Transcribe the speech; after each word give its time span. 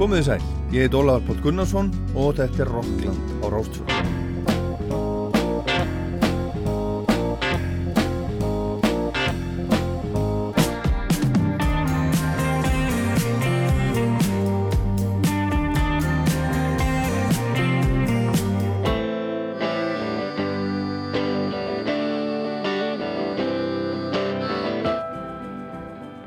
Komið 0.00 0.16
þið 0.16 0.28
sæl, 0.30 0.44
ég 0.72 0.86
heit 0.86 0.94
Ólafur 0.96 1.26
Póll 1.26 1.40
Gunnarsson 1.44 1.88
og 2.16 2.38
þetta 2.38 2.62
er 2.64 2.70
Rockland 2.72 3.32
á 3.44 3.46
Rástfjörn. 3.52 3.90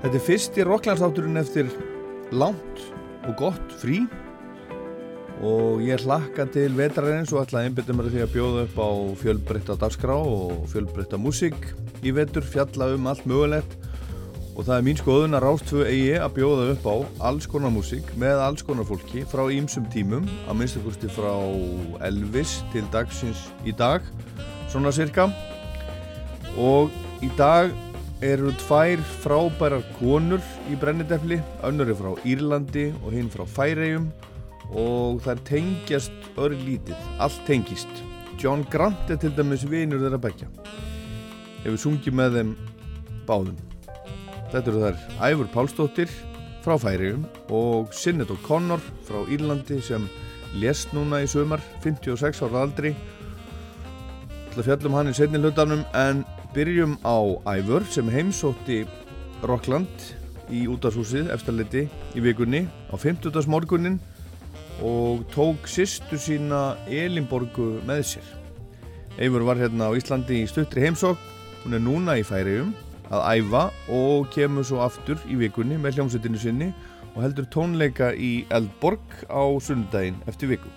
Þetta 0.03 0.13
er 0.13 0.25
fyrsti 0.27 0.69
Rocklandsátturinn 0.69 1.41
eftir 1.41 1.73
langt 2.29 2.72
og 3.27 3.35
gott 3.39 3.75
frí. 3.81 4.03
Og 5.43 5.81
ég 5.83 6.03
hlakka 6.05 6.45
til 6.53 6.75
vetrarins 6.77 7.33
og 7.33 7.41
ætla 7.43 7.63
að 7.63 7.69
einbyrja 7.69 7.95
mér 7.97 8.11
því 8.11 8.21
að 8.23 8.35
bjóða 8.35 8.65
upp 8.67 8.77
á 8.79 8.89
fjölbreytta 9.23 9.79
dagskrá 9.81 10.15
og 10.15 10.67
fjölbreytta 10.71 11.19
músík 11.19 11.57
í 12.03 12.13
vetur, 12.15 12.45
fjalla 12.45 12.93
um 12.95 13.09
allt 13.11 13.25
mögulegt. 13.27 13.75
Og 14.53 14.67
það 14.67 14.75
er 14.75 14.85
mín 14.85 14.99
skoðun 14.99 15.33
að 15.33 15.43
Rástfjö 15.47 15.85
eigi 15.89 16.17
að 16.21 16.35
bjóða 16.35 16.67
upp 16.75 16.83
á 16.85 16.95
alls 17.29 17.47
konar 17.49 17.73
músík 17.73 18.11
með 18.21 18.43
alls 18.45 18.61
konar 18.63 18.85
fólki 18.85 19.23
frá 19.25 19.47
ímsum 19.49 19.87
tímum, 19.91 20.27
að 20.45 20.59
minnstakosti 20.59 21.09
frá 21.09 21.33
Elvis 22.05 22.59
til 22.71 22.85
dagsins 22.93 23.47
í 23.65 23.73
dag, 23.73 24.05
svona 24.69 24.93
cirka 24.93 25.25
og 26.61 26.93
í 27.25 27.31
dag 27.39 27.73
eru 28.23 28.53
tvær 28.55 29.01
frábærar 29.19 29.83
konur 29.97 30.41
í 30.71 30.77
brennidefli, 30.79 31.41
önnur 31.67 31.89
er 31.91 31.97
frá 31.99 32.11
Írlandi 32.23 32.85
og 33.01 33.11
hinn 33.11 33.31
frá 33.31 33.43
Færegjum 33.43 34.05
og 34.71 35.19
það 35.25 35.41
tengjast 35.49 36.29
öru 36.39 36.55
lítið, 36.55 36.99
allt 37.19 37.41
tengist. 37.47 37.89
John 38.39 38.63
Grant 38.71 39.11
er 39.11 39.19
til 39.19 39.33
dæmis 39.35 39.65
vinur 39.67 39.99
þeirra 40.01 40.21
begja. 40.23 40.47
Hefur 41.65 41.81
sungið 41.83 42.15
með 42.19 42.37
þeim 42.37 42.53
báðum. 43.27 43.59
Þetta 44.53 44.71
eru 44.71 44.83
þær 44.85 45.01
Æfur 45.27 45.49
Pálsdóttir 45.53 46.13
frá 46.63 46.77
Færegjum 46.79 47.25
og 47.51 47.91
Sinnet 47.95 48.31
O'Connor 48.31 48.83
frá 49.07 49.19
Írlandi 49.27 49.81
sem 49.83 50.07
lést 50.55 50.93
núna 50.95 51.23
í 51.25 51.27
sömar, 51.27 51.63
56 51.83 52.43
ára 52.47 52.63
aldri. 52.63 52.93
Það 54.53 54.69
fjallum 54.69 54.95
hann 54.95 55.11
í 55.11 55.17
setni 55.17 55.41
hlutanum 55.41 55.83
en 55.97 56.23
byrjum 56.53 56.97
á 57.01 57.17
Æfur 57.57 57.81
sem 57.89 58.09
heimsótti 58.13 58.83
Rockland 59.41 59.89
í 60.53 60.67
útashúsið 60.69 61.31
eftirleiti 61.33 61.87
í 62.13 62.21
vikunni 62.21 62.67
á 62.93 62.95
50. 62.95 63.47
morgunin 63.49 63.97
og 64.85 65.25
tók 65.33 65.65
sýstu 65.65 66.19
sína 66.21 66.75
Elinborgu 66.85 67.81
með 67.87 68.03
sér. 68.13 68.29
Eifur 69.17 69.45
var 69.49 69.57
hérna 69.57 69.89
á 69.89 69.97
Íslandi 69.97 70.43
í 70.43 70.49
stuttri 70.49 70.85
heimsók, 70.85 71.17
hún 71.63 71.77
er 71.77 71.81
núna 71.81 72.19
í 72.21 72.25
færiðum 72.27 72.73
að 73.09 73.27
æfa 73.33 73.67
og 73.93 74.29
kemur 74.33 74.67
svo 74.67 74.83
aftur 74.85 75.21
í 75.25 75.37
vikunni 75.41 75.79
með 75.81 75.97
hljómsveitinu 75.97 76.41
sinni 76.41 76.73
og 77.13 77.23
heldur 77.25 77.49
tónleika 77.49 78.13
í 78.13 78.43
Eldborg 78.53 79.25
á 79.25 79.41
sundaginn 79.57 80.21
eftir 80.29 80.53
viku. 80.53 80.69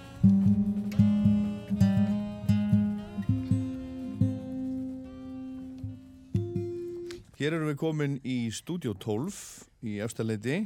Hér 7.36 7.52
erum 7.52 7.68
við 7.68 7.76
komin 7.76 8.14
í 8.24 8.46
Studio 8.54 8.94
12 8.96 9.36
í 9.84 9.98
Efstaleiti. 10.00 10.62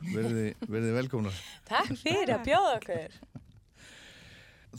Verði, 0.00 0.48
verði 0.64 0.94
velkomnar. 0.96 1.36
Takk 1.68 1.92
fyrir 2.00 2.32
að 2.34 2.48
bjóða 2.48 2.72
okkur. 2.80 3.14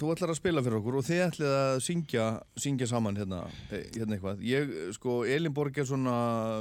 Þú 0.02 0.10
ætlar 0.12 0.34
að 0.34 0.38
spila 0.42 0.64
fyrir 0.66 0.80
okkur 0.82 0.98
og 1.00 1.06
þið 1.08 1.22
ætlið 1.30 1.54
að 1.56 1.78
syngja, 1.86 2.26
syngja 2.66 2.90
saman 2.92 3.20
hérna, 3.20 3.40
eh, 3.72 3.88
hérna 3.96 4.18
eitthvað. 4.18 4.44
Ég, 4.44 4.76
sko, 4.98 5.22
Elinborg 5.24 5.80
er 5.80 5.88
svona 5.88 6.18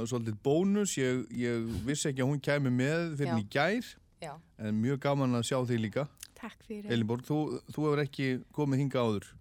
svolítið 0.07 0.39
bónus. 0.47 0.95
Ég, 0.99 1.25
ég 1.35 1.67
vissi 1.87 2.07
ekki 2.13 2.23
að 2.23 2.31
hún 2.31 2.41
kæmi 2.47 2.71
með 2.71 3.15
fyrir 3.19 3.35
Já. 3.35 3.43
í 3.43 3.47
gær, 3.51 3.93
Já. 4.23 4.33
en 4.59 4.81
mjög 4.81 5.03
gaman 5.03 5.35
að 5.35 5.47
sjá 5.51 5.59
þig 5.67 5.83
líka. 5.89 6.07
Takk 6.39 6.63
fyrir. 6.63 6.91
Elinborg, 6.91 7.27
þú, 7.27 7.59
þú 7.75 7.87
hefur 7.89 8.05
ekki 8.07 8.33
komið 8.55 8.85
hinga 8.85 9.03
áður 9.03 9.31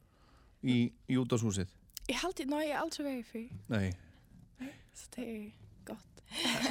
í, 0.63 0.91
í 1.07 1.23
útashúsið. 1.23 1.71
Ég 2.11 2.19
held 2.19 2.35
ég, 2.43 2.51
ná 2.51 2.63
ég 2.67 2.75
er 2.75 2.83
aldrei 2.83 3.05
verið 3.07 3.27
fyrir. 3.31 3.67
Nei. 3.71 3.91
Så 4.95 5.09
det 5.17 5.27
er 5.27 5.51
gott. 5.89 6.23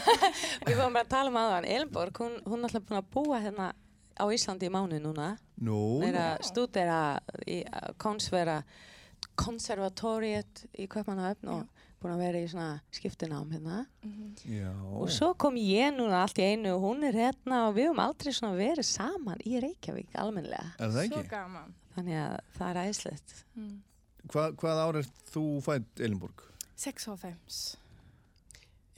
Við 0.67 0.75
vorum 0.79 0.93
bara 0.95 1.05
að 1.05 1.11
tala 1.15 1.29
um 1.33 1.39
aðan. 1.41 1.65
Elinborg, 1.67 2.19
hún, 2.23 2.37
hún 2.45 2.59
er 2.63 2.69
alltaf 2.69 2.85
búin 2.89 2.99
að 3.01 3.09
búa 3.15 3.41
hérna 3.43 3.71
á 4.19 4.25
Íslandi 4.35 4.67
í 4.67 4.73
mánu 4.73 4.99
núna. 5.03 5.33
Nú, 5.63 5.77
Hún 6.01 6.09
er 6.11 6.19
að 6.35 6.45
stúdera 6.49 6.99
í 7.47 7.61
að 7.67 7.93
konsvera 7.99 8.61
konservatóriet 9.39 10.65
í 10.79 10.87
Kaupmannahöfn 10.91 11.49
og 11.51 11.85
búin 11.99 12.13
að 12.15 12.21
vera 12.23 12.39
í 12.43 12.47
svona 12.47 12.77
skiptinám 12.95 13.49
hérna. 13.51 13.81
já. 14.47 14.69
Og 14.95 15.09
svo 15.11 15.33
kom 15.39 15.55
ég 15.59 15.91
núna 15.95 16.21
allt 16.23 16.39
í 16.39 16.45
einu 16.53 16.75
og 16.77 16.85
hún 16.85 17.03
er 17.07 17.15
hérna 17.17 17.65
og 17.67 17.75
við 17.75 17.89
höfum 17.89 17.99
aldrei 18.03 18.31
svona 18.35 18.55
verið 18.59 18.87
saman 18.87 19.41
í 19.43 19.59
Reykjavík 19.59 20.15
almennilega. 20.15 20.71
Er 20.79 20.87
það 20.95 20.99
Så 20.99 21.19
ekki? 21.19 21.29
gaman. 21.33 21.73
Þannig 21.95 22.19
að 22.23 22.37
það 22.57 22.69
er 22.69 22.81
æðislegt. 22.85 23.35
Mm. 23.59 23.75
Hva, 24.31 24.45
hvað 24.61 24.81
ár 24.85 24.99
er 25.01 25.09
þú 25.33 25.43
fætt, 25.65 25.91
Elinborg? 25.99 26.45
96. 26.79 27.59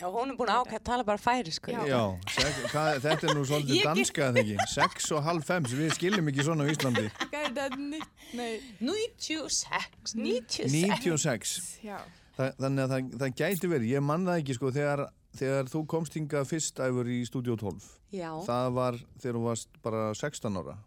Já, 0.02 0.08
hún 0.10 0.32
er 0.34 0.38
búin 0.40 0.50
að 0.50 0.64
ákvæða 0.66 0.80
að 0.80 0.86
tala 0.88 1.04
bara 1.06 1.22
færisku. 1.22 1.72
Já. 1.76 1.82
Já, 1.86 2.02
sek, 2.34 2.56
hvað, 2.72 2.96
þetta 3.04 3.28
er 3.30 3.36
nú 3.38 3.44
svolítið 3.46 3.76
Ég 3.76 3.84
get- 3.84 3.90
danska 3.92 4.22
eða 4.32 4.42
ekki? 4.42 4.56
Sex 4.72 5.12
og 5.14 5.24
halv 5.28 5.44
fem, 5.46 5.66
svo 5.70 5.78
við 5.78 5.92
skiljum 5.94 6.28
ekki 6.32 6.46
svona 6.48 6.66
á 6.66 6.72
Íslandi. 6.74 7.04
Hvað 7.22 7.46
er 7.46 7.54
það 7.60 7.76
nýtt? 7.78 8.10
Nei. 8.34 8.56
96, 8.82 10.16
96. 10.16 10.72
96. 10.74 11.80
Já. 11.86 12.00
Þa, 12.38 12.48
þannig 12.58 12.84
að 12.88 12.94
það, 12.96 13.12
það 13.22 13.36
gæti 13.44 13.70
verið, 13.76 13.90
ég 13.94 14.04
man 14.08 14.26
það 14.26 14.40
ekki 14.42 14.56
sko 14.58 14.72
þegar, 14.74 15.04
þegar 15.38 15.70
þú 15.76 15.82
komst 15.94 16.14
hingað 16.18 16.48
fyrst 16.50 16.82
æfur 16.82 17.06
í 17.12 17.20
Studio 17.28 17.56
12. 17.60 17.86
Já, 18.12 18.32
Það 18.48 18.72
var 18.74 18.98
þegar 19.22 19.38
þú 19.38 19.44
varst 19.46 19.70
bara 19.84 20.02
16 20.18 20.58
ára. 20.64 20.78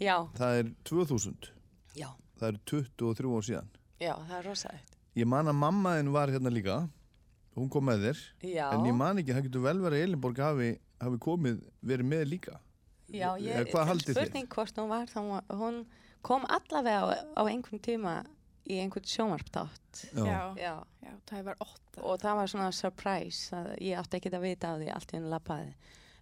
já, 0.00 0.16
Það 0.36 0.58
er 0.60 0.70
2000. 0.84 1.48
já, 1.96 2.08
Það 2.38 2.48
er 2.52 2.58
23 2.66 3.32
ár 3.38 3.42
síðan. 3.48 3.68
já, 4.00 4.12
það 4.28 4.36
er 4.38 4.44
rosalegt. 4.52 4.94
Ég 5.16 5.26
man 5.26 5.46
að 5.46 5.56
mammaðin 5.58 6.12
var 6.12 6.28
hérna 6.28 6.52
líka. 6.52 6.88
Hún 7.58 7.68
kom 7.74 7.84
með 7.90 8.04
þér. 8.06 8.22
Já, 8.54 8.66
En 8.72 8.86
ég 8.86 8.94
man 8.94 9.18
ekki, 9.20 9.34
það 9.36 9.46
getur 9.48 9.64
vel 9.66 9.76
verið 9.82 9.98
að 9.98 10.06
Elinborg 10.08 10.38
hafi, 10.44 10.70
hafi 11.02 11.18
komið, 11.26 11.60
verið 11.82 12.06
með 12.14 12.24
líka. 12.32 12.58
já, 13.08 13.28
ég, 13.40 13.70
hvað 13.72 13.86
haldið 13.92 14.14
þið? 14.14 14.18
spurning 14.18 14.48
hvort 14.54 14.76
hún 14.78 14.88
var, 14.92 15.06
þá 15.06 15.20
hún 15.62 15.78
kom 16.22 16.44
allavega 16.48 17.00
á, 17.02 17.06
á 17.38 17.42
einhvern 17.48 17.80
tíma 17.80 18.16
í 18.68 18.78
einhvern 18.82 19.06
sjónvarptátt. 19.08 20.02
Já. 20.12 20.54
Já, 20.60 20.74
Já, 21.02 21.12
það 21.30 21.44
var 21.44 21.56
åtta. 21.64 22.02
og 22.02 22.18
það 22.20 22.34
var 22.36 22.46
svona 22.52 22.72
surprise, 22.72 23.50
að 23.56 23.70
ég 23.80 23.96
átti 23.98 24.18
ekki 24.20 24.30
að 24.36 24.42
vita 24.44 24.72
á 24.72 24.74
því 24.76 24.90
allt 24.94 25.12
í 25.12 25.16
henni 25.16 25.30
lappaði. 25.32 25.74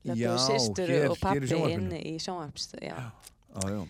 Systur 0.07 0.87
hér- 0.87 1.11
og 1.11 1.17
hér 1.17 1.19
í 1.19 1.21
pappi 1.25 1.49
sjónvarpinu. 1.51 1.73
inn 1.75 1.93
í 2.15 2.19
sjónvarpst, 2.23 2.77
já. 2.81 2.95
Já, 2.95 3.71
já. 3.73 3.87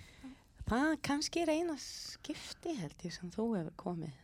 Það 0.66 0.96
kannski 1.02 1.42
er 1.44 1.50
eina 1.52 1.76
skipti 1.78 2.72
held 2.80 2.96
ég 3.04 3.12
sem 3.12 3.30
þú 3.30 3.44
hefur 3.58 3.74
komið. 3.76 4.14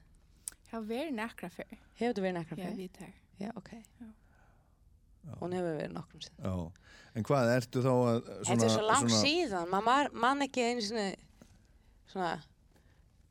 Jag 0.72 0.78
har 0.78 0.84
varit 0.88 1.12
näkra 1.14 1.50
för. 1.52 1.64
Hefur 2.00 2.14
þú 2.16 2.22
verið 2.24 2.34
nekkar 2.38 2.58
Jag 2.58 2.68
fyrir? 2.68 2.76
vet 2.88 2.96
här. 2.96 3.12
Já, 3.38 3.50
ok. 3.56 3.72
Já. 4.00 4.06
Hún 5.40 5.52
hefur 5.52 5.74
verið 5.76 5.92
nokkrum 5.92 6.22
sinn. 6.24 6.38
Já, 6.42 6.72
en 7.14 7.26
hvað, 7.28 7.50
ertu 7.56 7.82
þá 7.84 7.90
að 7.92 8.16
svona, 8.22 8.46
Þetta 8.48 8.64
er 8.64 8.72
svo 8.72 8.86
langt 8.86 9.12
síðan, 9.14 9.68
maður 9.70 10.08
mann 10.24 10.42
ekki 10.46 10.64
einu 10.64 10.84
svona, 10.86 11.04
svona 12.10 12.30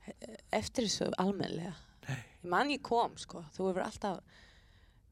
eh, 0.05 0.37
eftir 0.61 0.85
þessu 0.85 1.09
almennilega. 1.17 1.73
Ég 2.11 2.45
mann 2.53 2.71
ég 2.71 2.83
kom, 2.85 3.17
sko. 3.17 3.41
Þú 3.57 3.71
hefur 3.71 3.83
alltaf 3.87 4.21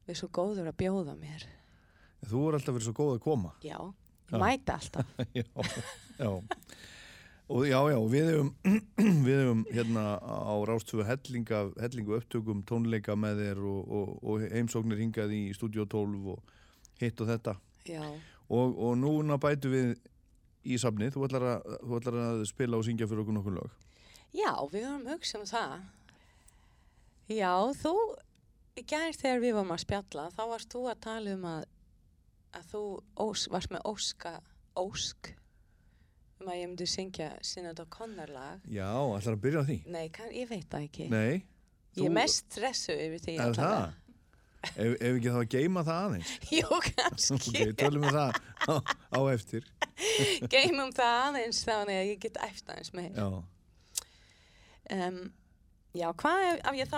verið 0.06 0.20
svo 0.22 0.30
góður 0.38 0.70
að 0.70 0.78
bjóða 0.84 1.16
mér. 1.18 1.44
Þú 2.30 2.46
er 2.48 2.60
alltaf 2.60 2.78
verið 2.78 2.88
svo 2.88 2.96
góð 3.02 3.12
að 3.18 3.22
koma. 3.26 3.52
Já, 3.66 3.76
ég 4.30 4.40
mæti 4.46 4.74
alltaf. 4.78 5.12
já, 5.40 5.44
já. 6.22 6.30
Og 7.50 7.64
já, 7.66 7.78
já, 7.90 7.96
við 8.12 8.28
hefum, 8.30 8.50
við 9.26 9.40
hefum 9.40 9.62
hérna 9.74 10.04
á 10.22 10.54
Rástöfu 10.70 11.02
hellinga, 11.02 11.64
hellingu 11.82 12.14
upptökum 12.20 12.60
tónleika 12.68 13.16
með 13.18 13.42
þér 13.42 13.62
og, 13.66 13.80
og, 13.98 14.12
og 14.22 14.44
heimsóknir 14.52 15.00
hingað 15.02 15.34
í 15.34 15.40
Studio 15.56 15.86
12 15.90 16.28
og 16.36 16.52
hitt 17.02 17.20
og 17.24 17.32
þetta. 17.32 17.56
Já, 17.90 18.04
Og, 18.50 18.74
og 18.82 18.96
núna 18.98 19.36
bætu 19.38 19.70
við 19.70 19.90
í 20.66 20.76
safnið, 20.80 21.14
þú 21.14 21.26
ætlar, 21.28 21.44
að, 21.52 21.74
þú 21.86 21.98
ætlar 22.00 22.16
að 22.24 22.40
spila 22.50 22.80
og 22.80 22.86
syngja 22.86 23.06
fyrir 23.06 23.22
okkur 23.22 23.36
nokkur 23.36 23.54
lög. 23.56 23.76
já 24.34 24.50
við 24.72 24.86
vorum 24.86 25.06
hugsað 25.10 25.44
um 25.44 25.50
það. 25.50 25.76
Já, 27.30 27.52
þú, 27.78 27.92
í 28.74 28.82
gær 28.90 29.14
þegar 29.14 29.44
við 29.44 29.54
vorum 29.54 29.74
að 29.76 29.82
spjalla, 29.84 30.24
þá 30.34 30.42
varst 30.50 30.74
þú 30.74 30.82
að 30.90 31.02
tala 31.06 31.36
um 31.36 31.46
að, 31.52 31.68
að 32.58 32.66
þú 32.72 32.82
ós, 33.26 33.46
varst 33.54 33.70
með 33.70 33.86
óska, 33.92 34.34
ósk, 34.82 35.32
um 36.40 36.48
að 36.52 36.58
ég 36.60 36.68
myndi 36.70 36.86
syngja 36.88 37.30
Sinnat 37.44 37.80
og 37.82 37.88
Connar 37.92 38.30
lag. 38.32 38.60
Já, 38.70 38.88
ætlar 39.18 39.36
að 39.36 39.42
byrja 39.44 39.60
á 39.62 39.64
því? 39.68 39.78
Nei, 39.92 40.04
kann, 40.14 40.30
ég 40.34 40.48
veit 40.50 40.68
það 40.72 40.86
ekki. 40.88 41.08
Nei, 41.12 41.42
Ég 41.98 42.06
er 42.06 42.14
mest 42.14 42.46
stressu 42.54 42.94
yfir 42.94 43.18
því 43.24 43.32
er 43.42 43.56
það? 43.58 43.96
ef, 44.60 44.92
ef 45.00 45.16
ekki 45.16 45.30
þá 45.32 45.38
að 45.40 45.48
geima 45.54 45.82
það 45.88 46.00
aðeins 46.06 46.32
Jú, 46.54 46.66
ok, 46.78 46.88
kannski. 47.00 47.64
tölum 47.80 48.04
við 48.04 48.14
það 48.14 48.40
á, 48.68 48.74
á 49.16 49.20
eftir 49.32 49.64
Geymum 50.54 50.92
það 50.96 51.14
aðeins 51.26 51.62
þannig 51.66 51.96
að 52.02 52.10
ég 52.12 52.20
get 52.26 52.36
eftir 52.46 52.74
aðeins 52.76 52.92
með. 52.94 53.10
já, 53.18 53.30
Um, 54.90 55.18
já, 55.94 56.08
hvað 56.18 56.40
ef, 56.48 56.56
ef 56.66 56.76
ég 56.80 56.88
þá, 56.90 56.96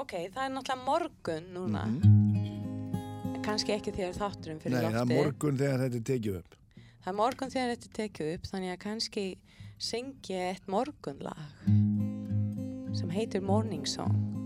ok, 0.00 0.12
það 0.32 0.44
er 0.46 0.52
náttúrulega 0.54 0.84
morgun 0.86 1.48
núna. 1.52 1.82
Mhm. 1.92 3.42
Kannski 3.44 3.74
ekki 3.74 3.92
þegar 3.92 4.14
þátturum 4.16 4.60
fyrir 4.62 4.78
nei, 4.78 4.84
loftið. 4.86 4.94
það 4.96 5.02
er 5.04 5.18
morgun 5.18 5.58
þegar 5.60 5.82
þetta 5.84 5.98
er 6.00 6.06
tekið 6.08 6.38
upp 6.38 6.54
Það 7.04 7.10
er 7.12 7.16
morgun 7.18 7.50
þegar 7.52 7.70
þetta 7.74 7.88
er 7.88 7.96
tekið 7.98 8.28
upp, 8.32 8.46
þannig 8.48 8.70
að 8.72 8.78
kannski 8.80 9.24
syngi 9.76 10.32
ég 10.32 10.54
eitt 10.54 10.70
morgunlag 10.72 11.66
sem 12.96 13.10
heitir 13.12 13.44
Morning 13.44 13.84
Song. 13.84 14.43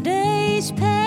days 0.00 0.72
pass. 0.72 1.05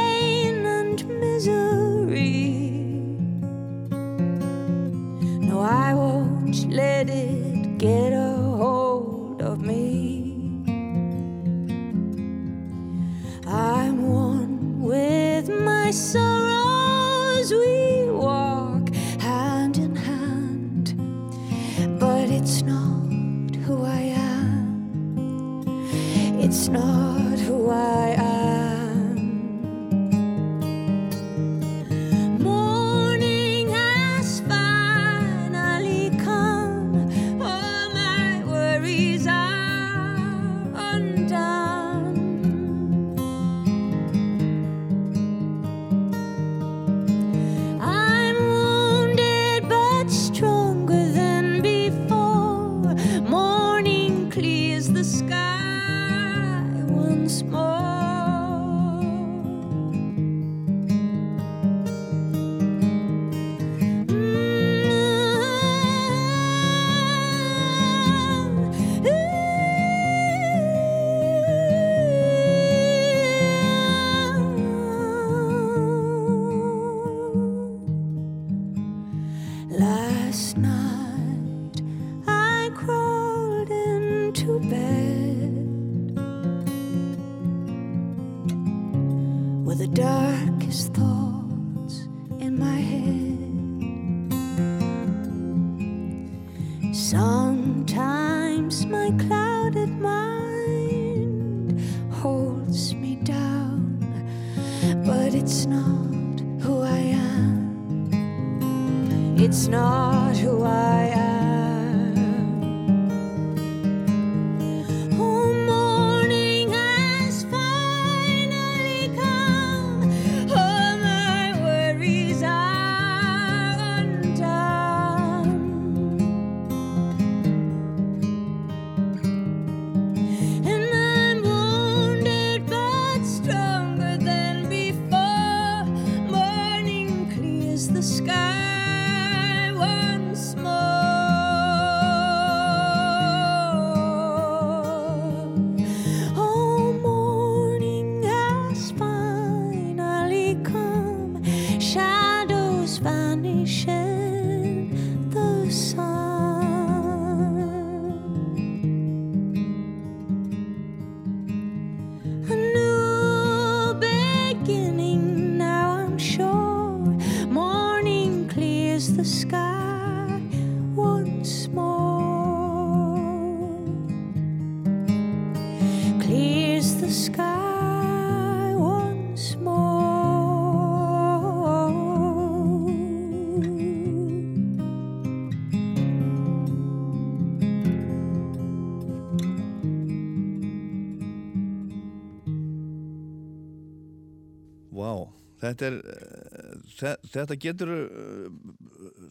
Þetta 195.79 195.89
er 195.89 196.83
þe 196.99 197.13
þetta 197.33 197.57
getur 197.63 197.93
uh, 197.95 198.47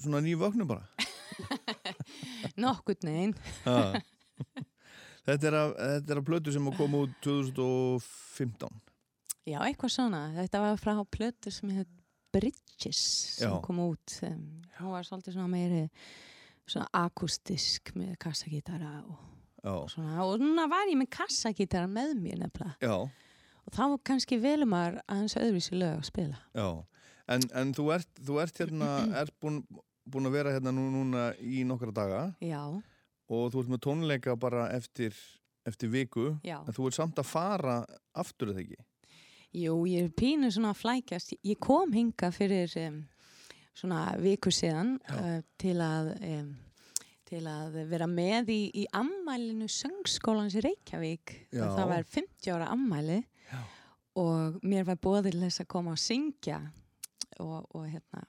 svona 0.00 0.22
ný 0.24 0.34
vögnu 0.40 0.66
bara 0.68 0.88
Nokkurt 2.62 3.04
neginn. 3.06 3.36
Ha. 3.62 4.00
þetta 5.28 5.50
er 5.50 5.56
að 5.60 6.10
er 6.16 6.22
plötu 6.26 6.54
sem 6.54 6.66
að 6.70 6.78
koma 6.80 7.04
út 7.06 7.14
2015 7.22 8.80
Já, 9.48 9.62
eitthvað 9.64 9.92
svona. 9.94 10.18
Þetta 10.36 10.60
var 10.60 10.80
frá 10.80 10.98
plötu 11.08 11.52
sem 11.54 11.70
heit 11.72 11.92
Bridges 12.34 12.98
sem 13.38 13.48
Já. 13.48 13.60
kom 13.64 13.78
út. 13.80 14.18
Hún 14.20 14.90
var 14.92 15.06
svolítið 15.06 15.38
svona 15.38 15.48
meiri 15.48 15.86
svona 16.68 16.88
akustisk 16.92 17.94
með 17.96 18.18
kassagítara 18.20 18.90
og, 19.06 19.22
og 19.64 19.86
svona. 19.88 20.18
Og 20.26 20.42
núna 20.42 20.66
var 20.68 20.90
ég 20.90 20.98
með 21.00 21.08
kassagítara 21.16 21.88
með 21.88 22.12
mér 22.20 22.42
nefnilega. 22.42 22.76
já, 22.84 23.08
Og 23.68 23.74
þá 23.76 23.98
kannski 24.08 24.38
velumar 24.40 25.02
aðeins 25.04 25.36
öðruvísi 25.36 25.76
lög 25.76 25.98
að 25.98 26.06
spila. 26.08 26.38
já 26.56 26.68
en, 27.28 27.44
en 27.52 27.72
þú 27.76 27.90
ert, 27.96 28.10
þú 28.24 28.40
ert 28.42 28.62
hérna 28.62 28.92
ert 29.22 29.34
búin, 29.42 29.62
búin 30.08 30.28
að 30.28 30.38
vera 30.38 30.54
hérna 30.56 30.72
nú, 30.74 30.86
núna 30.92 31.30
í 31.40 31.64
nokkra 31.68 31.94
daga 31.94 32.22
Já, 32.44 32.62
og 33.28 33.50
þú 33.52 33.64
ert 33.64 33.72
með 33.74 33.82
tónleika 33.84 34.36
bara 34.40 34.68
eftir, 34.76 35.16
eftir 35.68 35.92
viku 35.92 36.30
já. 36.46 36.60
en 36.62 36.76
þú 36.76 36.88
ert 36.88 36.98
samt 36.98 37.20
að 37.20 37.28
fara 37.28 37.80
aftur 38.16 38.54
eða 38.54 38.64
ekki 38.64 38.80
Jú, 39.58 39.74
ég 39.88 40.04
er 40.04 40.10
pínu 40.12 40.50
svona 40.52 40.74
að 40.74 40.80
flækjast. 40.82 41.30
Ég 41.48 41.56
kom 41.56 41.94
hinga 41.96 42.28
fyrir 42.36 42.68
um, 42.82 42.98
svona 43.72 44.02
viku 44.20 44.52
síðan 44.52 44.98
uh, 45.08 45.38
til 45.56 45.78
að 45.80 46.10
um, 46.18 46.50
til 47.28 47.40
að 47.48 47.78
vera 47.88 48.04
með 48.12 48.52
í, 48.52 48.58
í 48.76 48.84
ammælinu 48.92 49.64
söngskólans 49.72 50.52
í 50.60 50.62
Reykjavík. 50.66 51.32
Já. 51.48 51.64
Það 51.64 51.88
var 51.94 52.06
50 52.12 52.52
ára 52.58 52.68
ammæli 52.76 53.18
Já. 53.52 53.60
og 54.16 54.58
mér 54.62 54.84
var 54.84 54.96
þess 55.48 55.60
að 55.62 55.68
koma 55.68 55.92
að 55.94 56.02
syngja 56.04 56.60
og, 57.40 57.64
og 57.74 57.84
hérna 57.88 58.24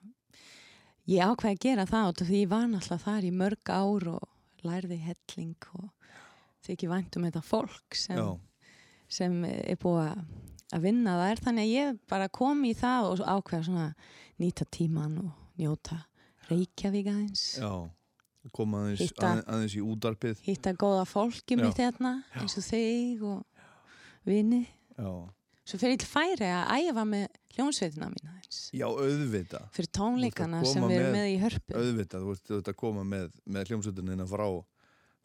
ég 1.09 1.23
ákveði 1.25 1.55
að 1.55 1.63
gera 1.65 1.85
það 1.89 2.09
af 2.09 2.27
því 2.29 2.41
ég 2.43 2.49
var 2.51 2.67
náttúrulega 2.69 3.05
þar 3.05 3.23
í 3.25 3.31
mörg 3.31 3.71
ár 3.73 4.07
og 4.15 4.27
lærði 4.63 4.97
helling 5.01 5.55
og 5.79 5.89
þykir 6.67 6.89
vænt 6.91 7.17
um 7.17 7.23
þetta 7.29 7.41
fólk 7.45 7.95
sem 7.95 8.17
sem 9.09 9.43
er 9.45 9.75
búið 9.81 10.11
að- 10.11 10.25
að 10.77 10.81
vinna 10.83 11.15
þær 11.17 11.39
þannig 11.45 11.63
að 11.65 11.73
ég 11.73 11.99
bara 12.07 12.27
kom 12.29 12.63
í 12.65 12.73
það 12.77 13.07
og 13.09 13.23
ákveða 13.25 13.65
svona 13.65 13.87
nýta 14.39 14.65
tíman 14.69 15.17
og 15.23 15.31
njóta 15.57 16.03
Reykjavík 16.49 17.07
aðeins. 17.07 17.57
Já 17.61 17.89
koma 18.53 18.77
aðeins, 18.83 18.99
Hitta- 19.01 19.27
að, 19.35 19.41
aðeins 19.45 19.73
í 19.75 19.81
útarpið 19.83 20.39
hitta 20.45 20.71
góða 20.73 21.03
fólki 21.05 21.57
mitt 21.59 21.77
hérna 21.77 22.23
eins 22.35 22.55
og 22.57 22.63
þig 22.63 23.21
og 23.23 23.45
vini 24.25 24.67
já, 24.99 25.11
svo 25.69 25.79
fer 25.81 25.93
ég 25.95 26.05
færi 26.09 26.49
að 26.49 26.73
æfa 26.89 27.03
með 27.09 27.27
hljónsveitina 27.55 28.09
mín 28.11 28.29
aðeins. 28.31 28.59
Já 28.73 28.85
auðvita 28.89 29.61
fyrir 29.75 29.91
tónleikana 29.99 30.61
að 30.63 30.71
sem 30.73 30.83
við 30.83 30.95
erum 30.97 31.13
með- 31.13 31.17
með 31.19 31.29
í 31.29 31.39
hörpu. 31.43 31.77
Auðvitað, 31.79 32.25
þú 32.25 32.35
ert, 32.35 32.51
ert 32.59 32.71
að 32.73 32.77
koma 32.83 33.03
með, 33.05 33.31
með 33.45 33.71
hljómsveitunina 33.71 34.27
frá 34.29 34.45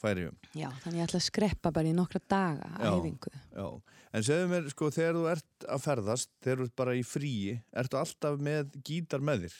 færium 0.04 0.34
Já, 0.52 0.68
þannig 0.82 0.98
ég 1.00 1.06
ætla 1.08 1.20
að 1.22 1.26
skreppa 1.30 1.70
bara 1.72 1.88
í 1.88 1.94
nokkra 1.96 2.20
daga 2.28 2.70
Já. 2.76 2.90
æfingu. 2.92 3.30
Já, 3.54 3.68
en 4.12 4.22
segðu 4.26 4.48
mér, 4.50 4.66
sko, 4.74 4.90
þegar 4.92 5.14
þú 5.20 5.22
ert 5.32 5.68
að 5.76 5.84
ferðast, 5.86 6.28
þegar 6.44 6.58
þú 6.60 6.66
ert 6.68 6.76
bara 6.76 6.94
í 6.98 7.04
fríi, 7.08 7.54
ertu 7.72 7.96
alltaf 8.00 8.36
með 8.38 8.74
gítar 8.84 9.20
með 9.24 9.46
þér? 9.46 9.56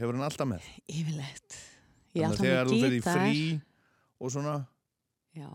Hefur 0.00 0.16
hann 0.16 0.24
alltaf 0.26 0.48
með? 0.48 0.66
yfirleitt. 0.88 1.58
Ég 2.16 2.24
er 2.24 2.26
Þannig 2.26 2.26
að 2.26 2.30
alltaf 2.32 2.46
þegar 2.46 2.66
þú 2.66 2.72
með 2.72 2.82
ferð 2.82 2.92
í 2.92 3.00
gítar. 3.00 3.20
frí 3.22 3.62
og 4.20 4.30
svona, 4.34 4.56
Já, 5.36 5.48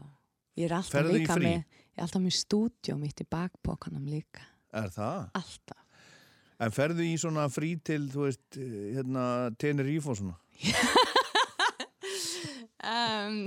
ég 0.57 0.65
er 0.71 0.77
alltaf 0.77 1.11
líka 1.11 1.35
með 1.41 1.63
ég 1.97 2.03
er 2.03 2.05
alltaf 2.05 2.21
með 2.23 2.35
stúdjó 2.37 2.95
mitt 3.01 3.23
í 3.23 3.27
bakbókanum 3.33 4.05
líka 4.07 4.45
er 4.77 4.91
það? 4.93 5.27
alltaf 5.41 5.83
En 6.57 6.71
ferðu 6.73 7.03
í 7.05 7.11
svona 7.21 7.43
frí 7.53 7.75
til, 7.85 8.07
þú 8.09 8.23
veist, 8.23 8.55
hérna, 8.57 9.23
Tenerife 9.61 10.09
og 10.09 10.15
svona? 10.17 10.37
um, 12.81 13.43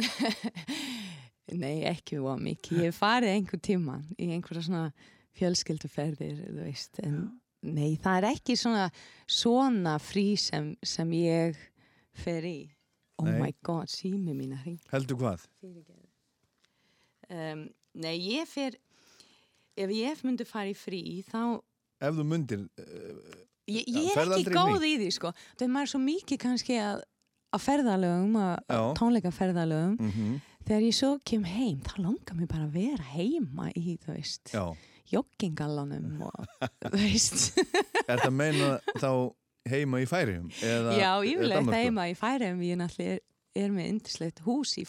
Nei, 1.61 1.80
ekki 1.90 2.21
var 2.23 2.38
mikið 2.38 2.85
ég 2.85 2.95
farið 2.95 3.33
einhver 3.35 3.62
tíma 3.66 3.97
í 4.14 4.28
einhverja 4.37 4.62
svona 4.69 4.85
fjölskylduferðir 5.40 6.37
þú 6.45 6.61
veist, 6.69 7.00
en 7.02 7.16
nei, 7.66 7.97
það 7.99 8.21
er 8.21 8.28
ekki 8.30 8.54
svona 8.59 8.85
svona 9.30 9.97
frí 10.02 10.28
sem, 10.38 10.71
sem 10.87 11.11
ég 11.19 11.59
fer 12.23 12.47
í 12.47 12.59
Oh 13.21 13.26
Nei. 13.26 13.35
my 13.42 13.50
god, 13.66 13.90
sími 13.92 14.33
mín 14.33 14.54
að 14.57 14.62
hring 14.69 14.78
Heldur 14.95 15.19
hvað? 15.21 15.42
um, 17.28 17.66
Nei, 17.95 18.17
ég 18.37 18.47
fer 18.49 18.77
ef 19.81 19.91
ég 19.91 20.21
myndi 20.27 20.45
fara 20.47 20.71
í 20.71 20.77
frí 20.79 21.01
þá 21.27 21.61
Ef 22.01 22.15
þú 22.17 22.25
mundir, 22.25 22.63
uh, 22.81 23.39
Ég, 23.71 23.85
ég 23.87 24.15
er 24.17 24.31
ekki 24.35 24.51
góð 24.55 24.85
í 24.89 24.95
því 24.99 25.09
sko 25.15 25.33
Það 25.37 25.65
er 25.67 25.73
maður 25.75 25.91
svo 25.95 26.01
mikið 26.05 26.39
kannski 26.47 26.79
að 26.83 27.03
að 27.51 27.65
ferðalögum, 27.65 28.37
að 28.39 28.55
Já. 28.71 28.81
tónleikaferðalögum 29.01 29.97
mm 29.99 30.39
þegar 30.61 30.83
ég 30.87 30.95
svo 30.95 31.09
kem 31.27 31.43
heim 31.49 31.79
þá 31.83 31.95
langar 32.05 32.37
mér 32.39 32.47
bara 32.47 32.67
að 32.69 32.75
vera 32.77 33.07
heima 33.17 33.71
í 33.75 33.97
þú 34.05 34.13
veist, 34.15 34.53
joggingallanum 35.11 36.21
og 36.29 36.45
þú 36.93 37.01
veist 37.01 37.59
er 38.07 38.21
það 38.21 38.35
meina 38.37 38.69
þá 39.01 39.11
heima 39.73 40.01
í 40.05 40.07
færium? 40.07 40.47
Eða, 40.63 40.95
Já, 41.01 41.11
Danmörku? 41.59 41.81
heima 41.81 42.05
í 42.13 42.15
Færheim 42.19 42.61
ég 42.65 42.79
náttúrulega 42.81 43.17
er, 43.17 43.23
er 43.65 43.75
með 43.75 43.89
yndislegt 43.95 44.43
hús 44.47 44.77
í 44.79 44.85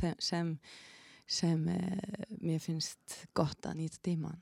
þe- 0.00 0.16
sem 0.24 0.50
sem 1.30 1.62
uh, 1.70 2.36
mér 2.42 2.58
finnst 2.62 3.20
gott 3.38 3.68
að 3.70 3.78
nýta 3.84 4.00
tíman 4.02 4.38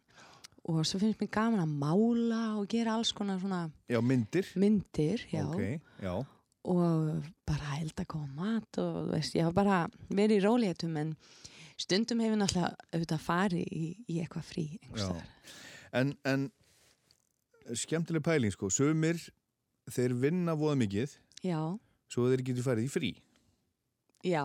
og 0.68 0.82
svo 0.88 0.98
finnst 1.00 1.20
mér 1.22 1.30
gaman 1.32 1.62
að 1.64 1.74
mála 1.80 2.40
og 2.60 2.66
gera 2.72 2.96
alls 2.98 3.12
konar 3.16 3.38
svona 3.40 3.66
Já, 3.88 4.00
myndir? 4.04 4.48
myndir 4.60 5.22
já, 5.32 5.44
Ok, 5.46 5.80
já, 6.04 6.14
og 6.68 7.28
bara 7.48 7.74
held 7.78 7.94
að 8.02 8.08
koma 8.12 8.28
mat 8.36 8.80
og 8.82 9.12
veist, 9.14 9.36
ég 9.38 9.46
hafa 9.46 9.56
bara 9.62 9.78
verið 10.10 10.40
í 10.40 10.44
rólétum 10.44 10.96
en 11.00 11.14
stundum 11.78 12.20
hefur 12.24 12.40
náttúrulega 12.40 12.88
auðvitað 12.92 13.22
farið 13.24 13.72
í, 13.72 13.84
í 14.10 14.18
eitthvað 14.24 14.48
frí 14.50 14.66
en, 15.96 16.12
en 16.28 16.48
skemmtileg 17.78 18.24
pæling, 18.24 18.52
sko, 18.52 18.68
sömur, 18.72 19.20
þeir 19.92 20.14
vinna 20.20 20.54
voða 20.56 20.78
mikið, 20.82 21.14
já, 21.44 21.60
svo 22.08 22.28
þeir 22.32 22.42
getur 22.48 22.64
farið 22.66 22.88
í 22.88 22.92
frí. 22.92 23.10
já 24.24 24.42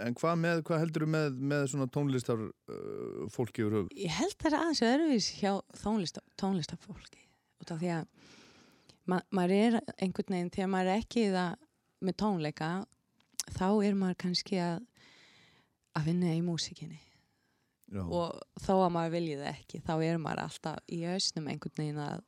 En 0.00 0.14
hvað 0.16 0.38
með, 0.40 0.62
hvað 0.68 0.84
heldur 0.86 1.04
með, 1.10 1.34
með 1.52 1.66
svona 1.68 1.88
tónlistar 1.92 2.40
uh, 2.40 3.24
fólki 3.32 3.64
yfir 3.64 3.74
höfuð? 3.76 3.90
ég 4.00 4.14
held 4.16 4.38
það 4.40 4.56
aðeins 4.60 4.84
öðruvís 4.88 5.28
hjá 5.40 5.50
tónlista, 5.82 6.22
tónlistafólki 6.40 7.26
út 7.60 7.74
af 7.74 7.82
því 7.82 7.90
að 7.98 8.30
ma 9.10 9.18
maður 9.34 9.58
er 9.58 9.76
einhvern 9.98 10.36
veginn 10.36 10.54
þegar 10.54 10.72
maður 10.72 10.92
er 10.94 11.02
ekki 11.02 11.26
í 11.26 11.34
það 11.34 11.68
með 12.02 12.18
tónleika 12.22 12.70
þá 13.52 13.68
er 13.84 13.98
maður 13.98 14.18
kannski 14.24 14.62
að 14.62 14.80
að 15.98 16.08
vinna 16.08 16.34
í 16.34 16.42
músikinni. 16.44 17.00
Já, 17.92 18.02
og 18.06 18.38
þó 18.64 18.72
að 18.86 18.92
maður 18.94 19.14
vilji 19.18 19.38
það 19.42 19.50
ekki 19.50 19.80
þá 19.84 19.92
er 19.98 20.20
maður 20.22 20.44
alltaf 20.46 20.78
í 20.88 21.02
hausnum 21.04 21.48
einhvern 21.52 21.76
veginn 21.76 22.00
að, 22.00 22.22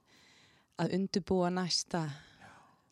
að 0.83 0.97
undirbúa 0.99 1.52
næsta 1.54 2.02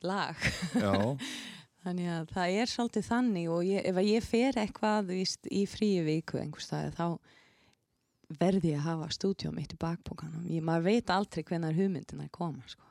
lag. 0.07 0.41
Já, 0.73 0.95
þannig 1.83 2.09
að 2.15 2.33
það 2.37 2.57
er 2.63 2.71
svolítið 2.71 3.07
þannig 3.09 3.47
og 3.53 3.63
ég, 3.67 3.87
ef 3.91 4.01
ég 4.07 4.27
fer 4.27 4.59
eitthvað 4.63 5.09
víst, 5.11 5.49
í 5.51 5.63
fríu 5.71 6.05
viku 6.07 6.39
einhvers 6.41 6.69
staði 6.71 6.93
þá 6.97 7.07
verði 8.41 8.71
ég 8.73 8.79
að 8.81 8.87
hafa 8.89 9.09
stúdíu 9.13 9.51
mitt 9.53 9.75
í 9.75 9.79
bakbókanum 9.83 10.45
ég, 10.49 10.63
maður 10.65 10.87
veit 10.89 11.11
aldrei 11.13 11.43
hvenar 11.49 11.75
hugmyndina 11.77 12.29
koma 12.33 12.63
sko. 12.71 12.87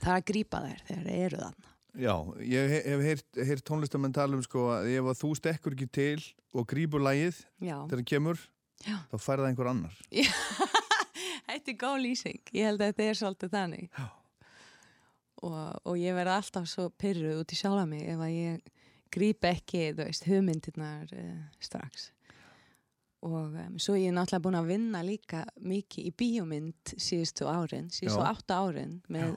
það 0.00 0.08
er 0.10 0.16
að 0.16 0.28
grípa 0.32 0.62
þær 0.64 0.80
þegar 0.88 1.04
þeir 1.10 1.26
eru 1.26 1.42
þarna 1.44 1.68
já, 2.06 2.14
ég 2.46 2.72
he- 2.74 2.82
hef 2.86 3.04
heyrt, 3.50 3.64
tónlistamenn 3.68 4.14
tala 4.16 4.38
um 4.38 4.42
sko 4.46 4.66
að 4.76 4.88
ef 4.96 5.10
að 5.12 5.20
þú 5.20 5.30
stekkur 5.38 5.76
ekki 5.76 5.90
til 6.00 6.24
og 6.54 6.66
grípur 6.70 7.02
lægið 7.06 7.42
þegar 7.60 7.92
það 8.00 8.04
kemur, 8.10 8.42
já. 8.86 8.96
þá 9.10 9.16
fær 9.22 9.42
það 9.44 9.48
einhver 9.52 9.70
annar. 9.70 10.00
þetta 11.50 11.70
er 11.74 11.78
góð 11.78 11.98
lýsing 12.06 12.40
ég 12.56 12.66
held 12.70 12.80
að 12.82 12.90
þetta 12.92 13.06
er 13.10 13.18
svolítið 13.20 13.54
þannig 13.54 13.86
Já. 13.90 14.06
Og, 15.46 15.80
og 15.88 15.98
ég 16.00 16.16
verði 16.16 16.36
alltaf 16.36 16.68
svo 16.70 16.88
pyrruð 17.00 17.42
út 17.42 17.54
í 17.54 17.58
sjálfa 17.58 17.86
mig 17.88 18.06
ef 18.08 18.22
að 18.22 18.36
ég 18.36 18.72
gríp 19.10 19.46
ekki 19.48 19.90
veist, 19.98 20.26
hugmyndirnar 20.28 21.10
uh, 21.16 21.36
strax 21.62 22.10
og 23.26 23.52
um, 23.52 23.80
svo 23.80 23.96
ég 23.98 24.08
er 24.10 24.16
náttúrulega 24.16 24.44
búin 24.46 24.60
að 24.60 24.70
vinna 24.70 25.02
líka 25.04 25.42
mikið 25.60 26.06
í 26.08 26.12
bíómynd 26.22 26.94
síðustu 26.96 27.48
árin, 27.50 27.90
síðustu 27.92 28.22
Já. 28.22 28.30
átta 28.30 28.60
árin 28.64 28.94
með 29.12 29.34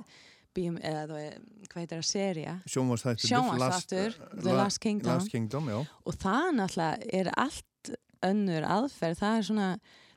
bíóm, 0.55 0.77
eða 0.79 1.03
þú 1.10 1.17
veist, 1.17 1.41
hvað 1.72 1.81
heitir 1.81 2.00
að 2.00 2.07
serja 2.07 2.53
Sjónvarsþættir. 2.69 3.31
Sjónvarpsþáttur, 3.31 4.17
The 4.38 4.55
Last 4.55 4.79
Kingdom. 4.83 5.17
Last 5.17 5.33
Kingdom, 5.33 5.69
og 5.74 6.17
það 6.22 6.48
náttúrulega 6.60 7.12
er 7.19 7.31
allt 7.43 7.93
önnur 8.24 8.69
aðferð, 8.77 9.19
það 9.19 9.38
er 9.39 9.48
svona 9.50 9.69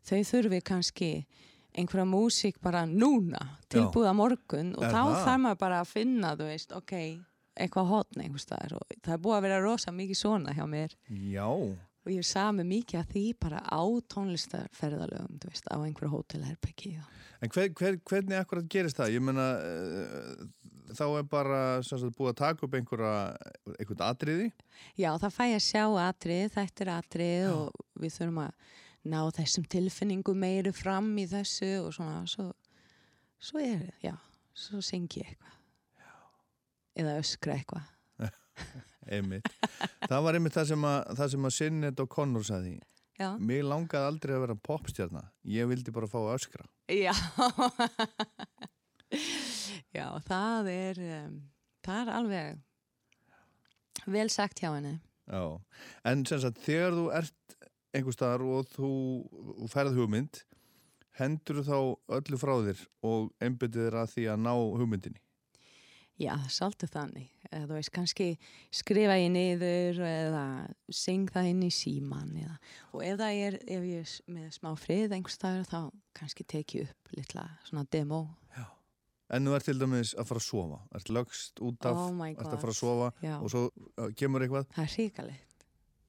þau 0.06 0.20
þurfi 0.30 0.62
kannski 0.70 1.10
einhverja 1.76 2.06
músík 2.09 2.61
bara 2.64 2.85
núna 2.88 3.40
tilbúða 3.73 4.12
morgun 4.16 4.75
og 4.76 4.85
Er 4.87 4.95
þá 4.95 5.00
það? 5.02 5.25
þarf 5.26 5.42
maður 5.47 5.59
bara 5.64 5.80
að 5.85 5.90
finna 5.92 6.35
þú 6.38 6.47
veist, 6.50 6.73
ok, 6.76 6.95
eitthvað 7.56 7.90
hotn 7.92 8.23
einhvers 8.25 8.47
staðar 8.49 8.78
og 8.78 8.97
það 9.02 9.14
er 9.18 9.23
búið 9.26 9.37
að 9.38 9.45
vera 9.49 9.61
rosa 9.64 9.92
mikið 9.97 10.21
svona 10.23 10.54
hjá 10.56 10.64
mér 10.71 10.97
Já, 11.33 11.47
og 11.47 12.11
ég 12.14 12.26
sami 12.28 12.64
mikið 12.68 13.00
að 13.02 13.12
því 13.12 13.25
bara 13.42 13.61
á 13.66 13.83
tónlistarferðalögum, 14.14 15.38
þú 15.42 15.50
veist, 15.52 15.66
á 15.73 15.76
einhverju 15.80 16.12
hótelherbyggi 16.14 16.97
og 17.02 17.12
En 17.45 17.50
hver, 17.52 17.68
hver, 17.76 17.99
hvernig 18.09 18.38
akkurat 18.40 18.64
gerist 18.73 18.97
það? 18.97 19.11
Ég 19.12 19.21
meina, 19.21 19.42
uh, 19.61 20.47
þá 20.97 21.02
er 21.18 21.26
bara 21.28 21.59
sagt, 21.85 22.06
búið 22.16 22.30
að 22.33 22.38
taka 22.40 22.64
upp 22.64 22.76
einhverja, 22.78 23.11
einhvern 23.76 24.04
atriði. 24.06 24.47
Já, 24.97 25.11
það 25.21 25.35
fæ 25.35 25.42
ég 25.50 25.59
að 25.59 25.66
sjá 25.66 25.83
atrið, 26.06 26.47
þetta 26.54 26.85
er 26.87 26.90
atrið 26.95 27.45
og 27.52 27.85
við 28.00 28.14
þurfum 28.16 28.40
að 28.47 28.73
ná 29.10 29.20
þessum 29.36 29.66
tilfinningum 29.70 30.38
meiri 30.42 30.72
fram 30.75 31.12
í 31.20 31.26
þessu 31.30 31.70
og 31.84 31.92
svona, 31.96 32.22
svo, 32.30 32.50
svo 33.38 33.62
er, 33.62 33.86
já, 34.02 34.14
svo 34.56 34.82
syngi 34.84 35.22
ég 35.22 35.32
eitthvað. 35.34 35.54
Eða 36.96 37.16
öskra 37.20 37.56
eitthvað. 37.58 37.92
Einmitt. 39.16 39.46
það 40.08 40.22
var 40.26 40.36
einmitt 40.38 40.54
það 40.56 40.70
sem 40.72 40.84
að, 40.88 41.00
það 41.18 41.32
sem 41.34 41.48
að 41.48 41.52
Sinnet 41.54 42.00
og 42.02 42.08
Connor 42.10 42.46
saði. 42.48 42.76
Já, 43.16 43.30
Mér 43.40 43.64
langaði 43.64 44.10
aldrei 44.10 44.34
að 44.36 44.42
vera 44.42 44.56
popstjarnar. 44.68 45.28
Ég 45.48 45.68
vildi 45.70 45.92
bara 45.94 46.08
fá 46.10 46.18
öskra. 46.34 46.66
já. 46.92 47.12
já, 49.96 50.06
það 50.26 50.70
er, 50.72 51.00
um, 51.22 51.36
það 51.86 52.00
er 52.02 52.12
alveg 52.18 54.06
vel 54.16 54.28
sagt 54.32 54.60
hjá 54.60 54.70
henni. 54.75 54.98
Já. 55.26 55.42
En 56.06 56.26
sem 56.28 56.42
sagt, 56.42 56.60
þegar 56.66 56.96
þú 56.98 57.06
ert 57.16 57.56
einhver 57.96 58.16
staðar 58.16 58.44
og 58.46 58.68
þú 58.74 58.90
þú 59.60 59.68
færð 59.72 60.00
hugmynd, 60.00 60.42
hendur 61.16 61.62
þá 61.64 61.78
öllu 62.18 62.40
frá 62.40 62.54
þér 62.68 62.82
og 63.08 63.30
einbyttið 63.40 63.86
þér 63.86 64.00
að 64.02 64.12
því 64.14 64.26
að 64.32 64.42
ná 64.44 64.52
hugmyndinni. 64.56 65.22
Já, 66.16 66.32
svolítið 66.48 66.92
þannig. 66.94 67.32
Þú 67.52 67.74
veist, 67.74 67.90
kannski 67.92 68.26
skrifa 68.72 69.18
ég 69.20 69.28
niður 69.34 69.98
eða 70.06 70.44
syng 70.88 71.28
það 71.28 71.50
inn 71.50 71.60
í 71.66 71.68
síman 71.74 72.32
eða, 72.40 72.56
og 72.96 73.04
ef 73.04 73.18
það 73.20 73.40
er, 73.44 73.58
ef 73.76 73.84
ég 73.84 74.06
er 74.06 74.14
með 74.38 74.46
smá 74.56 74.70
frið 74.80 75.12
einhvers 75.12 75.36
staðar 75.36 75.68
þá 75.68 75.80
kannski 76.16 76.46
teki 76.48 76.80
ég 76.80 76.88
upp 76.88 77.16
litla 77.18 77.44
svona 77.68 77.84
demo. 77.92 78.24
En 79.26 79.42
þú 79.42 79.56
ert 79.56 79.66
til 79.66 79.78
dæmis 79.80 80.12
að 80.14 80.28
fara 80.28 80.38
að 80.38 80.46
sofa. 80.46 80.76
Ert 80.94 81.08
lögst 81.10 81.62
út 81.66 81.86
af, 81.88 81.96
Oh 81.98 82.12
my 82.14 82.28
ert 82.30 82.46
að 82.46 82.60
fara 82.62 82.74
að 82.74 82.78
sofa 82.78 83.08
Já, 83.24 83.32
og 83.40 83.50
svo 83.50 83.62
uh, 83.74 84.10
kemur 84.14 84.44
eitthvað. 84.44 84.68
það 84.76 84.84
er 84.84 84.92
hríkalegt. 84.92 85.64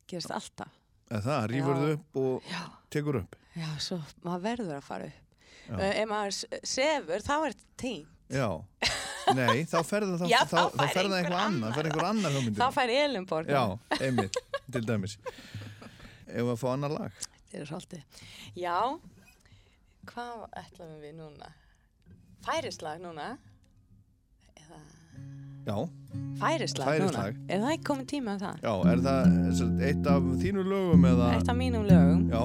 Gerist 0.07 0.33
alltaf. 0.35 0.75
Eða 1.07 1.21
það, 1.27 1.45
rýfur 1.53 1.77
þau 1.81 1.89
upp 1.95 2.19
og 2.21 2.49
Já, 2.51 2.61
tekur 2.91 3.19
upp. 3.21 3.35
já, 3.55 3.67
svo 3.79 3.97
maður 4.25 4.41
verður 4.43 4.75
að 4.77 4.85
fara 4.87 5.07
upp. 5.11 5.23
Uh, 5.67 5.83
ef 5.91 6.07
maður 6.07 6.37
sefur, 6.67 7.23
þá 7.27 7.33
er 7.37 7.53
þetta 7.55 7.67
tím. 7.83 8.05
Já. 8.31 8.47
Nei, 9.35 9.63
þá 9.67 9.77
ferða 9.87 10.17
þá, 10.21 10.25
Já, 10.33 10.39
þá, 10.47 10.57
þá 10.71 10.77
þá 10.81 10.93
ferða 10.95 11.17
einhver 11.21 11.37
annar. 11.41 11.73
ferða 11.75 11.91
einhver 11.91 12.07
annar. 12.09 12.37
Þá 12.59 12.67
fær 12.75 12.93
Elinborg. 12.95 13.51
Já, 13.51 13.63
einmitt, 14.01 14.39
til 14.71 14.83
dæmis. 14.87 15.17
Ef 16.27 16.43
að 16.53 16.59
fá 16.59 16.67
annar 16.73 16.95
lag. 16.95 17.17
Þetta 17.47 17.61
er 17.63 17.69
svolítið. 17.71 18.23
Já, 18.59 18.77
hvað 20.11 20.45
ætlum 20.63 20.93
við 21.03 21.15
núna? 21.21 21.51
Færislag 22.47 22.99
núna? 23.03 23.29
Eða 24.59 24.79
Já, 25.67 25.75
færislag, 26.39 26.87
Færislag. 26.87 27.35
Er 27.51 27.59
það 27.63 27.71
ekki 27.73 27.83
komið 27.89 28.05
tíma 28.13 28.29
um 28.37 28.39
það? 28.39 28.55
já, 28.63 28.73
er 28.91 28.99
það 29.03 29.23
eitt 29.89 30.05
af 30.13 30.23
þínu 30.43 30.61
lögum 30.63 31.03
eða? 31.09 31.27
Eitt 31.35 31.49
af 31.51 31.57
mínum 31.59 31.83
lögum, 31.89 32.21
Já, 32.31 32.43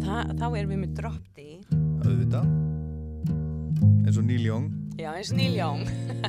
Þa, 0.00 0.16
þá 0.40 0.46
erum 0.58 0.70
við 0.74 0.80
með 0.82 0.92
Drop 0.98 1.24
D. 1.36 1.38
auðvitað. 2.02 2.46
Eins 4.06 4.18
og 4.18 4.24
Neil 4.26 4.44
Young. 4.48 4.66
Já, 4.98 5.10
eins 5.14 5.30
og 5.30 5.36
Neil 5.38 5.54
Young. 5.54 5.82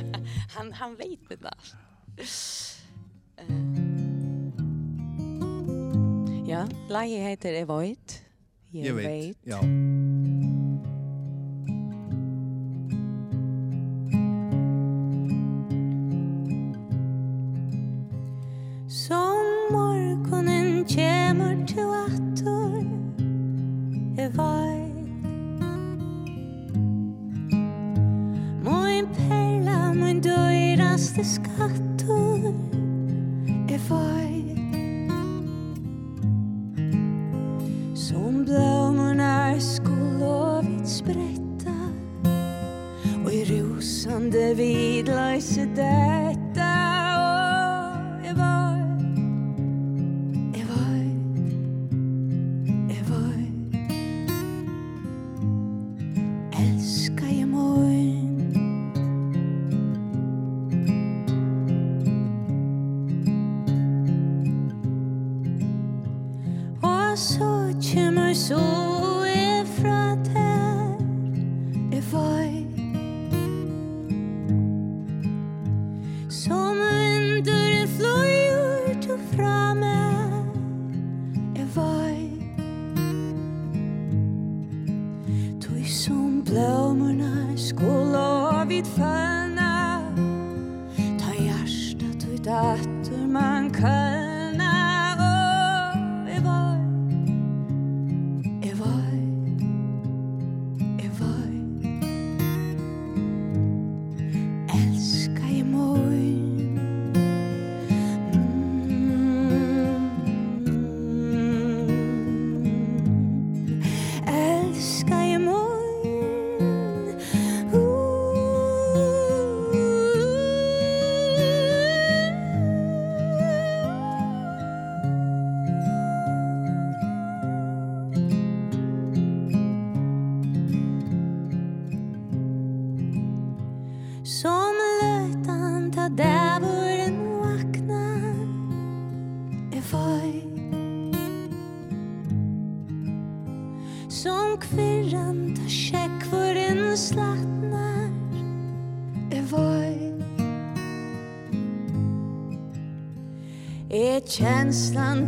hann, 0.54 0.70
hann 0.78 0.94
veit 1.00 1.22
þetta. 1.32 1.50
Uh, 3.42 3.50
já, 6.46 6.62
lagi 6.92 7.18
heitir 7.26 7.58
Avoid. 7.64 8.06
Ég, 8.72 8.94
veit. 8.96 9.36
Já, 9.44 9.58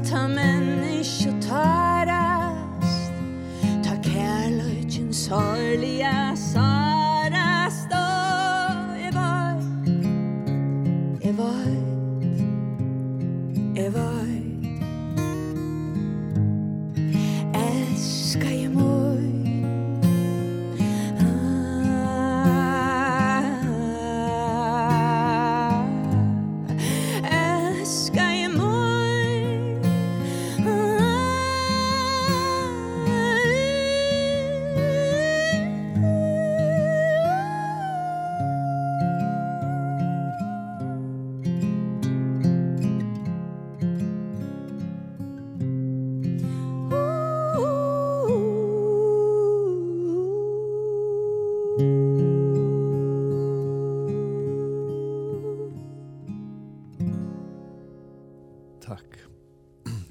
to. 0.05 0.44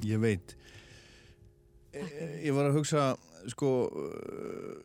Ég 0.08 0.20
veit. 0.24 0.56
E, 1.94 2.02
ég 2.44 2.56
var 2.56 2.70
að 2.70 2.80
hugsa, 2.80 3.04
sko, 3.54 3.70
uh, 3.88 4.82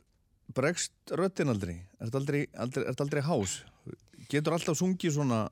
bregst 0.54 1.14
röddin 1.18 1.50
aldrei? 1.52 1.78
Er 1.98 2.08
þetta 2.08 2.20
aldrei, 2.22 2.44
aldrei, 2.54 2.84
er 2.84 3.02
aldrei 3.04 3.24
hás? 3.26 3.56
Getur 4.28 4.56
alltaf 4.56 4.78
sungið 4.78 5.16
svona 5.16 5.46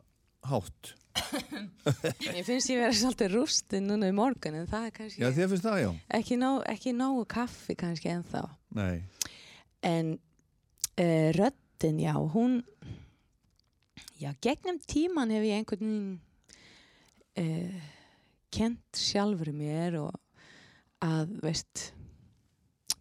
hátt? 0.46 0.94
Ég 2.36 2.44
finnst 2.44 2.68
ég 2.68 2.80
vera 2.82 2.92
svolítið 2.92 3.30
rústin 3.32 3.86
núna 3.88 4.10
í 4.10 4.14
morgun 4.16 4.58
en 4.58 4.66
það 4.68 4.88
er 4.88 4.94
kannski 4.98 5.22
Já, 5.22 5.30
það, 5.32 5.84
ekki, 6.18 6.36
nóg, 6.40 6.58
ekki 6.68 6.92
nógu 6.92 7.22
kaffi 7.30 7.76
kannski 7.78 8.10
ennþá. 8.12 8.42
Nei. 8.76 9.00
En 9.86 10.12
uh, 10.18 11.28
röddin, 11.38 12.02
já, 12.04 12.12
hún, 12.34 12.58
já, 14.20 14.34
gegnum 14.44 14.80
tíman 14.84 15.32
hef 15.32 15.46
ég 15.46 15.62
einhvern 15.62 15.96
uh, 17.40 17.86
kent 18.56 19.00
sjálfur 19.00 19.50
mér 19.56 19.98
og 20.00 20.14
að, 21.04 21.34
veist, 21.44 21.90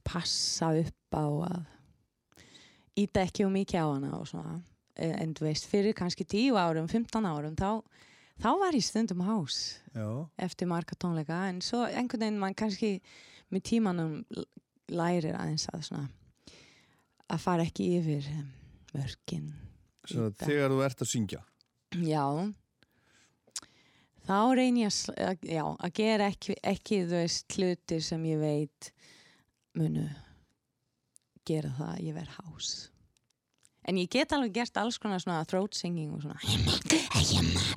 passa 0.05 0.73
upp 0.77 1.15
á 1.17 1.25
að 1.49 1.61
íta 2.99 3.23
ekki 3.25 3.45
um 3.47 3.55
mikið 3.55 3.81
á 3.81 3.87
hana 3.91 4.11
og 4.19 4.27
svona. 4.29 4.57
Eh, 4.95 5.11
En 5.21 5.33
þú 5.35 5.47
veist, 5.49 5.65
fyrir 5.67 5.95
kannski 5.97 6.23
10 6.27 6.55
árum, 6.59 6.87
15 6.87 7.25
árum, 7.27 7.55
þá, 7.59 7.81
þá 8.39 8.49
var 8.61 8.75
ég 8.77 8.83
stundum 8.85 9.23
hás 9.27 9.79
Já. 9.95 10.07
eftir 10.39 10.67
marga 10.71 10.95
tónleika 10.95 11.41
en 11.49 11.59
svo 11.61 11.83
einhvern 11.87 12.21
veginn 12.23 12.39
mann 12.39 12.55
kannski 12.55 12.99
með 13.51 13.65
tímanum 13.71 14.13
lærir 14.91 15.35
aðeins 15.35 15.67
að 15.73 15.83
svona 15.89 16.09
að 17.31 17.41
fara 17.41 17.65
ekki 17.65 17.89
yfir 17.99 18.27
Ýta. 18.95 20.45
þegar 20.45 20.71
þú 20.71 20.81
ert 20.85 21.01
að 21.03 21.09
syngja. 21.11 21.41
já 21.99 22.23
þá 24.25 24.39
reyn 24.57 24.81
ég 24.81 24.97
að, 25.15 25.45
já, 25.49 25.63
að 25.65 25.93
gera 26.01 26.29
ekki, 26.31 26.57
ekki 26.63 27.03
þú 27.05 27.21
veist 27.21 27.57
hlutir 27.57 28.03
sem 28.05 28.25
ég 28.31 28.41
veit 28.41 28.91
munu 29.77 30.07
gera 31.45 31.71
það 31.77 31.93
að 31.93 32.03
ég 32.07 32.17
verð 32.17 32.35
hás 32.39 32.73
en 33.85 34.01
ég 34.01 34.09
get 34.09 34.33
alveg 34.33 34.55
gert 34.55 34.77
alls 34.81 34.97
konar 35.01 35.21
svona 35.21 35.45
throat 35.45 35.77
singing 35.77 36.13
og 36.15 36.25
svona 36.25 36.39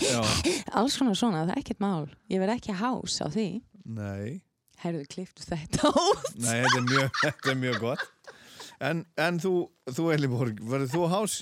Já. 0.09 0.21
alls 0.79 0.97
konar 0.97 1.19
svona, 1.19 1.45
það 1.45 1.55
er 1.57 1.63
ekkert 1.63 1.83
mál 1.85 2.07
ég 2.33 2.41
verð 2.41 2.57
ekki 2.57 2.79
hás 2.81 3.21
á 3.21 3.29
því 3.29 3.49
Nei. 3.89 4.43
Herðu, 4.79 5.07
kliftu 5.11 5.43
þetta 5.49 5.91
út? 5.91 6.27
Nei, 6.39 6.61
þetta 6.63 6.79
er 6.79 6.85
mjög, 6.87 7.17
þetta 7.25 7.51
er 7.51 7.57
mjög 7.59 7.79
gott. 7.83 8.35
En, 8.81 9.07
en 9.19 9.39
þú, 9.43 9.53
þú 9.91 10.05
Eliborg, 10.15 10.61
verður 10.63 10.91
þú 10.93 11.07
hás? 11.11 11.41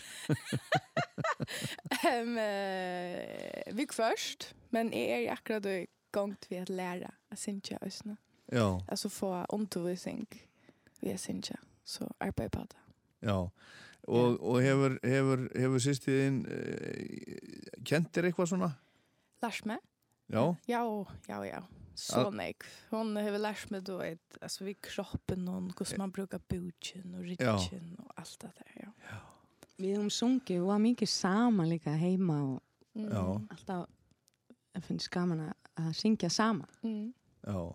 Um, 2.06 2.36
uh, 2.38 3.74
vi 3.76 3.86
först, 3.92 4.54
men 4.70 4.92
jag 4.92 5.22
är 5.24 5.32
akkurat 5.32 5.62
då 5.62 5.68
igång 5.68 6.36
till 6.40 6.62
att 6.62 6.68
lära 6.68 7.10
att 7.28 7.38
synja 7.38 7.78
ösna. 7.80 8.16
Já, 8.52 8.84
Alltså 8.88 9.08
få 9.08 9.46
undervisning 9.48 10.26
via 11.00 11.18
synja. 11.18 11.56
Så 11.84 12.14
arbetar 12.18 12.48
på 12.48 12.58
det. 12.58 12.76
já. 13.28 13.50
Og, 14.08 14.40
og 14.42 14.62
hefur, 14.62 14.98
hefur, 15.02 15.48
hefur 15.58 15.78
sýstiðin 15.82 16.36
uh, 16.46 17.80
kent 17.84 18.12
þér 18.14 18.28
eitthvað 18.28 18.46
svona? 18.52 18.68
Lars 19.42 19.64
med? 19.66 19.82
Já, 20.26 20.56
Ja, 20.66 21.06
ja, 21.28 21.46
ja. 21.46 21.62
Så 21.94 22.30
nej. 22.30 22.54
Hon 22.90 23.16
har 23.16 23.30
väl 23.30 23.42
lärt 23.42 23.70
mig 23.70 23.80
då 23.80 23.98
att 24.00 24.38
alltså 24.42 24.64
vid 24.64 24.80
kroppen 24.80 25.48
och 25.48 25.88
hur 25.90 25.98
man 25.98 26.10
brukar 26.10 26.40
budgen 26.48 27.14
och 27.14 27.20
ryggen 27.20 27.96
och 27.98 28.12
allt 28.16 28.38
det 28.40 28.50
där. 28.56 28.92
Ja. 29.10 29.16
Við 29.78 29.92
höfum 29.96 30.10
sungið, 30.10 30.56
við 30.56 30.64
varum 30.66 30.82
mikið 30.86 31.08
saman 31.12 31.68
líka 31.68 31.92
heima 31.96 32.36
og 32.42 32.62
Mm. 32.96 33.10
já, 33.12 33.46
alltaf 33.50 33.88
að 34.74 34.82
finnst 34.86 35.10
gaman 35.12 35.40
að, 35.40 35.52
að 35.76 35.90
syngja 35.98 36.30
saman. 36.30 36.68
Mm. 36.82 37.12
já. 37.44 37.74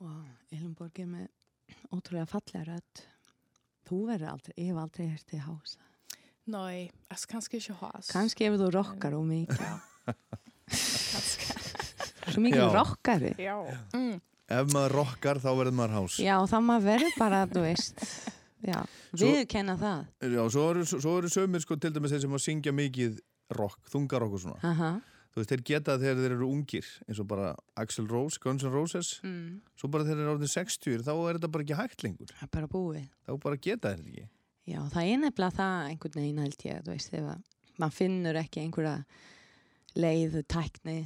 Og 0.00 0.26
Elinborg 0.52 0.98
er 1.02 1.06
með 1.10 1.28
ótrúlega 1.90 2.26
fallega 2.30 2.64
rödd. 2.68 3.02
Þú 3.88 3.98
verður 4.06 4.30
aldrei, 4.30 4.54
ég 4.58 4.70
hef 4.70 4.78
aldrei 4.82 5.08
hérst 5.10 5.30
þig 5.32 5.42
hása. 5.48 5.80
Nej, 6.46 6.90
alltså 7.08 7.26
kanske 7.30 7.56
inte 7.56 7.72
has. 7.72 8.10
Kanski 8.12 8.44
ef 8.46 8.58
þú 8.60 8.70
rockar 8.70 9.14
og 9.18 9.26
mikið. 9.26 9.60
Ja. 9.60 9.78
Svo 10.74 12.40
mikið 12.42 12.60
Já. 12.62 12.68
rockari. 12.74 13.32
Mm. 13.94 14.14
Ef 14.54 14.72
maður 14.74 14.94
rockar 14.98 15.40
þá 15.40 15.50
verður 15.56 15.76
maður 15.78 15.94
hás. 15.98 16.18
Já, 16.20 16.34
þá 16.50 16.56
maður 16.64 16.86
verður 16.90 17.14
bara, 17.18 17.40
þú 17.48 17.62
veist, 17.64 18.04
já, 18.64 18.78
Svo- 19.14 19.30
við 19.30 19.46
kenna 19.48 19.76
það. 19.80 20.04
Já, 20.34 20.42
svo 20.52 20.64
eru, 20.72 20.84
svo 20.84 21.14
eru 21.20 21.30
sömur 21.32 21.64
sko 21.64 21.76
til 21.80 21.92
dæmis 21.94 22.12
þeir 22.12 22.20
sem 22.26 22.36
að 22.38 22.44
syngja 22.44 22.72
mikið 22.76 23.18
rock, 23.56 23.78
þungarokk 23.92 24.36
og 24.38 24.40
svona. 24.44 24.60
Aha. 24.64 24.90
Þú 25.34 25.40
veist, 25.42 25.50
þeir 25.50 25.62
geta 25.66 25.96
þegar 25.98 26.20
þeir 26.22 26.32
eru 26.36 26.46
ungir, 26.48 26.86
eins 27.08 27.18
og 27.20 27.26
bara 27.26 27.54
Axl 27.76 28.06
Rose, 28.06 28.38
Guns 28.38 28.62
N' 28.62 28.70
Roses. 28.70 29.20
Mm. 29.24 29.60
Svo 29.76 29.88
bara 29.90 30.04
þegar 30.06 30.20
þeir 30.20 30.24
eru 30.28 30.34
orðin 30.36 30.52
60, 30.52 31.02
þá 31.02 31.12
er 31.14 31.38
þetta 31.40 31.50
bara 31.56 31.64
ekki 31.64 31.78
hægt 31.80 32.04
lengur. 32.06 32.30
Það 32.30 32.46
er 32.46 32.52
bara 32.54 32.70
búið. 32.70 33.08
Þá 33.26 33.32
bara 33.42 33.56
geta 33.56 33.90
þeir 33.90 33.98
þetta 34.04 34.12
ekki. 34.14 34.28
Já, 34.70 34.78
það 34.94 35.08
er 35.10 35.18
nefnilega 35.24 35.56
það 35.58 35.88
einhvern 35.90 36.14
veginn 36.20 36.38
held 36.44 36.62
ég, 36.68 36.84
þú 36.86 36.92
veist, 36.94 37.16
að 37.18 37.32
maður 37.82 37.96
finnur 37.98 38.38
ekki 38.44 38.62
einhverja 38.62 38.94
leið, 39.96 40.40
tækni 40.50 40.98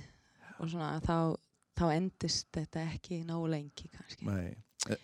og 0.59 0.71
svona, 0.73 0.99
þá, 1.05 1.37
þá 1.79 1.85
endist 1.97 2.49
þetta 2.55 2.87
ekki 2.95 3.21
nógu 3.29 3.51
lengi 3.53 3.89
kannski. 3.93 4.27
Nei. 4.27 4.55
E- 4.91 5.03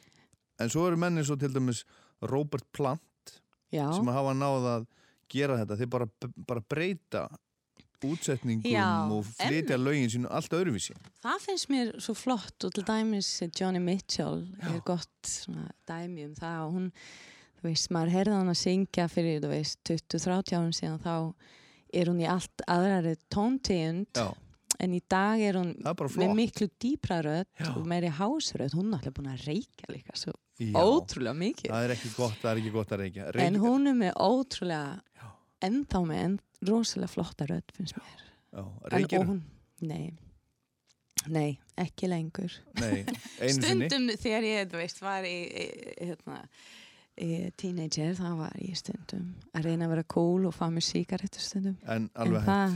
En 0.63 0.69
svo 0.71 0.85
eru 0.87 0.97
menni 0.97 1.25
svo 1.27 1.35
til 1.37 1.51
dæmis 1.51 1.81
Robert 2.23 2.63
Plant 2.73 3.33
Já, 3.75 3.89
sem 3.93 4.07
hafa 4.07 4.35
náð 4.39 4.67
að 4.71 4.85
gera 5.35 5.57
þetta. 5.59 5.77
Þeir 5.81 5.89
bara, 5.91 6.07
bara 6.47 6.61
breyta 6.63 7.25
útsetningum 8.05 8.69
Já, 8.69 9.09
og 9.11 9.25
flytja 9.25 9.79
lögin 9.81 10.11
sínu 10.13 10.29
allt 10.31 10.53
öðruvísi. 10.53 10.93
það 11.25 11.39
finnst 11.41 11.71
mér 11.73 11.93
svo 12.05 12.15
flott 12.15 12.67
og 12.69 12.75
til 12.77 12.85
dæmis 12.85 13.31
Johnny 13.57 13.81
Mitchell 13.81 14.45
Já. 14.61 14.75
er 14.75 14.81
gott 14.85 15.27
svona, 15.27 15.71
dæmi 15.89 16.27
um 16.29 16.35
það 16.37 16.59
og 16.67 16.73
hún, 16.77 16.91
þú 17.59 17.69
veist, 17.71 17.91
maður 17.91 18.13
heyrði 18.15 18.37
hann 18.37 18.53
að 18.53 18.61
syngja 18.61 19.07
fyrir, 19.09 19.41
þú 19.41 19.49
veist, 19.55 19.79
20-30 19.89 20.53
árum 20.59 20.75
síðan 20.77 21.01
þá 21.01 21.15
er 21.95 22.11
hún 22.11 22.23
í 22.23 22.29
allt 22.29 22.65
aðrari 22.71 23.15
tóntegund 23.33 24.23
en 24.83 24.95
í 24.97 25.01
dag 25.11 25.43
er 25.43 25.59
hún 25.61 25.75
með 25.79 26.35
miklu 26.37 26.69
dýpra 26.83 27.21
rödd 27.25 27.69
og 27.71 27.85
meiri 27.89 28.11
hásrödd, 28.15 28.75
hún 28.75 28.91
er 28.91 28.99
alltaf 28.99 29.15
búin 29.17 29.31
að 29.33 29.47
reykja 29.49 29.93
líka 29.93 30.17
svo 30.19 30.35
Já, 30.55 30.77
ótrúlega 30.79 31.35
mikið. 31.35 31.71
Það 31.73 31.85
er 31.85 31.93
ekki 31.97 32.11
gott, 32.15 32.37
það 32.39 32.51
er 32.53 32.59
ekki 32.61 32.73
gott 32.75 32.93
að 32.95 33.01
reykja. 33.03 33.31
en 33.43 33.57
hún 33.59 33.91
er 33.91 33.97
með 33.99 34.13
ótrúlega 34.23 35.31
ennþá 35.67 36.03
með 36.07 36.21
enn, 36.27 36.37
rosalega 36.69 37.11
flotta 37.11 37.49
rödd 37.51 37.75
finnst 37.75 37.99
mér. 37.99 38.23
Reykir, 38.93 39.25
hún, 39.27 39.41
nei. 39.83 40.13
Nei, 41.33 41.57
ekki 41.81 42.09
lengur. 42.11 42.53
Nei, 42.79 43.03
stundum 43.57 44.11
þegar 44.21 44.47
ég, 44.47 44.71
þú 44.71 44.81
veist, 44.83 45.01
var 45.03 45.27
í, 45.27 45.37
í, 45.49 45.67
hérna, 46.05 46.43
teenager 47.61 48.15
þá 48.19 48.29
var 48.39 48.53
ég 48.59 48.77
stundum 48.79 49.27
að 49.55 49.65
reyna 49.69 49.85
að 49.87 49.91
vera 49.95 50.05
cool 50.15 50.43
og 50.49 50.55
fá 50.57 50.67
mér 50.73 50.83
sígarettur 50.87 51.43
stundum 51.45 51.77
En 51.87 51.91
en 51.95 52.05
alveg 52.15 52.41
hægt. 52.43 52.51
það, 52.51 52.73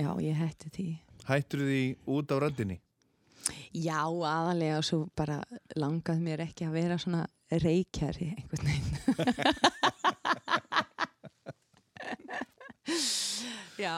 já, 0.00 0.08
ég 0.28 0.34
hætti 0.40 0.68
því 0.76 0.86
Hættur 1.28 1.60
því 1.68 1.82
út 2.16 2.28
af 2.34 2.38
röddinni? 2.42 2.76
Já, 3.74 4.00
aðalega 4.06 4.76
og 4.78 4.84
svo 4.86 4.98
bara 5.18 5.36
langaði 5.78 6.20
mér 6.22 6.40
ekki 6.46 6.62
að 6.66 6.72
vera 6.78 6.96
svona 6.98 7.24
reykjari 7.50 8.28
einhvern 8.36 8.66
veginn. 8.70 8.96
Já, 13.82 13.94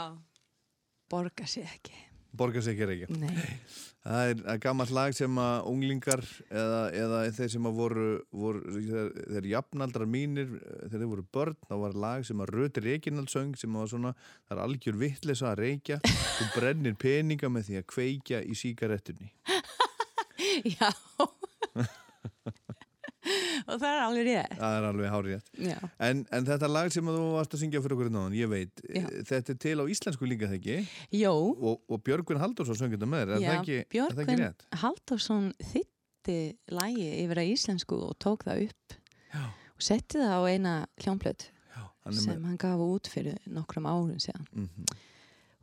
borga 1.11 1.45
sér 1.49 1.65
ekki. 1.69 1.93
Borgar 2.35 2.65
sig 2.67 2.81
ekki. 2.81 3.07
Nei, 3.15 3.35
Það 4.05 4.31
er 4.31 4.41
að 4.53 4.59
gammalt 4.61 4.91
lag 4.93 5.15
sem 5.17 5.39
að 5.41 5.69
unglingar 5.71 6.21
eða, 6.53 6.81
eða 6.93 7.21
þeir 7.39 7.51
sem 7.55 7.69
að 7.71 7.79
voru, 7.79 8.09
voru 8.37 8.75
þeir, 8.75 9.15
þeir 9.33 9.49
jafnaldrar 9.49 10.11
mínir 10.13 10.51
þegar 10.51 10.93
þeir 10.99 11.11
voru 11.15 11.25
börn, 11.33 11.57
þá 11.71 11.75
var 11.81 11.97
lag 12.05 12.27
sem 12.29 12.45
að 12.45 12.53
Röti 12.53 12.85
Reginald 12.85 13.33
söng 13.33 13.57
sem 13.57 13.73
að 13.73 13.87
var 13.87 13.93
svona 13.95 14.13
það 14.19 14.57
er 14.59 14.63
algjör 14.67 15.01
vittleysa 15.01 15.49
að 15.55 15.63
reykja 15.63 16.01
þú 16.05 16.51
brennir 16.59 16.99
peninga 17.01 17.49
með 17.49 17.71
því 17.71 17.81
að 17.81 17.89
kveikja 17.95 18.45
í 18.45 18.59
sígarettunni. 18.61 19.33
já. 20.77 20.93
og 23.69 23.79
það 23.81 23.87
er 23.91 24.03
alveg 24.05 24.27
rétt. 24.29 24.55
Það 24.59 24.75
er 24.79 24.87
alveg 24.91 25.13
hárið 25.15 25.35
rétt. 25.35 25.49
Já, 25.69 25.79
En, 26.09 26.23
en 26.37 26.49
þetta 26.49 26.69
lag 26.71 26.91
sem 26.95 27.09
að 27.11 27.19
þú 27.21 27.25
varst 27.35 27.57
að 27.57 27.63
syngja 27.65 27.83
fyrir 27.85 27.97
okkur 27.99 28.11
náðan, 28.15 28.37
ég 28.39 28.51
veit, 28.53 28.83
Já. 28.89 29.07
þetta 29.31 29.55
er 29.55 29.59
til 29.65 29.75
á 29.81 29.85
íslensku 29.95 30.29
líka 30.29 30.51
þegar 30.51 30.61
ekki 30.61 31.21
Jó, 31.23 31.33
og, 31.55 31.81
og 31.89 32.03
Björgvin 32.05 32.43
Halldórsson 32.43 32.79
söng 32.81 32.95
þetta 32.97 33.09
með 33.11 33.25
þér, 33.25 33.33
er, 33.35 33.41
já, 33.45 33.49
það 33.49 33.59
ekki, 33.63 33.79
það 33.81 33.81
ekki 33.81 33.97
Björgvin 33.97 34.43
rétt? 34.45 34.67
Halldórsson 34.85 35.49
þitti 35.73 36.39
lægi 36.81 37.09
yfir 37.25 37.41
að 37.45 37.51
íslensku 37.55 37.99
og 38.11 38.15
tók 38.23 38.45
það 38.49 38.67
upp 38.69 38.99
Já. 39.35 39.43
og 39.75 39.89
setti 39.89 40.21
það 40.23 40.37
á 40.37 40.43
eina 40.53 40.75
hljómblöð 41.05 41.49
Já, 41.75 41.83
sem 42.13 42.31
með, 42.35 42.45
hann 42.51 42.61
gaf 42.67 42.85
út 42.85 43.11
fyrir 43.11 43.41
nokkrum 43.51 43.89
árum 43.91 44.15
síðan. 44.23 44.47
mm 44.53 44.95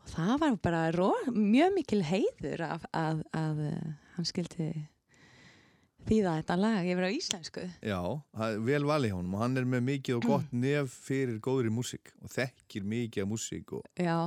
Og 0.01 0.09
það 0.09 0.31
var 0.41 0.55
bara 0.65 0.79
ró, 0.95 1.11
mjög 1.29 1.75
mikil 1.75 1.99
heiður 2.01 2.63
að, 2.65 2.85
að, 2.97 3.19
að 3.37 3.59
uh, 3.67 3.91
hann 4.15 4.25
skildi 4.25 4.69
þýða 6.09 6.31
þetta 6.41 6.55
lag 6.59 6.87
yfir 6.91 7.05
á 7.07 7.09
íslensku. 7.13 7.63
Já, 7.85 7.99
vel 8.65 8.83
valið 8.89 9.11
hjá 9.11 9.17
honum 9.19 9.35
og 9.37 9.41
hann 9.43 9.57
er 9.61 9.67
með 9.69 9.83
mikið 9.89 10.17
og 10.17 10.25
gott 10.27 10.53
nef 10.53 10.95
fyrir 11.07 11.39
góðri 11.43 11.71
músík 11.73 12.11
og 12.23 12.31
þekkir 12.33 12.83
mikið 12.95 13.23
af 13.25 13.29
músík 13.31 13.73
og 13.77 13.85
Já, 14.01 14.17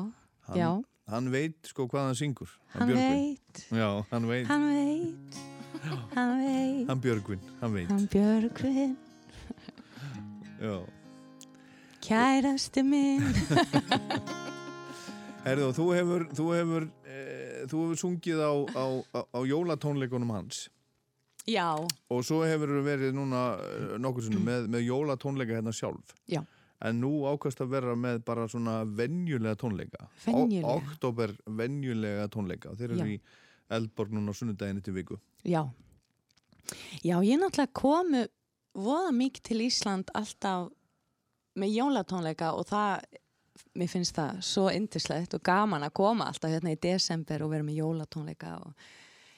hann, 0.49 0.59
já, 0.61 0.71
hann 1.13 1.31
veit 1.35 1.59
sko 1.71 1.87
hvað 1.91 2.07
hann 2.11 2.19
syngur 2.21 2.53
Hann 2.75 2.89
Björgvin. 2.93 3.39
veit, 3.39 3.65
Já, 3.75 3.89
hann 4.11 4.29
veit, 4.31 4.47
hann 4.49 4.67
veit, 4.71 5.41
hann 6.15 6.35
veit, 6.41 6.89
hann 6.89 7.01
Björgvin, 7.05 7.41
hann 7.61 7.75
veit. 7.77 7.89
Hann 7.93 8.07
Björgvin, 8.13 8.97
Já, 10.65 10.77
kærasti 12.05 12.83
minn. 12.85 13.25
herðu 15.45 15.71
þú 15.77 15.87
hefur 15.97 16.23
þú 16.37 16.47
hefur, 16.57 16.87
e, 17.05 17.19
þú 17.69 17.83
hefur 17.85 18.01
sungið 18.01 18.41
á, 18.41 18.53
á, 18.73 18.85
á, 19.13 19.21
á 19.29 19.39
jólatónleikunum 19.45 20.33
hans 20.33 20.69
Já, 21.46 21.76
og 22.09 22.20
svo 22.24 22.38
hefur 22.48 22.70
verið 22.87 23.12
núna 23.16 23.40
eh, 23.61 23.96
nokkur 24.00 24.24
sinnum 24.24 24.46
með, 24.48 24.68
með 24.72 24.87
jólatónleika 24.87 25.59
hérna 25.59 25.74
sjálf 25.76 26.14
Já. 26.33 26.40
en 26.80 27.00
nú 27.02 27.11
ákast 27.28 27.61
að 27.61 27.74
vera 27.74 27.92
með 27.96 28.22
bara 28.24 28.46
svona 28.48 28.78
venjulega 28.88 29.57
tónleika 29.61 30.07
Venjulega. 30.24 30.64
Ó- 30.64 30.78
október 30.80 31.35
venjulega 31.44 32.28
tónleika 32.33 32.72
þeir 32.78 32.94
eru 32.96 33.04
Já. 33.04 33.11
í 33.12 33.20
Eldborg 33.76 34.12
núna 34.16 34.33
á 34.33 34.38
sunnudaginn 34.40 34.80
til 34.85 34.94
viku 34.96 35.18
já. 35.44 35.62
Já, 37.04 37.18
ég 37.20 37.37
náttúrulega 37.40 37.72
komu 37.76 38.24
voða 38.74 39.12
mikið 39.12 39.44
til 39.50 39.61
Ísland 39.66 40.09
alltaf 40.16 40.70
með 41.61 41.76
jólatónleika 41.76 42.54
og 42.57 42.64
það, 42.72 43.04
mér 43.78 43.90
finnst 43.92 44.16
það 44.16 44.40
svo 44.48 44.64
yndislegt 44.72 45.37
og 45.37 45.44
gaman 45.46 45.85
að 45.87 45.92
koma 46.00 46.26
alltaf 46.33 46.50
hérna 46.57 46.72
í 46.74 46.80
desember 46.83 47.44
og 47.44 47.52
vera 47.52 47.66
með 47.68 47.83
jólatónleika 47.83 48.57
og 48.64 48.72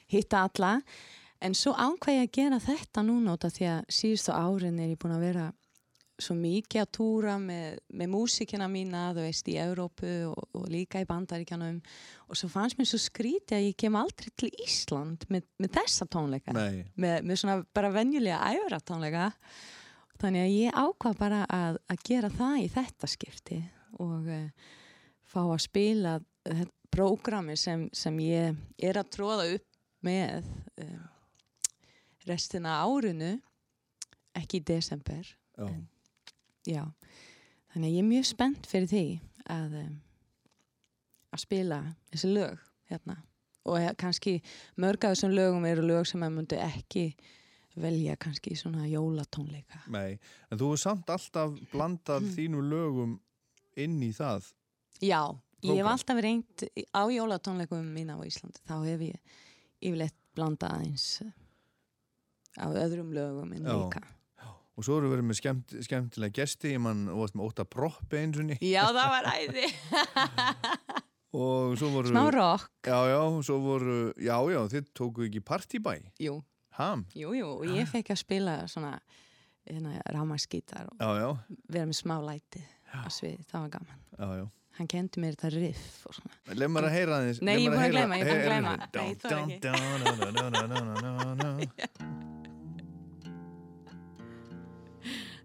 hitta 0.07 0.45
alla. 0.47 0.71
En 1.43 1.53
svo 1.57 1.75
ánkvæði 1.77 2.17
ég 2.17 2.27
að 2.27 2.35
gera 2.39 2.59
þetta 2.63 3.05
núna 3.05 3.37
út 3.37 3.45
af 3.45 3.53
því 3.53 3.69
að 3.69 3.79
síðustu 3.93 4.33
árin 4.33 4.79
er 4.81 4.93
ég 4.93 4.99
búin 5.01 5.15
að 5.17 5.25
vera 5.27 5.47
svo 6.17 6.33
mikið 6.37 6.81
að 6.81 6.91
túra 6.97 7.35
með, 7.37 7.77
með 7.93 8.09
músikina 8.09 8.67
mína, 8.71 9.03
þú 9.13 9.25
veist, 9.27 9.49
í 9.51 9.57
Evrópu 9.61 10.13
og, 10.31 10.47
og 10.57 10.63
líka 10.73 11.01
í 11.03 11.07
bandaríkjanum 11.09 11.77
og 12.25 12.39
svo 12.39 12.49
fannst 12.49 12.79
mér 12.79 12.89
svo 12.89 12.99
skrítið 13.01 13.57
að 13.59 13.65
ég 13.67 13.77
kem 13.83 13.97
aldrei 13.99 14.31
til 14.33 14.49
Ísland 14.65 15.27
með, 15.33 15.45
með 15.61 15.75
þessa 15.77 16.07
tónleika. 16.09 16.55
Með, 16.57 17.19
með 17.21 17.41
svona 17.41 17.59
bara 17.77 17.93
venjulega 17.93 18.39
æfra 18.49 18.81
tónleika. 18.81 19.27
Þannig 20.17 20.47
að 20.47 20.55
ég 20.55 20.79
ákvað 20.81 21.19
bara 21.19 21.43
að, 21.53 21.77
að 21.85 22.01
gera 22.09 22.31
það 22.33 22.57
í 22.63 22.71
þetta 22.73 23.11
skipti 23.11 23.59
og 24.01 24.31
uh, 24.33 24.73
fá 25.29 25.41
að 25.43 25.61
spila 25.67 26.17
þetta 26.47 26.73
prógrami 26.97 27.57
sem, 27.59 27.83
sem 27.93 28.15
ég 28.23 28.57
er 28.81 28.97
að 28.97 29.11
tróða 29.13 29.45
upp 29.53 29.65
með 30.07 30.47
uh, 30.81 31.05
restina 32.27 32.77
árinu 32.83 33.33
ekki 34.37 34.59
í 34.61 34.65
desember. 34.67 35.25
Já, 35.57 35.65
En- 35.67 35.87
já, 36.67 36.83
þannig 37.73 37.87
að 37.89 37.95
ég 37.95 38.03
er 38.03 38.09
mjög 38.11 38.25
spennt 38.29 38.67
fyrir 38.69 38.87
því 38.91 39.03
að 39.49 39.77
um, 39.83 39.95
að 41.33 41.41
spila 41.43 41.79
þessi 42.11 42.29
lög 42.33 42.59
hérna. 42.91 43.17
Og 43.67 43.81
kannski 43.99 44.37
mörg 44.79 45.03
af 45.03 45.15
þessum 45.15 45.33
lögum 45.35 45.65
eru 45.67 45.83
lög 45.83 46.05
sem 46.07 46.21
að 46.23 46.35
myndi 46.37 46.59
ekki 46.63 47.07
velja 47.77 48.15
kannski 48.17 48.53
í 48.55 48.57
svona 48.59 48.85
jólatónleika. 48.89 49.81
Nei 49.91 50.15
en 50.49 50.57
þú 50.57 50.69
hefur 50.71 50.79
samt 50.85 51.09
alltaf 51.13 51.57
blandað 51.73 52.23
Mm. 52.23 52.31
þínu 52.37 52.61
lögum 52.69 53.19
inn 53.77 53.99
í 54.01 54.11
það. 54.15 54.47
Já, 55.01 55.19
ég 55.61 55.75
hef 55.81 55.85
alltaf 55.91 56.21
reynt 56.23 56.63
á 56.95 57.03
jólatónleikum 57.11 57.83
mína 57.93 58.15
á 58.17 58.21
Íslandi. 58.25 58.61
Þá 58.65 58.75
hef 58.85 58.99
ég 59.01 59.19
yfirleitt 59.81 60.15
blanda 60.33 60.69
aðeins 60.73 61.21
á 62.57 62.67
öðrum 62.67 63.13
lögum 63.15 63.53
en 63.55 63.67
líka. 63.67 64.03
Og 64.77 64.85
svo 64.85 64.99
eru 64.99 65.09
verið 65.09 65.25
með 65.25 65.39
skemmt, 65.39 65.73
skemmtilega 65.87 66.35
gesti. 66.37 66.75
Ég 66.75 66.81
mann, 66.83 67.07
og 67.09 67.23
varst 67.23 67.37
með 67.37 67.47
ótta 67.47 67.65
proppi 67.65 68.19
eins 68.19 68.37
og 68.37 68.51
Já, 68.61 68.83
það 68.93 69.13
var 69.15 69.29
æði. 69.33 69.69
Og 71.37 71.75
svo 71.77 71.89
voru 71.91 72.09
Smá 72.09 72.29
rock, 72.31 72.71
já, 72.87 72.97
já, 73.11 73.19
svo 73.43 73.57
voru, 73.61 74.13
já, 74.15 74.37
já, 74.47 74.61
þið 74.71 74.85
tóku 74.95 75.25
ekki 75.27 75.41
partibæ, 75.45 75.97
jú, 76.23 76.37
ham? 76.79 77.03
Jú, 77.13 77.33
jú 77.35 77.49
og 77.59 77.65
ég 77.67 77.89
fekk 77.91 78.13
að 78.15 78.21
spila 78.23 78.53
svona 78.71 78.93
hérna, 79.67 79.99
rámaskítar 80.15 80.87
og 80.87 80.95
já, 81.03 81.09
já, 81.19 81.57
vera 81.67 81.89
með 81.89 81.99
smá 81.99 82.15
læti 82.23 82.63
á 82.95 83.11
svið, 83.11 83.43
það 83.51 83.65
var 83.65 83.73
gaman. 83.75 83.99
Já, 84.15 84.27
já. 84.39 84.45
Hann 84.77 84.89
kendi 84.93 85.21
mér 85.21 85.35
þetta 85.35 85.49
riff 85.57 86.07
og 86.07 86.15
svona. 86.15 86.33
Leif 86.53 86.69
maður 86.71 86.87
að 86.87 86.95
heyra 86.95 87.19
aðeins 87.19 87.39
Nei, 87.41 87.55
ég 87.57 87.67
er 87.67 87.73
búin 87.75 87.83
að 87.83 87.93
gleyma, 87.97 88.13
ég 88.17 88.23
er 88.23 88.27
búin 88.31 88.39
að 88.39 88.47
gleyma. 88.47 88.73
Nei, 88.93 89.07
ég 89.09 89.17
þori 89.25 89.41
ekki. 91.67 92.33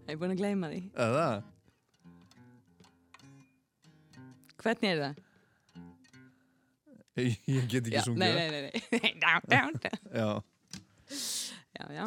Ég 0.03 0.13
er 0.15 0.19
búin 0.21 0.33
að 0.35 0.41
gleyma 0.41 0.69
því 0.71 0.79
Er 1.05 1.13
það? 1.17 1.43
hvernig 4.63 4.89
er 4.93 5.01
það? 5.03 5.21
Ég, 7.19 7.35
ég 7.53 7.67
get 7.69 7.87
ekki 7.89 8.01
sungið 8.07 8.23
nei, 8.23 8.31
nei, 8.37 8.49
nei, 8.51 8.61
nei. 8.71 9.11
Já, 10.17 10.29
já, 11.73 11.85
já 11.97 12.05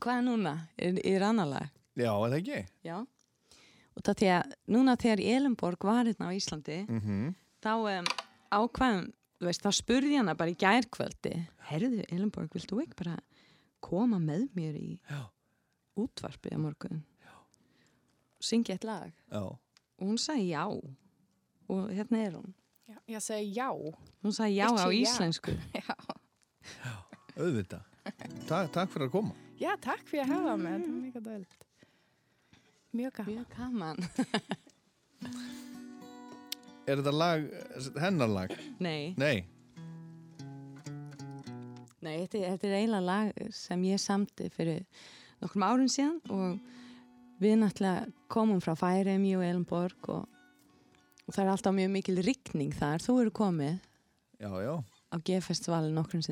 hvað 0.00 0.12
er 0.16 0.22
núna? 0.26 0.52
Er, 0.80 0.98
er 1.04 1.24
annar 1.26 1.48
lag? 1.50 1.70
já, 1.98 2.10
er 2.12 2.28
það 2.32 2.36
ekki? 2.40 2.60
Já 2.86 2.96
og 3.00 4.04
það 4.06 4.20
því 4.20 4.28
að 4.36 4.52
núna 4.76 4.94
þegar 5.02 5.22
Elenborg 5.34 5.86
var 5.88 6.04
hérna 6.06 6.28
á 6.30 6.36
Íslandi 6.36 6.78
Mm 6.88 7.32
þá 7.60 7.72
um, 7.76 8.06
ákvæðum 8.56 9.08
veist, 9.44 9.60
þá 9.60 9.70
spurði 9.76 10.14
ég 10.14 10.22
hana 10.22 10.32
bara 10.38 10.52
í 10.54 10.56
gærkvöldi 10.56 11.34
herðu 11.68 12.04
Elenborg, 12.08 12.48
vilt 12.54 12.70
þú 12.70 12.78
ekki 12.84 12.96
bara 13.02 13.18
koma 13.84 14.16
með 14.22 14.46
mér 14.56 14.78
í 14.80 14.94
Já. 15.10 15.20
Útvarpið 16.04 16.52
á 16.56 16.58
morgun. 16.60 16.98
Og 18.40 18.44
syngja 18.48 18.74
eitt 18.76 18.84
lag? 18.88 19.10
Já, 19.30 19.42
og 19.44 19.58
hún 20.06 20.18
sagði 20.18 20.46
já. 20.52 20.64
Og 21.70 21.80
hérna 21.94 22.18
er 22.26 22.32
hún. 22.38 22.50
Ja, 22.90 22.96
jag 23.06 23.22
säger 23.22 23.52
ja. 23.56 23.68
hún 24.24 24.32
sagði 24.34 24.54
já 24.56 24.66
á 24.66 24.68
Ekki 24.86 24.96
já. 24.96 25.02
íslensku. 25.06 25.52
Ja, 26.84 26.92
auðvitað. 27.40 27.82
Takk, 28.48 28.68
takk 28.74 28.90
fyrir 28.92 29.06
að 29.08 29.12
koma. 29.14 29.32
Jag 29.60 29.68
har 29.76 29.80
med. 30.56 30.80
Det 30.82 30.88
var 30.88 31.00
mycket 31.00 31.24
dåligt. 31.24 31.64
Mjög 32.92 33.12
gaman. 33.12 33.34
mjög 33.34 33.46
gaman. 33.56 33.96
Er 36.90 36.96
þetta 36.98 37.12
lag, 37.14 37.44
hennar 38.02 38.26
lag? 38.28 38.50
nei, 38.82 39.14
Nei, 39.20 39.44
nei 42.02 42.14
þetta, 42.24 42.38
er- 42.40 42.50
þetta 42.56 42.66
er 42.70 42.74
eiginlega 42.80 43.04
lag 43.06 43.28
sem 43.54 43.82
ég 43.86 44.00
samti 44.02 44.48
fyrir 44.50 44.80
nokkrum 45.40 45.66
árum 45.66 45.90
síðan 45.90 46.18
og 46.30 46.58
við 47.40 47.58
náttúrulega 47.62 48.08
komum 48.32 48.60
frá 48.64 48.74
Færemi 48.78 49.34
og 49.38 49.44
Elenborg 49.46 50.10
og, 50.12 50.24
og 51.26 51.34
það 51.34 51.44
er 51.44 51.52
alltaf 51.54 51.76
mjög 51.76 51.92
mikil 51.96 52.18
rigning 52.24 52.74
þar. 52.76 53.04
Þú 53.04 53.20
eru 53.24 53.34
komið 53.40 53.76
já, 54.40 54.50
já, 54.64 54.74
á 54.84 55.16
G-festivali 55.18 55.92
nokkrum 55.94 56.24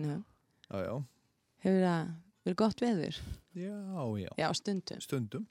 já 0.84 0.96
hefur 1.64 1.84
það 1.84 2.10
verið 2.44 2.58
gott 2.62 2.82
veður? 2.82 3.20
Já, 3.58 3.74
já, 4.20 4.28
já, 4.38 4.46
stundum. 4.54 5.00
Stundum. 5.02 5.46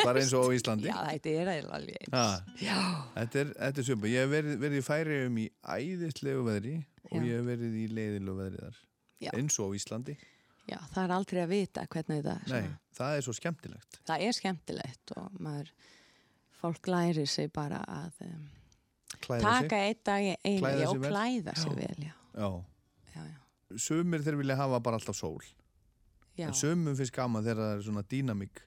Bara 0.00 0.18
eins 0.18 0.32
og 0.34 0.48
á 0.48 0.56
Íslandi. 0.56 0.88
Já, 0.90 0.96
þetta 1.12 1.34
er 1.38 1.50
alveg 1.76 2.08
Þetta 3.14 3.42
er, 3.44 3.52
þetta 3.52 3.82
er 3.82 3.86
sjöpa 3.86 4.10
Ég 4.10 4.24
hef 4.24 4.32
verið, 4.32 4.56
verið 4.64 4.80
í 4.80 4.84
færi 4.84 5.18
um 5.28 5.38
í 5.38 5.44
æðislegu 5.76 6.42
veðri 6.48 6.74
og 7.12 7.14
ég 7.20 7.38
hef 7.38 7.46
verið 7.52 7.76
í 7.78 7.84
leiðilegu 7.92 8.36
veðri 8.40 8.62
þar. 8.64 8.80
Eins 9.38 9.60
og 9.62 9.70
á 9.70 9.76
Íslandi 9.78 10.16
já, 10.70 10.78
það 10.94 11.00
er 11.04 11.14
aldrei 11.16 11.40
að 11.44 11.52
vita 11.52 11.86
hvernig 11.92 12.22
þetta 12.24 12.52
Nei, 12.52 12.74
það 12.96 13.16
er 13.16 13.26
svo 13.26 13.36
skemmtilegt. 13.36 14.00
Það 14.08 14.26
er 14.26 14.36
skemmtilegt 14.38 15.14
og 15.18 15.40
maður 15.44 15.72
fólk 16.60 16.90
lærir 16.92 17.30
sig 17.30 17.50
bara 17.52 17.82
að 17.90 18.22
um, 18.28 18.44
taka 19.28 19.82
eitt 19.84 20.04
dag 20.06 20.30
sig 20.42 20.86
og 20.88 21.04
klæða 21.04 21.56
sig 21.60 21.76
vel 21.78 22.08
já, 22.08 22.48
Já, 23.14 23.22
já, 23.22 23.38
sumir 23.76 24.24
þeir 24.24 24.40
vilja 24.40 24.58
hafa 24.58 24.80
bara 24.80 25.00
alltaf 25.00 25.18
sól. 25.18 25.42
En 26.34 26.54
sumum 26.56 26.96
finnst 26.98 27.14
gaman 27.14 27.44
þegar 27.46 27.60
það 27.62 27.76
er 27.76 27.82
svona 27.86 28.02
dýnamík. 28.10 28.62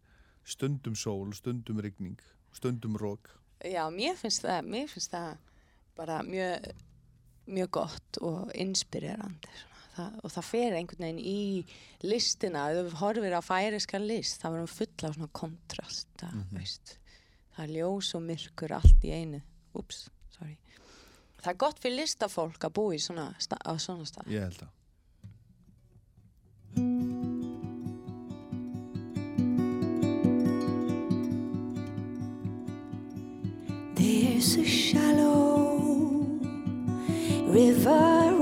Stundum 0.48 0.96
sól, 0.96 1.34
stundum 1.36 1.82
rigning 1.84 2.22
stundum 2.58 2.98
rók 2.98 3.30
já 3.66 3.88
mér 3.90 4.18
finnst 4.18 4.46
það 4.46 4.70
mér 4.72 4.92
finnst 4.92 5.14
það 5.14 5.38
bara 5.98 6.20
mjög 6.26 6.68
mjög 7.48 7.72
gott 7.72 8.20
og 8.22 8.52
inspirerandi 8.56 9.54
svona. 9.62 9.77
Það, 9.98 10.20
og 10.24 10.32
það 10.36 10.48
fer 10.52 10.78
einhvern 10.78 11.04
veginn 11.06 11.20
í 11.20 11.66
listina, 12.08 12.68
ef 12.72 12.92
þú 12.94 13.02
horfir 13.02 13.36
á 13.38 13.42
færiska 13.44 14.00
list, 14.02 14.40
það 14.42 14.54
var 14.56 14.64
hún 14.64 14.74
full 14.78 15.10
af 15.10 15.16
svona 15.18 15.30
kontrast, 15.42 16.08
það, 16.22 16.34
Mhm. 16.38 16.58
veist 16.58 16.98
það 17.58 17.64
er 17.66 17.74
ljós 17.76 18.14
og 18.16 18.22
myrkur 18.22 18.72
allt 18.78 19.02
í 19.04 19.12
einu. 19.12 19.42
Ups, 19.74 20.10
sorry. 20.38 20.58
Það 21.42 21.48
er 21.52 21.58
gott 21.58 21.80
fyrir 21.80 21.98
listafólk 22.04 22.60
að 22.60 22.74
búa 22.74 22.94
í 22.94 23.02
svona 23.02 23.34
á 23.34 23.74
svona 23.78 24.06
stað. 24.06 24.28
Ég 24.30 24.42
held 24.42 24.62
að 24.62 24.70
There's 33.96 34.56
a 34.58 34.64
shallow 34.64 35.80
river 37.50 38.37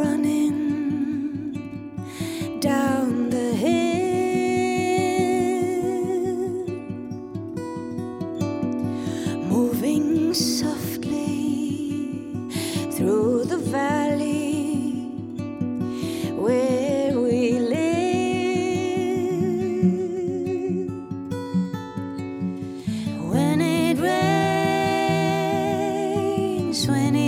swinging. 26.76 27.25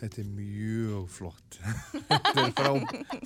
Þetta 0.00 0.22
er 0.22 0.28
mjög 0.36 1.06
flott 1.12 1.58
Þetta 2.10 2.44
er 2.44 2.52
frá, 2.56 2.72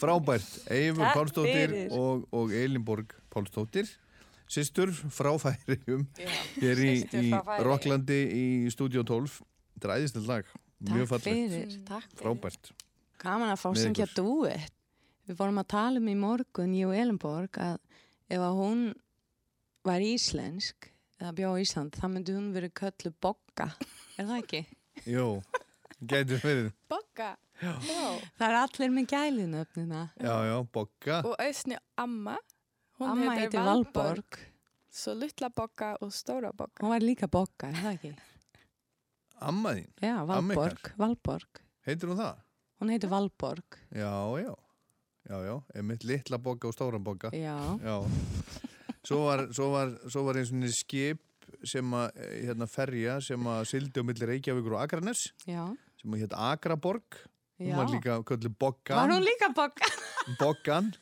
frábært 0.03 0.51
Eifur 0.71 1.33
fyrir. 1.45 1.89
og, 1.95 2.27
og 2.35 2.55
Elinborg 2.55 3.15
Pálsdóttir 3.33 3.91
Sistur 4.51 4.91
frá 4.91 5.31
Færium 5.41 6.07
Hér 6.63 6.85
í, 6.85 6.95
í. 7.07 7.31
Rocklandi 7.67 8.21
í 8.35 8.45
Stúdíó 8.75 9.05
12 9.07 9.41
Dræðist 9.81 10.19
lag, 10.29 10.45
mjög 10.85 11.07
fallegt. 11.09 11.79
Frábært 12.21 12.73
Gaman 13.21 13.53
að 13.53 13.61
fá 13.61 13.69
Með 13.73 13.83
syngja 13.85 14.07
duett. 14.17 14.77
Við 15.29 15.37
vorum 15.39 15.61
að 15.61 15.69
tala 15.75 16.01
um 16.01 16.09
í 16.11 16.17
morgun, 16.19 16.73
ég 16.75 16.89
og 16.89 16.97
Elenborg, 16.97 17.59
að 17.61 17.77
ef 18.33 18.41
að 18.43 18.57
hún 18.59 18.81
var 19.87 20.05
íslensk 20.05 20.89
eða 21.21 21.33
bjó 21.37 21.53
á 21.53 21.61
Ísland, 21.61 21.97
þá 22.01 22.07
myndi 22.09 22.35
hún 22.37 22.49
verið 22.55 22.73
köllu 22.81 23.13
bogga. 23.23 23.69
Er 24.17 24.29
það 24.31 24.39
ekki? 24.41 24.63
Jó, 25.09 25.27
gætur 26.09 26.41
verið 26.45 26.71
Bogga. 26.91 27.35
Það 27.61 28.47
er 28.47 28.57
allir 28.63 28.93
með 28.95 29.11
gælunöfnina. 29.13 30.05
Já, 30.17 30.35
já, 30.49 30.57
Bogga 30.73 31.21
Og 31.29 31.35
Ösni 31.45 31.77
Amma. 32.01 32.39
Hún 33.01 33.11
Amma 33.13 33.35
heitir 33.37 33.61
Valborg. 33.65 34.39
Så 34.91 35.15
Lutla 35.15 35.51
Bogga 35.55 35.95
og 36.01 36.13
Stóra 36.13 36.53
Bogga. 36.53 36.83
Hún 36.83 36.91
var 36.95 37.05
líka 37.05 37.29
bogga, 37.31 37.69
er 37.71 37.79
það 37.79 37.99
ekki? 37.99 38.15
Amma 39.41 39.75
þín, 39.77 39.87
Já? 40.03 40.17
Valborg. 40.29 40.91
Valborg. 41.01 41.61
heitir 41.87 42.11
hún 42.11 42.19
það? 42.21 42.43
Hún 42.81 42.91
heitir 42.93 43.13
Valborg. 43.13 43.79
Já, 43.93 44.13
já 44.41 44.55
Já, 45.31 45.37
já, 45.45 45.57
einmitt 45.77 46.03
litla 46.09 46.39
Bogga 46.41 46.69
og 46.69 46.75
stóra 46.75 46.99
Bogga 46.99 47.29
Já. 47.37 47.55
Já, 47.85 47.97
svo 49.05 49.27
var, 49.29 49.45
svo 49.53 49.69
var, 49.75 49.93
svo 50.09 50.25
var 50.27 50.39
eins 50.41 50.51
og 50.51 50.59
niður 50.59 50.75
skip 50.75 51.21
sem 51.67 51.93
að, 51.95 52.17
hérna, 52.47 52.67
ferja 52.71 53.19
sem 53.23 53.47
að 53.53 53.61
sildi 53.69 54.01
á 54.01 54.05
milli 54.07 54.27
Reykjavíkur 54.33 54.75
og 54.79 54.83
Akranes 54.83 55.27
Já. 55.47 55.69
Sem 56.01 56.15
að 56.17 56.23
hérna 56.25 56.51
Akraborg 56.55 57.21
hún 57.61 57.77
var 57.77 57.91
líka 57.93 58.19
Var 58.25 58.51
Boggan 58.59 59.11
hún 59.15 59.25
líka 59.27 59.51
bogga? 59.57 59.89
Boggan 60.41 60.93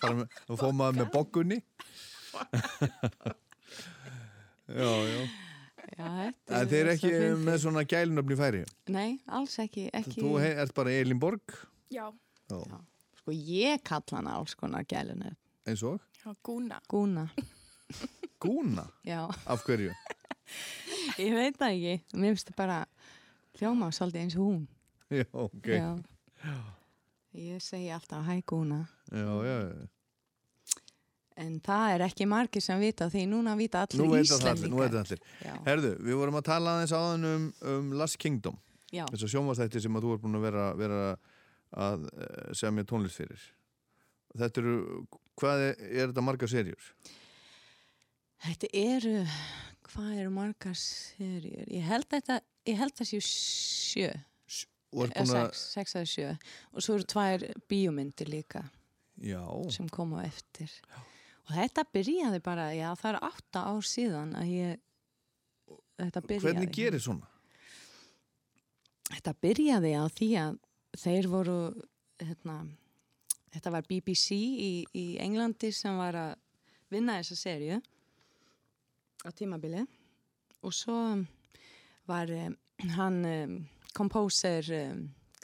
þá 0.00 0.52
fóð 0.56 0.72
maður 0.78 1.00
með 1.02 1.10
Boggunni 1.14 1.58
Já, 4.66 4.92
já 5.06 5.20
Já, 5.96 6.08
þeir 6.66 6.80
eru 6.80 6.92
ekki 6.96 7.10
með 7.46 7.58
svona 7.62 7.84
gælunöfni 7.88 8.36
færi 8.36 8.62
Nei, 8.92 9.20
alls 9.30 9.54
ekki. 9.62 9.86
ekki. 9.94 10.18
Þú 10.18 10.32
ert 10.42 10.74
bara 10.76 10.92
Elinborg 10.92 11.54
Já. 11.94 12.08
Já, 12.50 12.58
Já. 12.58 12.78
Sko, 13.20 13.34
ég 13.36 13.84
kalla 13.86 14.18
hana 14.18 14.34
alls 14.40 14.56
konar 14.58 14.84
gælunöfn. 14.90 15.36
eins 15.66 15.82
og 15.86 16.00
Já, 16.18 16.34
Gúna. 16.42 16.80
Gúna. 16.90 17.28
Gúna 18.42 18.88
Já. 19.06 19.22
Af 19.46 19.62
hverju? 19.66 19.94
Ég 21.22 21.32
veit 21.34 21.56
það 21.58 21.72
ekki. 21.76 21.94
Mér 22.18 22.34
finnst 22.34 22.50
það 22.50 22.58
bara 22.58 22.80
hljóma 23.60 23.90
svolítið 23.94 24.22
eins 24.24 24.36
og 24.38 24.46
hún. 24.50 24.64
Já, 25.10 25.24
ok 25.32 25.66
Já, 25.70 25.90
Já. 26.44 26.56
Ég 27.36 27.60
segi 27.60 27.90
alltaf 27.92 28.24
hæ 28.26 28.38
Gúna. 28.48 28.86
já, 29.12 29.26
já. 29.44 29.88
En 31.36 31.58
það 31.60 31.90
er 31.94 32.02
ekki 32.06 32.24
margir 32.28 32.62
sem 32.64 32.80
vita 32.80 33.10
því 33.12 33.26
núna 33.28 33.52
vita 33.58 33.82
allir 33.84 34.00
Nú 34.06 34.14
Íslendingar. 34.16 34.70
nú 34.72 34.78
veit 34.80 34.94
allir 34.96 35.20
Já. 35.44 35.52
Herðu, 35.66 35.90
við 36.00 36.16
vorum 36.16 36.38
að 36.40 36.46
tala 36.48 36.76
aðeins 36.78 36.94
áðan 36.96 37.26
um, 37.28 37.44
um 37.74 37.90
Last 37.92 38.16
Kingdom 38.22 38.56
Já. 38.92 39.04
þess 39.10 39.26
að 39.26 39.32
sjónvastætti 39.34 39.82
sem 39.84 39.98
að 39.98 40.06
þú 40.06 40.14
er 40.14 40.22
búin 40.22 40.38
að 40.38 40.46
vera, 40.48 40.64
vera 40.80 41.00
að 41.76 42.06
eh, 42.16 42.54
semja 42.56 42.86
tónlist 42.88 43.20
fyrir 43.20 43.42
þetta 44.36 44.62
eru, 44.62 44.76
hvað 45.40 45.62
er, 45.66 45.76
er 45.90 46.10
þetta 46.10 46.24
marga 46.24 46.48
serjur? 46.48 46.88
Þetta 48.46 48.68
eru, 48.76 49.14
hvað 49.90 50.10
eru 50.22 50.32
margar 50.34 50.76
serjur? 50.80 51.64
Ég 51.72 51.84
held 51.88 52.04
að 52.10 52.16
þetta, 52.20 52.40
ég 52.66 52.78
held 52.80 52.92
að 52.94 53.00
það 53.00 53.10
séu 53.10 53.22
sjö, 53.26 54.08
eða 55.06 55.42
sex, 55.56 55.94
eða 55.98 56.08
sjö. 56.10 56.32
Og 56.72 56.84
svo 56.84 56.96
eru 56.96 57.08
tvær 57.10 57.44
bíómyndir 57.70 58.30
líka 58.32 58.64
já, 59.22 59.42
sem 59.74 59.88
koma 59.92 60.24
eftir. 60.26 60.72
Og 61.46 61.54
þetta 61.54 61.86
byrjaði 61.94 62.42
bara, 62.44 62.70
já 62.74 62.88
það 62.98 63.12
er 63.12 63.20
átta 63.28 63.64
ár 63.70 63.86
síðan 63.86 64.34
að 64.38 64.52
ég, 64.52 64.80
þetta 66.00 66.22
byrjaði. 66.24 66.46
hvernig 66.48 66.72
gerir 66.74 67.02
svona? 67.02 67.30
Þetta 69.06 69.36
byrjaði 69.44 69.92
á 69.94 70.04
því 70.10 70.30
að 70.42 70.56
þeir 70.98 71.28
voru, 71.30 71.60
hérna, 72.18 72.56
þetta 73.54 73.72
var 73.76 73.86
BBC 73.86 74.34
í, 74.34 74.72
í 74.96 75.06
Englandi 75.22 75.70
sem 75.74 75.94
var 75.98 76.18
að 76.18 76.34
vinna 76.90 77.20
þessa 77.20 77.38
serju 77.38 77.78
á 79.26 79.28
tímabili 79.34 79.84
og 80.66 80.74
svo 80.74 80.98
var 82.08 82.32
um, 82.32 82.56
hann 82.96 83.20
kompóser, 83.96 84.66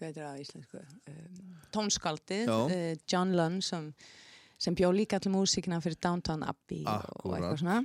íslensku, 0.02 0.82
um, 1.08 1.52
tónskaldið, 1.72 2.50
John 3.08 3.36
Lunn 3.38 3.60
sem, 3.64 3.92
sem 4.60 4.76
bjó 4.76 4.90
líka 4.94 5.20
allir 5.20 5.34
músíkina 5.34 5.80
fyrir 5.82 6.00
Downtown 6.02 6.44
Abbey 6.46 6.82
og, 6.84 7.06
og 7.24 7.36
eitthvað 7.36 7.62
svona. 7.62 7.78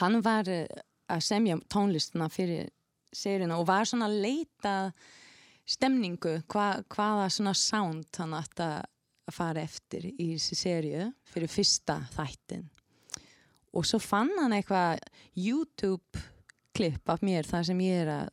Hann 0.00 0.22
var 0.24 0.48
að 0.48 1.22
semja 1.22 1.58
tónlistina 1.70 2.30
fyrir 2.32 2.72
seríuna 3.14 3.60
og 3.60 3.68
var 3.68 3.86
svona 3.88 4.08
að 4.10 4.20
leita 4.24 4.74
stemningu, 5.64 6.40
hva, 6.50 6.82
hvaða 6.92 7.30
svona 7.32 7.54
sound 7.56 8.08
hann 8.18 8.36
átti 8.36 8.66
að 8.66 9.32
fara 9.32 9.62
eftir 9.64 10.10
í 10.10 10.34
þessi 10.34 10.58
seríu 10.58 11.08
fyrir 11.32 11.48
fyrsta 11.48 12.02
þættin. 12.12 12.66
Og 13.74 13.86
svo 13.88 13.98
fann 14.02 14.32
hann 14.38 14.52
eitthvað 14.54 15.00
YouTube 15.40 16.20
klipp 16.74 17.08
af 17.12 17.22
mér 17.24 17.46
þar 17.48 17.66
sem 17.70 17.80
ég 17.84 18.04
er 18.04 18.12
að 18.18 18.28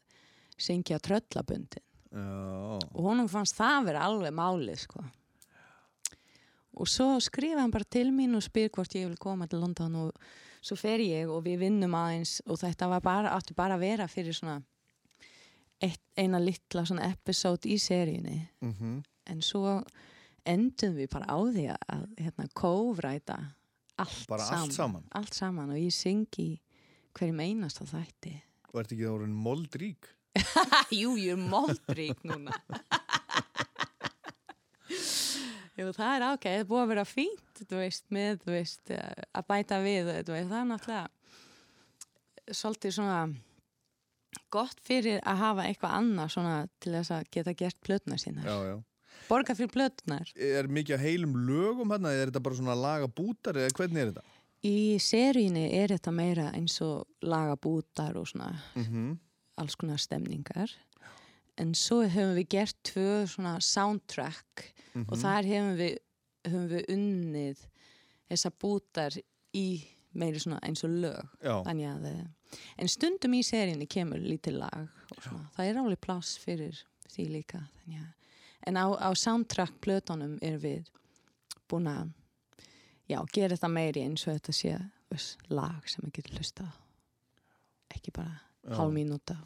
syngja 0.62 1.00
tröllabundin 1.02 1.86
Já, 2.12 2.80
og 2.92 3.02
honum 3.06 3.30
fannst 3.32 3.56
það 3.56 3.86
vera 3.88 4.04
alveg 4.04 4.34
máli 4.36 4.74
sko. 4.76 5.00
Og 6.82 6.88
svo 6.92 7.14
skrifa 7.24 7.62
hann 7.62 7.72
bara 7.72 7.88
til 7.88 8.10
mín 8.12 8.36
og 8.36 8.44
spyr 8.44 8.68
hvort 8.74 8.96
ég 9.00 9.08
vil 9.08 9.20
koma 9.20 9.48
til 9.48 9.62
London 9.64 9.96
og 10.02 10.26
svo 10.64 10.76
fer 10.80 11.00
ég 11.04 11.32
og 11.32 11.44
við 11.46 11.64
vinnum 11.66 11.96
aðeins 11.96 12.42
og 12.48 12.60
þetta 12.60 12.90
var 12.92 13.04
bara, 13.06 13.32
átti 13.38 13.56
bara 13.56 13.78
að 13.78 13.86
vera 13.86 14.08
fyrir 14.12 14.36
svona 14.36 14.58
eitt, 15.82 16.04
eina 16.20 16.40
litla 16.40 16.84
svona 16.86 17.08
episode 17.12 17.70
í 17.72 17.80
seríunni. 17.82 18.42
Mhm, 18.62 19.00
en 19.32 19.42
svo 19.42 19.80
endum 20.48 20.96
við 20.98 21.10
bara 21.14 21.32
á 21.32 21.38
því 21.40 21.66
að, 21.72 22.06
hérna, 22.20 22.48
kófræta 22.58 23.40
allt 24.02 24.32
allt 24.32 24.74
saman? 24.74 25.04
allt 25.12 25.34
saman 25.38 25.70
og 25.70 25.78
ég 25.78 25.94
syngi 25.94 26.60
hverjum 27.18 27.44
einasta 27.44 27.88
þætti 27.90 28.34
og 28.72 28.82
ert 28.82 28.92
ekki 28.94 29.06
þá 29.06 29.14
orðin 29.16 29.38
moldrík? 29.46 30.10
Jú, 31.02 31.16
ég 31.20 31.36
er 31.36 31.42
moldrík 31.42 32.20
núna 32.28 32.56
Jú, 35.80 35.88
það 35.96 36.12
er 36.14 36.26
ákveð, 36.28 36.52
það 36.52 36.60
er 36.60 36.68
búið 36.70 36.84
að 36.84 36.92
vera 36.92 37.06
fínt 37.08 37.64
veist, 37.72 38.06
með, 38.14 38.44
veist, 38.50 38.92
að 38.92 39.48
bæta 39.48 39.80
við 39.84 40.12
veist, 40.12 40.28
það 40.28 40.60
er 40.60 40.70
náttúrulega 40.70 41.08
svolítið 42.52 42.96
svona 42.98 43.20
gott 44.52 44.80
fyrir 44.86 45.20
að 45.28 45.42
hafa 45.46 45.66
eitthvað 45.68 45.98
annað 46.00 46.34
svona 46.36 46.56
til 46.84 46.94
þess 46.98 47.14
að 47.16 47.30
geta 47.36 47.54
gert 47.58 47.80
plötnar 47.84 48.22
sínar 48.22 48.48
Já, 48.48 48.58
já. 48.72 48.76
borga 49.30 49.56
fyrir 49.58 49.72
plötnar 49.74 50.32
Er 50.36 50.70
mikið 50.72 50.98
að 50.98 51.06
heilum 51.08 51.36
lögum 51.48 51.94
hérna, 51.94 52.14
eða 52.14 52.26
er 52.26 52.32
þetta 52.32 52.46
bara 52.48 52.60
svona 52.60 52.78
laga 52.78 53.08
bútar 53.08 53.60
eða 53.60 53.76
hvernig 53.78 54.04
er 54.04 54.12
þetta? 54.12 54.26
Í 54.64 54.98
seríunni 55.02 55.68
er 55.74 55.90
þetta 55.96 56.12
meira 56.14 56.52
eins 56.54 56.76
og 56.86 57.08
laga 57.26 57.56
bútar 57.58 58.16
og 58.18 58.28
svona 58.28 58.52
Mm 58.76 59.18
alls 59.58 59.76
konar 59.76 59.98
stemningar. 60.00 60.72
En 61.58 61.74
svo 61.76 62.02
hefum 62.02 62.32
við 62.36 62.48
gert 62.50 62.76
tvö 62.84 63.28
svona 63.28 63.60
soundtrack 63.62 64.74
Mhm. 64.96 65.06
og 65.12 65.18
þar 65.18 65.46
hefum 65.46 65.78
við, 65.78 65.98
hefum 66.46 66.68
við 66.70 66.86
unnið 66.90 67.58
þessa 68.30 68.52
bútar 68.60 69.12
í 69.54 69.84
meiri 70.14 70.40
svona 70.40 70.60
eins 70.64 70.84
og 70.84 70.90
lög 70.90 71.28
Já, 71.44 71.64
að 71.64 72.28
en 72.78 72.88
stundum 72.88 73.34
í 73.34 73.44
seríunni 73.44 73.88
kemur 73.88 74.18
lítið 74.20 74.58
lag 74.60 74.88
og 75.12 75.22
svona, 75.24 75.50
það 75.56 75.66
er 75.70 75.78
alveg 75.78 76.02
pláss 76.02 76.38
fyrir 76.40 76.82
því 77.14 77.28
líka 77.30 77.62
en 78.68 78.76
á, 78.76 78.86
á 78.98 79.10
soundtrack 79.16 79.74
plötunum 79.82 80.38
er 80.42 80.58
við 80.58 80.86
búin 81.70 81.88
að 81.88 82.10
já, 83.12 83.20
gera 83.34 83.56
þetta 83.56 83.72
meiri 83.72 84.06
eins 84.08 84.26
og 84.28 84.38
þetta 84.38 84.56
sé 84.56 84.78
veist, 85.12 85.44
lag 85.52 85.90
sem 85.90 86.06
við 86.08 86.18
getum 86.20 86.40
hlusta 86.40 86.68
ekki 87.92 88.14
bara 88.16 88.40
Já. 88.62 88.76
hálf 88.78 88.94
mínúta 88.94 89.38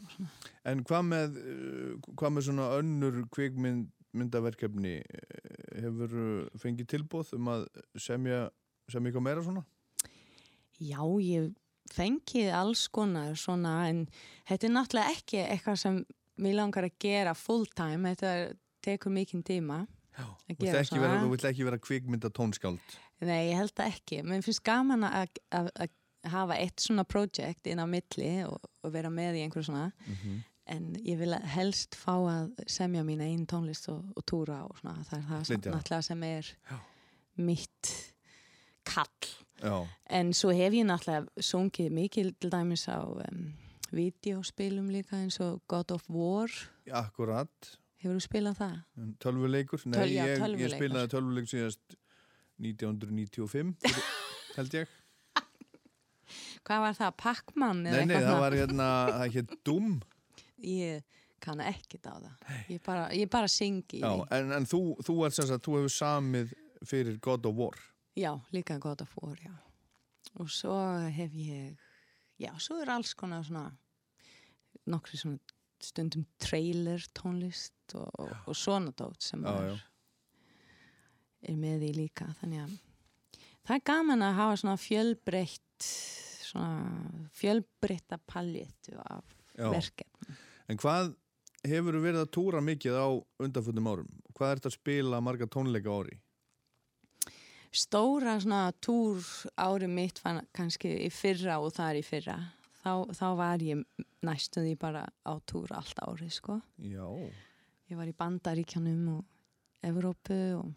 en 0.68 0.84
hvað 0.88 1.06
með, 1.10 1.38
uh, 1.40 1.92
hvað 2.20 2.36
með 2.36 2.48
svona 2.50 2.72
önnur 2.80 3.22
kvikmyndaverkefni 3.36 4.98
hefur 5.82 6.18
fengið 6.62 6.92
tilbúð 6.96 7.36
um 7.38 7.54
að 7.54 7.68
semja, 7.96 8.50
semja 8.92 9.12
eitthvað 9.12 9.28
meira 9.30 9.46
svona? 9.46 9.64
Já, 10.76 11.00
ég 11.24 11.54
fengið 11.96 12.52
alls 12.58 12.86
konar 12.92 13.36
svona 13.40 13.86
en 13.90 14.06
þetta 14.50 14.68
er 14.68 14.76
náttúrulega 14.76 15.16
ekki 15.16 15.42
eitthvað 15.46 15.82
sem 15.86 16.00
mér 16.42 16.58
langar 16.60 16.88
að 16.88 16.98
gera 17.00 17.36
full 17.38 17.66
time, 17.72 18.12
þetta 18.12 18.56
tekur 18.86 19.14
mikinn 19.16 19.46
tíma 19.46 19.86
Já. 20.16 20.28
þú 20.52 21.32
vilt 21.32 21.48
ekki 21.50 21.68
vera 21.68 21.80
kvikmynda 21.82 22.32
tónskáld? 22.36 23.00
Nei, 23.22 23.50
ég 23.52 23.56
held 23.62 23.72
það 23.78 23.94
ekki. 23.94 24.18
Mér 24.28 24.42
finnst 24.44 24.64
gaman 24.68 25.04
að, 25.08 25.38
að, 25.56 25.70
að 25.86 26.32
hafa 26.32 26.58
eitt 26.60 26.82
svona 26.84 27.04
projekt 27.08 27.68
inn 27.70 27.80
á 27.80 27.86
milli 27.88 28.32
og, 28.50 28.60
og 28.84 28.92
vera 28.94 29.10
með 29.14 29.40
í 29.40 29.46
einhverju 29.46 29.70
svona 29.72 29.92
Mm 30.10 30.44
en 30.66 30.96
ég 31.06 31.20
vil 31.20 31.30
helst 31.54 31.94
fá 31.94 32.16
að 32.26 32.48
semja 32.66 33.04
mín 33.06 33.20
einn 33.22 33.44
tónlist 33.46 33.86
og, 33.94 34.00
og 34.18 34.24
túra 34.26 34.64
og 34.66 34.72
svona 34.80 35.04
það 35.06 35.20
er 35.20 35.26
það 35.28 35.44
Flytja. 35.46 35.74
náttúrulega 35.76 36.06
sem 36.08 36.24
er 36.26 36.48
Já. 36.72 36.78
mitt 37.38 37.90
kall 38.90 39.28
Já, 39.62 39.76
En 40.10 40.34
svo 40.34 40.50
hef 40.58 40.74
ég 40.74 40.88
náttúrulega 40.90 41.46
sungið 41.46 41.92
mikið 42.00 42.32
til 42.42 42.50
dæmis 42.56 42.88
á 42.90 42.98
um, 43.06 43.44
videospilum 43.94 44.90
líka 44.90 45.20
eins 45.22 45.38
og 45.46 45.62
God 45.70 45.94
of 45.96 46.10
War. 46.10 46.50
akkurat. 46.92 47.72
Hefur 48.02 48.18
þú 48.18 48.26
spilað 48.26 48.58
það? 48.60 48.76
Tölvuleikur? 49.24 49.86
Nei, 49.86 50.00
Töl- 50.00 50.16
já, 50.18 50.24
ég, 50.26 50.34
ég 50.34 50.42
tölvuleikur. 50.44 50.76
spilaði 50.80 51.14
tölvuleik 51.14 51.50
síðast 51.54 51.96
1995, 52.62 53.74
held 54.56 54.78
ég. 54.80 54.94
Hvað 56.66 56.82
var 56.82 56.96
það? 56.98 57.16
Pac-Man? 57.22 57.84
Nei, 57.86 58.06
nei, 58.10 58.18
það 58.24 58.40
var 58.42 58.56
hérna, 58.58 58.88
það 59.12 59.36
hétt 59.36 59.52
Doom. 59.68 59.98
Ég 60.66 61.04
kann 61.44 61.62
ekkit 61.62 62.08
á 62.10 62.16
það. 62.16 62.54
Ég 62.72 62.82
bara, 62.86 63.04
ég 63.14 63.30
bara 63.30 63.50
syngi 63.52 64.00
Já, 64.02 64.10
en, 64.34 64.54
en 64.56 64.66
þú, 64.70 64.82
þú 65.06 65.18
er 65.28 65.36
sem 65.36 65.50
sagt, 65.50 65.66
þú 65.68 65.78
hefur 65.80 65.94
samið 65.94 66.56
fyrir 66.86 67.20
God 67.22 67.46
of 67.46 67.60
War. 67.60 67.78
Já, 68.18 68.32
líka 68.56 68.80
God 68.82 69.04
of 69.06 69.14
War, 69.22 69.36
já. 69.44 69.54
Og 70.42 70.50
svo 70.52 70.76
hef 71.14 71.36
ég, 71.38 71.76
já, 72.42 72.50
svo 72.60 72.80
er 72.82 72.92
alls 72.96 73.14
konar 73.18 73.46
svona, 73.46 73.68
nokkri 74.90 75.20
svona 75.22 75.38
stundum 75.86 76.26
trailer 76.42 77.04
tónlist 77.14 77.94
og, 77.94 78.10
og, 78.24 78.32
og 78.50 78.58
svona 78.58 78.94
dót 78.98 79.22
sem 79.22 79.44
Já, 79.46 79.54
er, 79.54 79.70
já. 79.76 79.78
Er 81.50 81.60
með 81.60 81.86
í 81.90 81.92
líka. 81.96 82.28
Þannig 82.42 82.64
að 82.66 82.74
það 83.66 83.76
er 83.78 83.86
gaman 83.92 84.26
að 84.26 84.38
hafa 84.40 84.58
svona 84.62 84.78
fjölbreytt, 84.82 85.90
svona 86.46 87.30
fjölbreytta 87.38 88.20
paljettu 88.30 88.98
af 89.06 89.24
Já. 89.56 89.70
verkefni. 89.74 90.38
En 90.70 90.82
hvað 90.82 91.14
hefur 91.66 92.00
verið 92.02 92.22
að 92.24 92.34
túra 92.36 92.62
mikið 92.62 92.98
á 92.98 93.08
undanfjöndum 93.46 93.90
árum? 93.90 94.12
Hvað 94.36 94.56
ert 94.58 94.70
að 94.70 94.78
spila 94.78 95.22
marga 95.24 95.48
tónleika 95.48 95.94
ári? 95.94 96.20
Stóra 97.76 98.38
svona 98.40 98.70
túr 98.80 99.20
ári 99.60 99.88
mitt 99.92 100.20
fann 100.24 100.40
kannski 100.56 100.94
í 101.04 101.10
fyrra 101.12 101.58
og 101.60 101.74
það 101.76 101.90
er 101.90 102.00
í 102.00 102.06
fyrra. 102.08 102.38
Þá, 102.86 102.92
þá 103.18 103.26
var 103.36 103.64
ég 103.66 103.82
næstuði 104.24 104.76
bara 104.80 105.02
á 105.26 105.34
túr 105.50 105.74
allt 105.76 106.00
árið, 106.06 106.32
sko. 106.38 106.60
Já, 106.78 107.08
Ég 107.86 108.00
var 108.00 108.10
í 108.10 108.16
Bandaríkjanum 108.18 109.02
og 109.20 109.26
Evrópu 109.86 110.38
og 110.58 110.70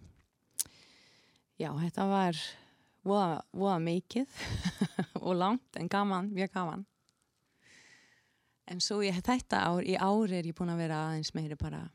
já, 1.59 1.71
þetta 1.83 2.07
var 2.11 2.39
voða, 3.09 3.41
voða 3.53 3.79
mikið 3.83 4.39
og 5.27 5.35
langt 5.39 5.79
en 5.81 5.89
gaman, 5.93 6.31
mjög 6.35 6.53
gaman. 6.55 6.87
En 8.69 8.81
svo 8.85 8.99
ég 9.05 9.17
þetta 9.25 9.63
ár, 9.65 9.81
í 9.87 9.95
ár 9.97 10.33
er 10.37 10.45
ég 10.51 10.57
búin 10.59 10.73
að 10.75 10.83
vera 10.83 10.99
aðeins 11.09 11.31
meiri 11.37 11.57
bara 11.57 11.87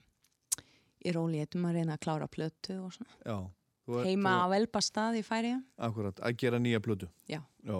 í 1.04 1.12
rólétum 1.14 1.66
að 1.70 1.76
reyna 1.78 1.98
að 1.98 2.06
klára 2.08 2.28
plötu 2.32 2.80
og 2.82 2.94
svona. 2.96 3.14
já. 3.28 3.38
Ert- 3.84 4.06
Heima 4.08 4.32
á 4.40 4.48
Elbastað 4.56 5.18
í 5.20 5.24
færi. 5.28 5.50
Akkurat, 5.84 6.16
að 6.24 6.38
gera 6.40 6.60
nýja 6.64 6.80
plötu. 6.80 7.10
Já. 7.28 7.42
Já. 7.68 7.80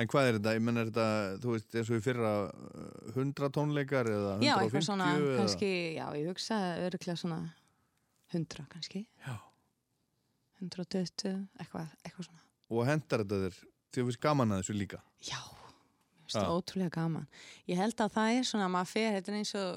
En 0.00 0.08
hvað 0.08 0.28
er 0.30 0.38
þetta? 0.38 0.54
Ég 0.56 0.62
menn 0.64 0.80
er 0.80 0.88
þetta, 0.88 1.04
þú 1.42 1.52
veist, 1.54 1.74
eins 1.76 1.90
og 1.92 1.98
í 2.00 2.04
fyrra 2.04 2.30
uh, 2.48 3.12
100 3.12 3.50
tónleikar 3.52 4.08
eða 4.10 4.32
150 4.40 4.48
Já, 4.48 4.54
eitthvað 4.64 4.86
svona, 4.88 5.10
eða? 5.20 5.36
kannski, 5.42 5.70
já, 5.96 6.06
ég 6.16 6.30
hugsa 6.32 6.58
öruglega 6.88 7.20
svona 7.20 7.38
hundra 8.32 8.64
kannski. 8.72 9.04
Já. 9.28 9.36
120, 10.62 11.34
eitthvað, 11.60 11.90
eitthvað 12.04 12.28
svona. 12.30 12.42
og 12.72 12.86
hendar 12.88 13.24
þetta 13.24 13.40
þér 13.44 13.58
því 13.92 14.02
að 14.02 14.08
við 14.10 14.18
gaman 14.26 14.54
að 14.54 14.62
þessu 14.62 14.76
líka 14.76 15.00
Já, 15.26 15.40
mér 15.42 16.24
finnst 16.24 16.38
það 16.38 16.54
ótrúlega 16.56 16.94
gaman. 16.96 17.28
Ég 17.70 17.80
held 17.80 18.00
að 18.00 18.14
það 18.16 18.38
er 18.38 18.48
svona 18.50 18.66
að 18.66 18.74
maður 18.76 18.90
fer, 18.92 19.12
þetta 19.16 19.32
er 19.32 19.38
eins 19.40 19.54
og 19.60 19.70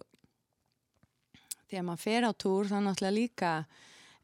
þegar 1.69 1.85
maður 1.89 2.03
fer 2.05 2.25
á 2.25 2.31
túr 2.33 2.69
það 2.69 2.79
er 2.79 2.85
náttúrulega 2.87 3.17
líka 3.19 3.51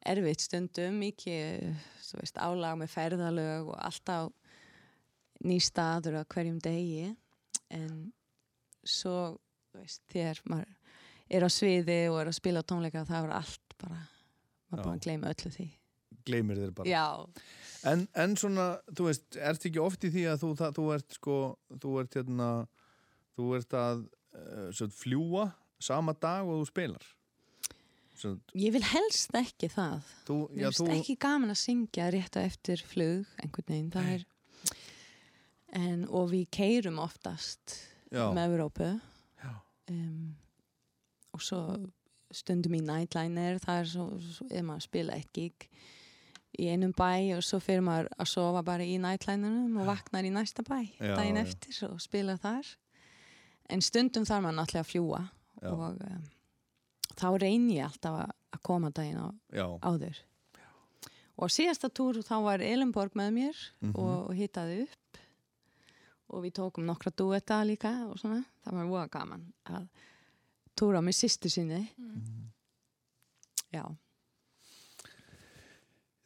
erfitt 0.06 0.42
stundum, 0.44 0.98
mikið 1.02 1.70
þú 2.06 2.20
veist, 2.20 2.38
álag 2.38 2.76
með 2.80 2.92
ferðalög 2.94 3.70
og 3.72 3.78
alltaf 3.82 4.32
ný 5.46 5.58
staður 5.62 6.20
á 6.22 6.30
hverjum 6.32 6.58
degi 6.62 7.10
en 7.74 8.12
svo, 8.86 9.36
þú 9.72 9.82
veist, 9.82 10.02
þegar 10.12 10.42
maður 10.50 10.74
er 11.36 11.46
á 11.46 11.50
sviði 11.50 11.98
og 12.10 12.20
er 12.20 12.30
að 12.30 12.38
spila 12.38 12.62
tónleika 12.62 13.02
það 13.08 13.26
er 13.26 13.34
allt 13.40 13.74
bara, 13.80 13.98
maður 14.70 14.84
bara 14.84 14.94
að 14.94 15.02
gleyma 15.06 15.32
öllu 15.34 15.52
því. 15.56 15.66
Gleymir 16.26 16.60
þér 16.60 16.72
bara. 16.76 16.90
En, 17.86 18.06
en 18.18 18.34
svona, 18.38 18.70
þú 18.90 19.10
veist, 19.10 19.26
ert 19.38 19.66
ekki 19.68 19.82
oft 19.82 20.06
í 20.06 20.10
því 20.14 20.24
að 20.32 20.40
þú, 20.42 20.52
það, 20.58 20.78
þú 20.78 20.86
ert 20.96 21.18
sko 21.18 21.36
þú 21.82 21.92
ert 22.02 22.16
hérna 22.18 22.48
þú 23.36 23.50
ert 23.58 23.76
að 23.76 24.06
uh, 24.06 24.70
svo, 24.74 24.88
fljúa 24.96 25.50
sama 25.82 26.16
dag 26.18 26.48
og 26.48 26.62
þú 26.62 26.70
spilar? 26.70 27.10
Svo, 28.16 28.32
ég 28.56 28.72
vil 28.72 28.84
helst 28.86 29.34
ekki 29.36 29.68
það. 29.68 30.06
þú, 30.24 30.38
já, 30.56 30.70
þú, 30.72 30.86
ekki 30.94 31.18
gaman 31.20 31.52
að 31.52 31.60
syngja 31.60 32.08
rétt 32.14 32.38
á 32.38 32.40
eftir 32.40 32.80
flug 32.88 33.28
einhvern 33.42 33.68
veginn, 33.68 33.92
það 33.92 34.08
er 34.14 34.24
en, 35.76 36.06
og 36.08 36.30
við 36.32 36.46
keirum 36.56 37.02
oftast 37.02 37.76
já, 38.08 38.24
með 38.32 38.54
Evrópu. 38.54 38.88
Já. 39.42 39.52
um, 39.92 40.32
og 41.36 41.44
svo 41.44 41.60
stundum 42.34 42.74
í 42.78 42.80
nightliner 42.84 43.60
það 43.62 43.82
er 43.82 43.90
svo, 43.92 44.06
svo 44.38 44.48
ef 44.48 44.64
maður 44.66 44.86
spila 44.88 45.18
eitt 45.20 45.30
gig 45.36 45.68
í 46.58 46.68
einum 46.72 46.92
bæ 46.96 47.36
og 47.36 47.42
svo 47.44 47.58
fyrir 47.60 47.82
maður 47.84 48.08
að 48.18 48.28
sofa 48.30 48.62
bara 48.66 48.84
í 48.86 48.96
nightlinerum 49.02 49.76
og 49.82 49.86
vaknar 49.90 50.24
í 50.24 50.30
næsta 50.32 50.62
bæ 50.66 50.78
Já, 51.00 51.14
daginn 51.16 51.36
já. 51.36 51.42
eftir 51.46 51.80
og 51.90 52.00
spila 52.00 52.36
þar. 52.40 52.66
En 53.68 53.80
stundum 53.82 54.24
þarf 54.24 54.42
maður 54.44 54.58
náttúrulega 54.60 54.84
að 54.84 54.90
fljúa 54.92 55.20
Já. 55.62 55.70
og 55.72 56.00
um, 56.06 56.24
þá 57.16 57.26
reyni 57.42 57.76
ég 57.80 57.84
alltaf 57.88 58.20
að, 58.24 58.32
koma 58.66 58.90
daginn 58.90 59.18
á 59.20 59.28
já, 59.52 59.66
áður. 59.82 60.16
Og 61.36 61.50
síðasta 61.52 61.90
túr 61.92 62.22
þá 62.24 62.34
var 62.46 62.62
Elenborg 62.64 63.12
með 63.18 63.30
mér 63.36 63.56
Mhm. 63.82 63.94
og, 64.00 64.30
og 64.30 64.34
hitaði 64.34 64.82
upp 64.86 65.18
og 66.32 66.42
við 66.42 66.52
tókum 66.58 66.86
nokkra 66.88 67.12
duetta 67.14 67.60
líka 67.64 67.92
og 68.08 68.16
svona, 68.18 68.40
það 68.64 68.72
var 68.80 68.86
voða 68.90 69.10
gaman 69.10 69.44
að 69.70 69.84
túra 70.76 70.98
með 71.04 71.14
sýstu 71.20 71.50
sinni. 71.52 71.82
Já, 73.72 73.84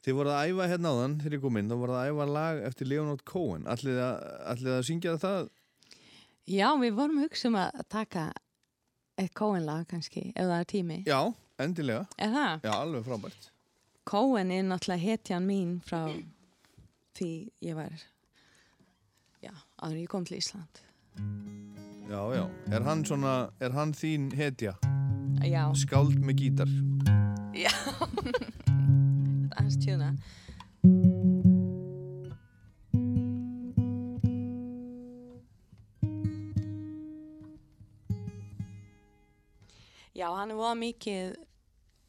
þið 0.04 0.16
voruð 0.16 0.34
að 0.34 0.50
æfa 0.50 0.68
hérna 0.70 0.92
áðan 0.94 1.16
þegar 1.20 1.36
ég 1.36 1.42
kom 1.44 1.58
inn, 1.60 1.70
þá 1.70 1.76
voruð 1.82 1.98
að 2.00 2.10
æfa 2.10 2.26
lag 2.34 2.60
eftir 2.70 2.88
Leonard 2.88 3.24
Cohen, 3.28 3.66
allir 3.68 4.00
að, 4.00 4.76
syngja 4.88 5.16
það? 5.20 5.50
Já 6.50 6.66
við 6.80 6.96
vorum 6.96 7.20
hugsa 7.20 7.50
um 7.50 7.58
að 7.60 7.82
taka 7.92 8.26
eitt 9.20 9.34
Cohen-lag 9.36 9.84
kannski, 9.90 10.30
ef 10.32 10.48
það 10.48 10.56
er 10.56 10.68
tími. 10.72 10.98
Já, 11.08 11.18
endilega, 11.60 12.06
er 12.16 12.32
það? 12.34 12.64
já, 12.64 12.72
alveg 12.78 13.08
frábært. 13.10 13.50
Cohen 14.08 14.54
er 14.54 14.64
náttúrulega 14.66 15.04
hetjan 15.04 15.46
mín 15.46 15.76
frá 15.84 16.06
því 17.18 17.32
ég 17.66 17.76
var 17.76 17.92
já, 19.44 19.52
áður 19.52 19.92
en 19.92 20.00
ég 20.00 20.10
kom 20.10 20.24
til 20.24 20.40
Ísland. 20.40 20.82
Já, 22.10 22.22
já, 22.34 22.44
er 22.72 22.88
hann 22.88 23.04
svona 23.06 23.34
er 23.60 23.76
hann 23.76 23.92
þín 23.94 24.30
hetja, 24.34 24.74
já, 25.44 25.62
skáld 25.76 26.16
með 26.24 26.46
gítar. 26.46 26.76
Já 27.54 27.74
Hans 29.70 29.78
tjúna 29.78 30.16
Já, 40.12 40.26
hann 40.34 40.56
var 40.58 40.74
mikið 40.74 41.36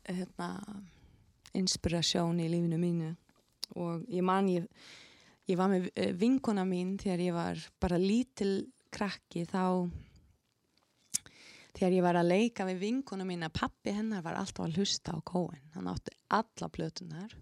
hérna, 0.09 0.47
inspirasjón 1.53 2.41
í 2.41 2.47
lífinu 2.49 2.79
mínu. 2.81 3.11
Og 3.77 4.09
ég 4.09 4.25
man 4.25 4.49
ég, 4.49 4.65
ég 5.47 5.59
var 5.59 5.69
með 5.71 5.85
eh, 5.93 6.09
vinkona 6.17 6.65
mín 6.65 6.97
þegar 6.99 7.23
ég 7.27 7.37
var 7.37 7.61
bara 7.79 8.01
lítil 8.01 8.55
krakki 8.91 9.45
þá 9.45 9.85
þegar 11.77 11.95
ég 11.99 12.03
var 12.09 12.19
að 12.23 12.33
leika 12.33 12.67
við 12.73 12.83
vinkonu 12.87 13.29
mín 13.29 13.45
að 13.45 13.55
pappi 13.61 13.93
hennar 13.95 14.25
var 14.25 14.41
alltaf 14.41 14.65
að 14.65 14.81
hlusta 14.81 15.13
á 15.13 15.19
Cohen 15.21 15.63
hann 15.77 15.93
átti 15.93 16.17
alla 16.41 16.73
plötunar 16.73 17.37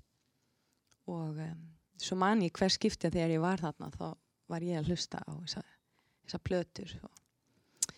og 1.10 1.44
um, 1.44 1.68
svo 2.00 2.18
man 2.20 2.44
ég 2.46 2.56
hver 2.56 2.74
skipti 2.74 3.12
þegar 3.12 3.36
ég 3.36 3.44
var 3.44 3.62
þarna 3.64 3.92
þá 3.96 4.08
var 4.50 4.66
ég 4.66 4.80
að 4.80 4.92
hlusta 4.92 5.22
á 5.22 5.32
þessa, 5.44 5.64
þessa 6.26 6.42
plötur 6.46 6.96
og, 7.06 7.22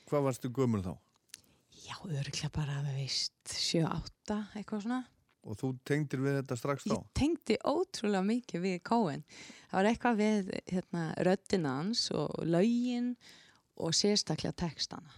hvað 0.09 0.28
varstu 0.30 0.51
gömul 0.53 0.84
þá? 0.86 0.93
já, 1.82 1.95
örglega 2.05 2.51
bara 2.55 2.82
við 2.88 3.01
veist 3.03 3.55
7-8 3.55 4.38
eitthvað 4.59 4.86
svona 4.86 5.01
og 5.41 5.57
þú 5.57 5.72
tengdir 5.88 6.22
við 6.22 6.38
þetta 6.41 6.57
strax 6.59 6.86
þá? 6.86 6.93
ég 6.93 7.07
tengdi 7.18 7.57
ótrúlega 7.66 8.28
mikið 8.28 8.66
við 8.66 8.78
Cohen 8.88 9.24
það 9.32 9.78
var 9.78 9.89
eitthvað 9.91 10.22
við 10.22 10.51
hérna, 10.70 11.07
röddina 11.28 11.78
hans 11.80 12.05
og 12.14 12.36
lögin 12.45 13.16
og 13.82 13.95
sérstaklega 13.97 14.53
textana 14.66 15.18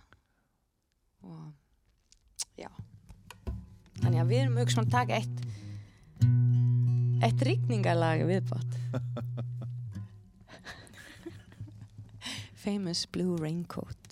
og 1.24 1.52
já 2.60 2.70
þannig 4.00 4.22
að 4.22 4.32
við 4.32 4.41
erum 4.44 4.58
auðvitað 4.60 4.84
að 4.86 4.96
taka 4.96 5.20
eitt 5.20 5.62
eitt 7.24 7.42
rigningalag 7.48 8.26
viðbátt 8.28 8.80
Famous 12.64 13.06
Blue 13.12 13.38
Raincoat 13.40 14.03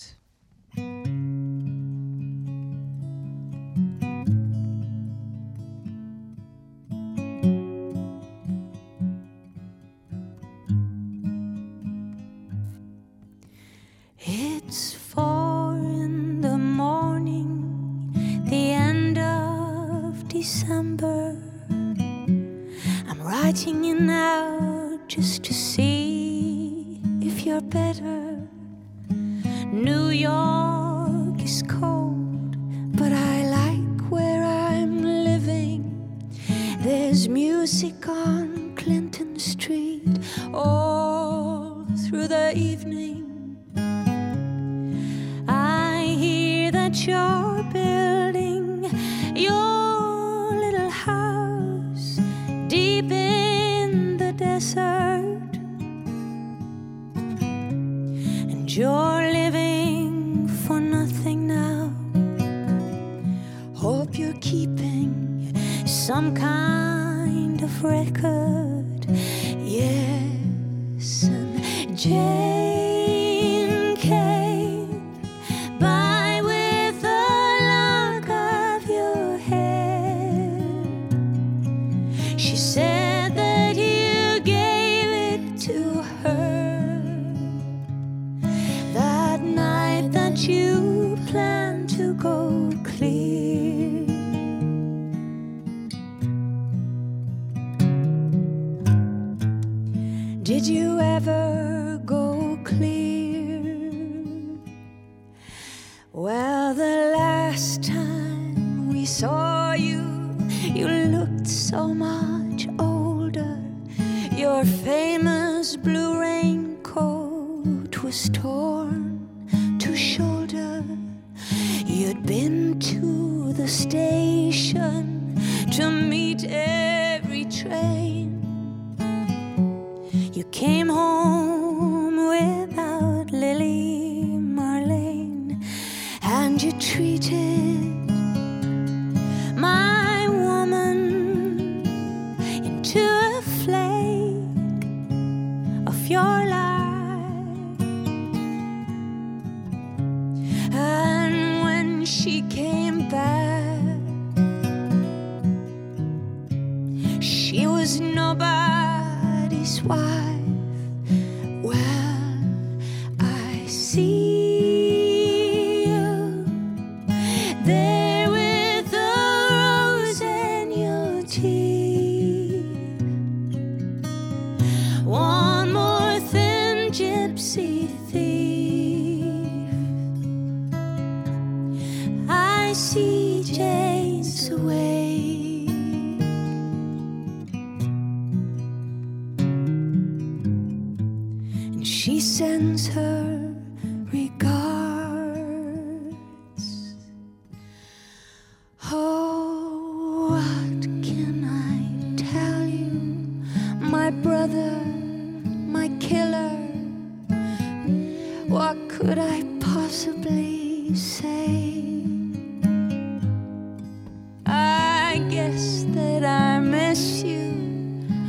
I 214.44 215.24
guess 215.30 215.84
that 215.88 216.22
I 216.22 216.58
miss 216.58 217.22
you. 217.22 217.54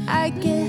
I 0.07 0.29
guess 0.29 0.62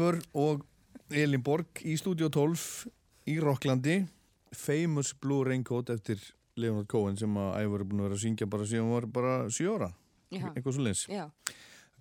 Æfur 0.00 0.16
og 0.40 0.62
Elin 1.12 1.42
Borg 1.44 1.80
í 1.84 1.92
Studio 2.00 2.30
12 2.32 2.62
í 3.28 3.34
Rocklandi 3.42 3.98
Famous 4.56 5.10
Blue 5.20 5.44
Raincoat 5.44 5.90
eftir 5.92 6.22
Leonard 6.56 6.88
Cohen 6.88 7.18
sem 7.20 7.34
að 7.36 7.58
Æfur 7.60 7.84
búin 7.84 8.00
að 8.00 8.06
vera 8.08 8.16
að 8.16 8.22
syngja 8.22 8.48
bara 8.48 8.68
síðan 8.70 8.88
var 8.94 9.06
bara 9.12 9.34
7 9.52 9.66
ára 9.74 9.90
eitthvað 10.54 10.76
svo 10.78 10.86
leins. 10.86 11.02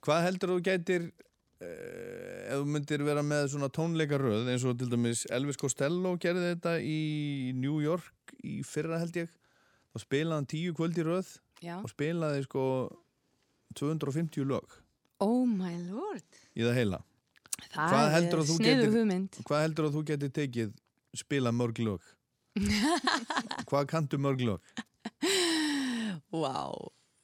Hvað 0.06 0.24
heldur 0.30 0.54
þú 0.54 0.58
gætir 0.70 1.10
eh, 1.10 2.48
ef 2.54 2.62
þú 2.62 2.70
myndir 2.72 3.04
vera 3.04 3.26
með 3.26 3.50
svona 3.56 3.72
tónleikaröð 3.76 4.48
eins 4.54 4.64
og 4.70 4.80
til 4.80 4.88
dæmis 4.94 5.26
Elvis 5.36 5.60
Costello 5.60 6.16
gerði 6.24 6.54
þetta 6.54 6.78
í 6.80 6.98
New 7.60 7.82
York 7.84 8.36
í 8.48 8.62
fyrra 8.64 9.02
held 9.04 9.20
ég 9.26 9.36
þá 9.92 10.06
spilaði 10.06 10.38
hann 10.40 10.50
tíu 10.56 10.78
kvöld 10.78 10.96
í 10.96 11.08
röð 11.10 11.36
Já. 11.60 11.76
og 11.84 11.92
spilaði 11.92 12.48
sko 12.48 12.64
250 13.76 14.48
lög 14.48 14.80
Oh 15.20 15.44
my 15.44 15.76
lord. 15.92 16.24
í 16.56 16.64
það 16.64 16.78
heila 16.80 17.04
Það 17.68 17.94
Hvað 17.94 18.46
þú 18.48 18.56
sniðu 18.58 18.88
hugmynd. 18.94 19.42
Hvað 19.48 19.66
heldur 19.66 19.88
að 19.90 19.98
þú 19.98 20.06
getur 20.12 20.32
tekið 20.38 20.72
spila 21.18 21.52
mörg 21.56 21.82
lög? 21.84 22.08
Hvað 23.70 23.90
kanntu 23.92 24.20
mörg 24.22 24.42
lög? 24.46 24.74
Vá, 26.30 26.70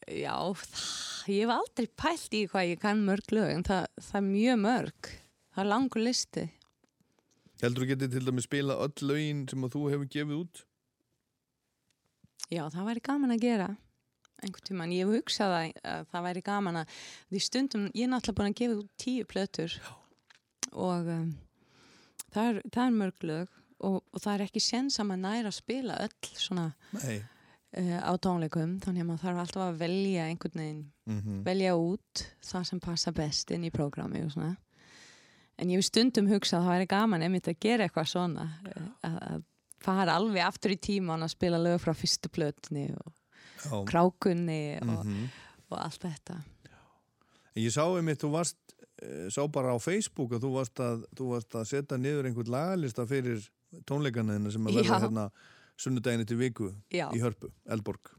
já, 0.09 0.35
það, 0.57 0.83
ég 1.29 1.45
hef 1.45 1.53
aldrei 1.53 1.87
pælt 2.01 2.37
í 2.37 2.43
hvað 2.49 2.69
ég 2.71 2.81
kann 2.81 3.03
mörg 3.05 3.33
lög, 3.35 3.51
en 3.53 3.65
það, 3.67 3.87
það 4.01 4.19
er 4.21 4.27
mjög 4.29 4.61
mörg. 4.63 5.09
Það 5.55 5.63
er 5.63 5.69
langur 5.71 6.03
listi. 6.03 6.45
Heldur 7.61 7.85
þú 7.85 7.89
getur 7.93 8.11
til 8.11 8.23
dæmis 8.27 8.47
spila 8.49 8.79
öll 8.83 9.07
lögin 9.07 9.43
sem 9.49 9.67
þú 9.71 9.83
hefur 9.93 10.09
gefið 10.11 10.39
út? 10.41 10.63
Já, 12.51 12.65
það 12.69 12.89
væri 12.89 13.03
gaman 13.05 13.35
að 13.35 13.45
gera 13.45 13.69
einhvern 14.43 14.65
tímann. 14.67 14.93
Ég 14.93 15.05
hef 15.07 15.21
hugsað 15.21 15.53
að, 15.57 15.69
að 15.89 16.09
það 16.11 16.25
væri 16.27 16.43
gaman 16.45 16.81
að 16.81 16.97
því 17.29 17.43
stundum, 17.45 17.85
ég 17.93 18.05
er 18.05 18.11
náttúrulega 18.11 18.39
búin 18.41 18.51
að 18.51 18.59
gefa 18.59 18.79
út 18.81 18.91
tíu 19.01 19.29
plötur 19.29 19.77
og 20.75 21.07
um, 21.11 21.29
það, 22.33 22.49
er, 22.49 22.59
það 22.73 22.83
er 22.89 22.97
mörg 22.99 23.25
lög 23.29 23.47
og, 23.85 23.97
og 24.11 24.19
það 24.23 24.33
er 24.37 24.43
ekki 24.47 24.61
sens 24.63 24.99
að 25.01 25.13
næra 25.19 25.49
að 25.51 25.57
spila 25.57 25.97
öll 26.05 26.29
svona 26.39 26.67
uh, 26.99 27.99
á 28.03 28.11
tónleikum, 28.23 28.77
þannig 28.83 29.03
að 29.03 29.09
maður 29.09 29.23
þarf 29.25 29.41
alltaf 29.45 29.63
að 29.69 29.79
velja 29.85 30.27
einhvern 30.29 30.61
veginn 30.61 30.83
Mm 31.05 31.41
velja 31.45 31.75
út 31.77 32.21
það 32.41 32.63
sem 32.65 32.79
passa 32.81 33.11
best 33.13 33.51
inn 33.53 33.63
í 33.67 33.69
prógrami 33.69 34.23
og 34.25 34.31
svona. 34.33 34.55
En 35.61 35.69
ég 35.69 35.77
hef 35.77 35.85
stundum 35.85 36.27
hugsað 36.27 36.59
að 36.59 36.65
það 36.65 36.73
væri 36.73 36.87
gaman 36.95 37.21
einmitt 37.27 37.47
að 37.51 37.59
gera 37.61 37.85
eitthvað 37.85 38.07
svona 38.09 38.45
að, 39.05 39.19
að 39.29 39.43
fara 39.85 40.15
alveg 40.17 40.41
aftur 40.47 40.73
í 40.73 40.79
tíman 40.81 41.21
að 41.23 41.29
spila 41.35 41.59
lög 41.61 41.77
frá 41.83 41.93
fyrstu 41.93 42.31
plötni 42.33 42.87
og 42.97 43.13
Já. 43.65 43.85
krákunni 43.85 44.79
og, 44.81 45.05
Mhm. 45.05 45.29
og 45.69 45.77
allt 45.79 46.01
þetta. 46.01 46.39
En 47.55 47.63
ég 47.63 47.71
sá 47.71 47.85
einmitt, 47.85 48.19
þú 48.19 48.31
varst, 48.33 48.57
sá 49.33 49.41
bara 49.51 49.75
á 49.75 49.79
Facebook 49.81 50.37
að 50.37 50.45
þú 50.45 50.53
varst 50.55 50.79
að, 50.83 51.03
þú 51.17 51.27
varst 51.33 51.57
að 51.59 51.67
setja 51.73 51.99
niður 51.99 52.29
einhvern 52.29 52.53
lagalista 52.53 53.05
fyrir 53.09 53.43
tónleikana 53.87 54.37
þina 54.37 54.53
sem 54.55 54.69
að 54.69 54.79
verða 54.79 54.99
hérna 55.03 55.25
sunnudaginu 55.75 56.27
til 56.29 56.39
viku 56.39 56.69
Já. 56.93 57.09
í 57.11 57.19
Hörpu, 57.19 57.49
Eldborg. 57.67 58.13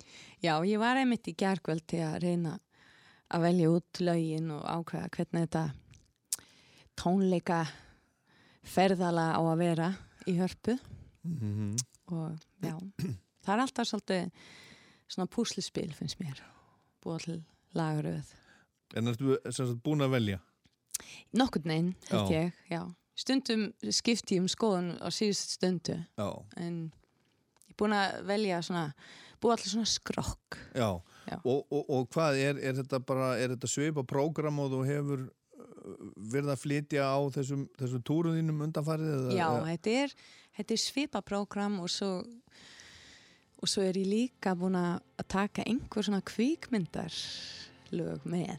Já, 0.44 0.60
ég 0.68 0.76
var 0.82 1.00
einmitt 1.00 1.28
í 1.30 1.36
gerkvöld 1.38 1.86
til 1.88 2.02
að 2.04 2.18
reyna 2.26 2.58
að 3.32 3.46
velja 3.48 3.72
út 3.72 4.00
lögin 4.04 4.52
og 4.54 4.66
ákveða 4.68 5.08
hvernig 5.16 5.46
þetta 5.46 5.64
tónleika 7.00 7.64
ferðala 8.66 9.30
á 9.34 9.40
að 9.40 9.60
vera 9.62 9.90
í 10.26 10.36
hörpu 10.38 10.78
Mm 11.26 11.74
og 12.06 12.36
já, 12.62 12.76
það 13.42 13.52
er 13.52 13.60
alltaf 13.64 13.88
svolítið 13.88 14.28
svona 15.10 15.30
púslispil 15.30 15.88
finnst 15.94 16.20
mér 16.20 16.38
búið 17.02 17.24
til 17.24 17.38
lagaröð 17.74 18.34
En 18.94 19.10
ertu 19.10 19.34
búin 19.82 20.04
að 20.06 20.12
velja? 20.14 20.38
Nokkurn 21.36 21.70
veginn, 21.72 21.92
held 22.10 22.30
Já. 22.32 22.38
ég, 22.46 22.62
já 22.70 22.82
stundum 23.16 23.70
skipti 23.96 24.36
ég 24.36 24.44
um 24.44 24.48
skoðun 24.50 24.90
á 25.00 25.08
síðust 25.14 25.56
stundu 25.56 25.96
Já, 26.18 26.28
en 26.60 26.74
ég 27.64 27.72
er 27.72 27.78
búin 27.80 27.94
að 27.96 28.18
velja 28.28 28.58
svona 28.64 28.90
búið 29.40 29.56
allir 29.56 29.72
svona 29.72 29.88
skrokk 29.90 30.58
já. 30.76 30.90
Já. 31.26 31.38
Og, 31.42 31.64
og, 31.72 31.88
og 31.90 32.06
hvað, 32.14 32.38
er, 32.38 32.60
er 32.62 32.76
þetta 32.78 33.00
bara, 33.02 33.32
er 33.40 33.54
þetta 33.54 33.70
svipa 33.70 34.04
prógram 34.06 34.60
og 34.62 34.70
þú 34.72 34.82
hefur 34.86 35.24
uh, 35.26 35.96
verið 36.16 36.52
að 36.54 36.60
flytja 36.62 37.08
á 37.08 37.18
þessum, 37.34 37.64
þessum 37.80 38.04
túrum 38.06 38.36
þínum 38.38 38.62
undanfarið? 38.68 39.32
Já, 39.34 39.48
eða- 39.48 39.66
þetta 39.72 39.96
er, 40.04 40.14
er 40.62 40.80
svipaprógram 40.84 41.80
og 41.82 41.90
svo, 41.92 42.12
og 43.58 43.68
svo 43.72 43.84
er 43.84 43.98
ég 43.98 44.08
líka 44.12 44.54
búin 44.58 44.78
að 44.78 45.26
taka 45.32 45.66
einhver 45.66 46.06
svona 46.06 46.22
kvikmyndar 46.24 47.12
lög 47.96 48.24
með 48.28 48.54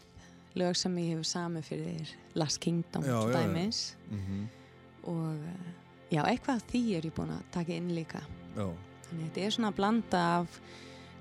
lög 0.57 0.75
sem 0.79 0.95
ég 1.01 1.11
hefur 1.13 1.27
sami 1.29 1.61
fyrir 1.65 2.09
Last 2.35 2.59
Kingdom 2.63 3.03
Já, 3.03 3.13
já, 3.13 3.31
já. 3.31 3.37
dæmis 3.37 3.81
Mhm, 4.11 4.47
og 5.03 5.35
eh, 5.35 5.71
já, 6.15 6.21
eitthvað 6.25 6.61
því 6.71 6.81
er 6.97 7.01
ég 7.09 7.13
búin 7.17 7.31
að 7.35 7.43
taka 7.51 7.73
inn 7.73 7.89
líka 7.95 8.21
já. 8.57 8.67
þannig 9.07 9.23
að 9.23 9.27
þetta 9.29 9.45
er 9.45 9.55
svona 9.57 9.71
að 9.71 9.75
blanda 9.81 10.23
af 10.41 10.59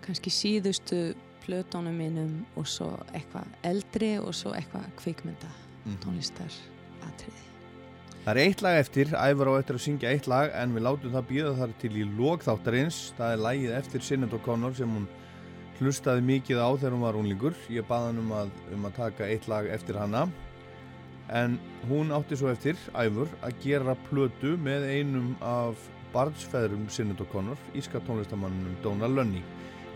kannski 0.06 0.30
síðustu 0.30 1.00
plötunum 1.46 1.94
mínum 1.98 2.44
og 2.56 2.66
svo 2.66 2.88
eitthvað 3.14 3.46
eldri 3.62 4.18
og 4.18 4.32
svo 4.34 4.52
eitthvað 4.54 4.88
kvikmynda 4.96 5.50
Mhm. 5.86 5.98
tónlistar 6.02 6.52
atriði 7.06 7.42
Það 8.26 8.32
er 8.36 8.40
eitt 8.42 8.62
lag 8.62 8.74
eftir, 8.80 9.06
æfur 9.14 9.46
á 9.46 9.58
eftir 9.60 9.74
að 9.76 9.82
syngja 9.84 10.10
eitt 10.10 10.26
lag 10.26 10.50
en 10.52 10.72
við 10.74 10.82
látum 10.82 11.12
það 11.14 11.26
býða 11.28 11.52
þar 11.60 11.72
til 11.78 11.90
í 11.94 12.02
lókþáttarins. 12.18 13.12
Það 13.16 13.32
er 13.32 13.38
lagið 13.38 13.70
eftir 13.78 14.00
Sinnett 14.02 14.32
O'Connor 14.34 14.74
sem 14.74 14.88
hún 14.90 15.06
hlustaði 15.80 16.24
mikið 16.26 16.60
á 16.62 16.68
þegar 16.76 16.96
hún 16.96 17.06
var 17.06 17.18
unlingur. 17.20 17.56
Ég 17.72 17.86
baði 17.88 18.10
hann 18.10 18.20
um 18.22 18.34
að, 18.36 18.52
um 18.74 18.88
að 18.88 18.98
taka 18.98 19.28
eitt 19.28 19.48
lag 19.50 19.68
eftir 19.72 19.98
hana. 20.00 20.26
En 21.32 21.56
hún 21.90 22.12
átti 22.14 22.38
svo 22.38 22.52
eftir, 22.52 22.78
æfur, 22.94 23.30
að 23.42 23.56
gera 23.64 23.96
plötu 24.10 24.54
með 24.62 24.86
einum 24.92 25.32
af 25.42 25.88
barnsfæðrum 26.14 26.86
Sinnett 26.92 27.22
O'Connor, 27.24 27.58
íska 27.74 28.00
tónlistamannunum 28.06 28.78
Dóna 28.84 29.10
Lönni. 29.10 29.42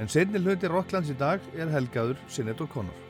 En 0.00 0.10
setni 0.10 0.42
hluti 0.42 0.70
Rocklands 0.70 1.12
í 1.12 1.16
dag 1.20 1.44
er 1.56 1.70
helgaður 1.70 2.18
Sinnett 2.28 2.60
O'Connor. 2.64 2.96
Hello, 2.96 3.09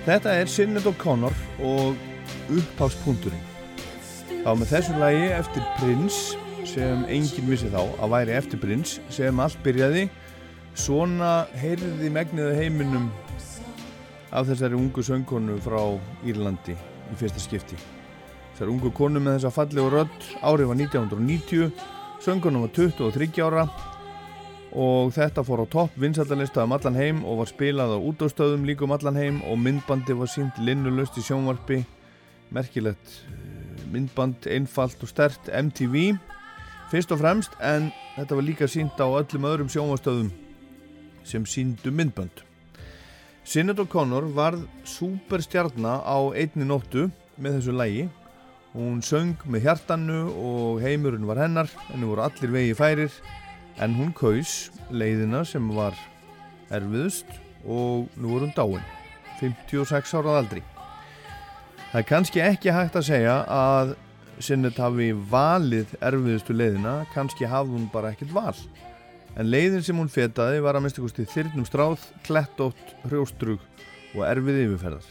Þetta 0.00 0.32
er 0.32 0.48
Sinnett 0.48 0.86
O'Connor 0.88 1.34
og 1.60 1.98
upphagspunkturinn. 2.48 3.42
Það 4.30 4.46
var 4.46 4.56
með 4.56 4.70
þessu 4.70 4.94
lagi 4.96 5.26
eftir 5.36 5.66
Prins 5.76 6.20
sem 6.70 7.02
enginn 7.12 7.50
vissi 7.50 7.68
þá 7.68 7.82
að 7.82 8.12
væri 8.14 8.36
eftir 8.38 8.62
Prins 8.62 8.94
sem 9.12 9.42
allt 9.44 9.60
byrjaði 9.64 10.06
svona 10.72 11.44
heyrði 11.60 12.08
megniðu 12.14 12.56
heiminum 12.56 13.10
af 14.32 14.48
þessari 14.48 14.78
ungu 14.78 15.04
söngkonu 15.04 15.58
frá 15.60 15.82
Írlandi 16.24 16.78
í 16.78 17.20
fyrsta 17.20 17.42
skipti. 17.44 17.76
Þessari 18.54 18.72
ungu 18.72 18.94
konu 18.96 19.20
með 19.20 19.36
þessa 19.36 19.52
fallegu 19.58 19.92
rödd 19.92 20.28
árið 20.40 20.72
var 20.72 20.80
1990 20.80 21.72
söngkonu 22.24 22.64
var 22.64 22.72
23 22.76 23.44
ára 23.44 23.68
og 24.72 25.12
þetta 25.16 25.42
fór 25.46 25.64
á 25.64 25.66
topp 25.70 25.96
vinsaldalista 25.98 26.64
um 26.64 26.74
allan 26.76 26.98
heim 26.98 27.22
og 27.26 27.40
var 27.40 27.50
spilað 27.50 27.94
á 27.94 27.98
útástöðum 27.98 28.66
líka 28.68 28.86
um 28.86 28.94
allan 28.94 29.18
heim 29.18 29.40
og 29.50 29.58
myndbandi 29.58 30.14
var 30.14 30.30
sínt 30.30 30.58
linnulöst 30.62 31.18
í 31.18 31.24
sjónvarpi. 31.26 31.80
Merkilegt 32.54 33.16
eh, 33.30 33.86
myndband, 33.90 34.46
einfalt 34.46 35.02
og 35.02 35.10
stert 35.10 35.50
MTV 35.50 36.14
fyrst 36.90 37.10
og 37.14 37.20
fremst 37.22 37.56
en 37.62 37.90
þetta 38.16 38.38
var 38.38 38.46
líka 38.46 38.70
sínt 38.70 38.98
á 38.98 39.06
öllum 39.06 39.48
öðrum 39.50 39.70
sjónvarstöðum 39.70 40.30
sem 41.24 41.44
síndu 41.46 41.90
myndbönd. 41.94 42.46
Sinead 43.44 43.82
O'Connor 43.82 44.28
varð 44.34 44.64
superstjarna 44.86 46.00
á 46.06 46.18
einni 46.34 46.66
nóttu 46.66 47.08
með 47.40 47.58
þessu 47.58 47.74
lægi 47.74 48.08
hún 48.74 49.00
söng 49.02 49.34
með 49.50 49.64
hjartanu 49.66 50.18
og 50.30 50.82
heimurinn 50.84 51.26
var 51.26 51.40
hennar 51.42 51.70
henni 51.88 52.06
voru 52.06 52.22
allir 52.22 52.52
vegi 52.54 52.74
færir 52.78 53.14
en 53.80 53.96
hún 53.96 54.12
kaus 54.16 54.70
leiðina 54.92 55.42
sem 55.48 55.64
var 55.74 55.96
erfiðust 56.70 57.30
og 57.64 58.10
nú 58.20 58.36
er 58.36 58.46
hún 58.46 58.54
dáin 58.56 58.84
56 59.40 60.14
ára 60.18 60.34
að 60.34 60.38
aldri. 60.42 60.62
Það 61.90 61.98
er 62.00 62.06
kannski 62.06 62.42
ekki 62.44 62.74
hægt 62.74 62.98
að 63.00 63.08
segja 63.08 63.36
að 63.50 63.96
Sinnet 64.40 64.78
hafi 64.80 65.10
valið 65.12 65.90
erfiðustu 66.00 66.54
leiðina 66.56 67.02
kannski 67.12 67.48
hafði 67.48 67.76
hún 67.76 67.88
bara 67.92 68.14
ekkert 68.14 68.32
val. 68.32 68.56
En 69.36 69.50
leiðin 69.52 69.84
sem 69.84 69.98
hún 70.00 70.08
fetaði 70.10 70.62
var 70.64 70.78
að 70.78 70.86
minnstu 70.86 71.04
kosti 71.04 71.26
þyrnum 71.28 71.66
stráð, 71.68 72.06
klettótt, 72.24 72.94
hrjóstrug 73.04 73.60
og 74.16 74.24
erfið 74.26 74.62
yfirferðar. 74.64 75.06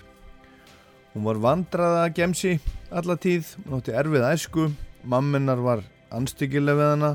Hún 1.14 1.26
var 1.26 1.42
vandraða 1.46 2.10
gemsi 2.18 2.58
alla 2.90 3.16
tíð, 3.22 3.54
hún 3.68 3.80
átti 3.80 3.96
erfið 4.02 4.28
æsku 4.32 4.68
mammenar 5.04 5.62
var 5.62 5.86
anstíkileg 6.16 6.80
við 6.80 6.92
hana 6.96 7.14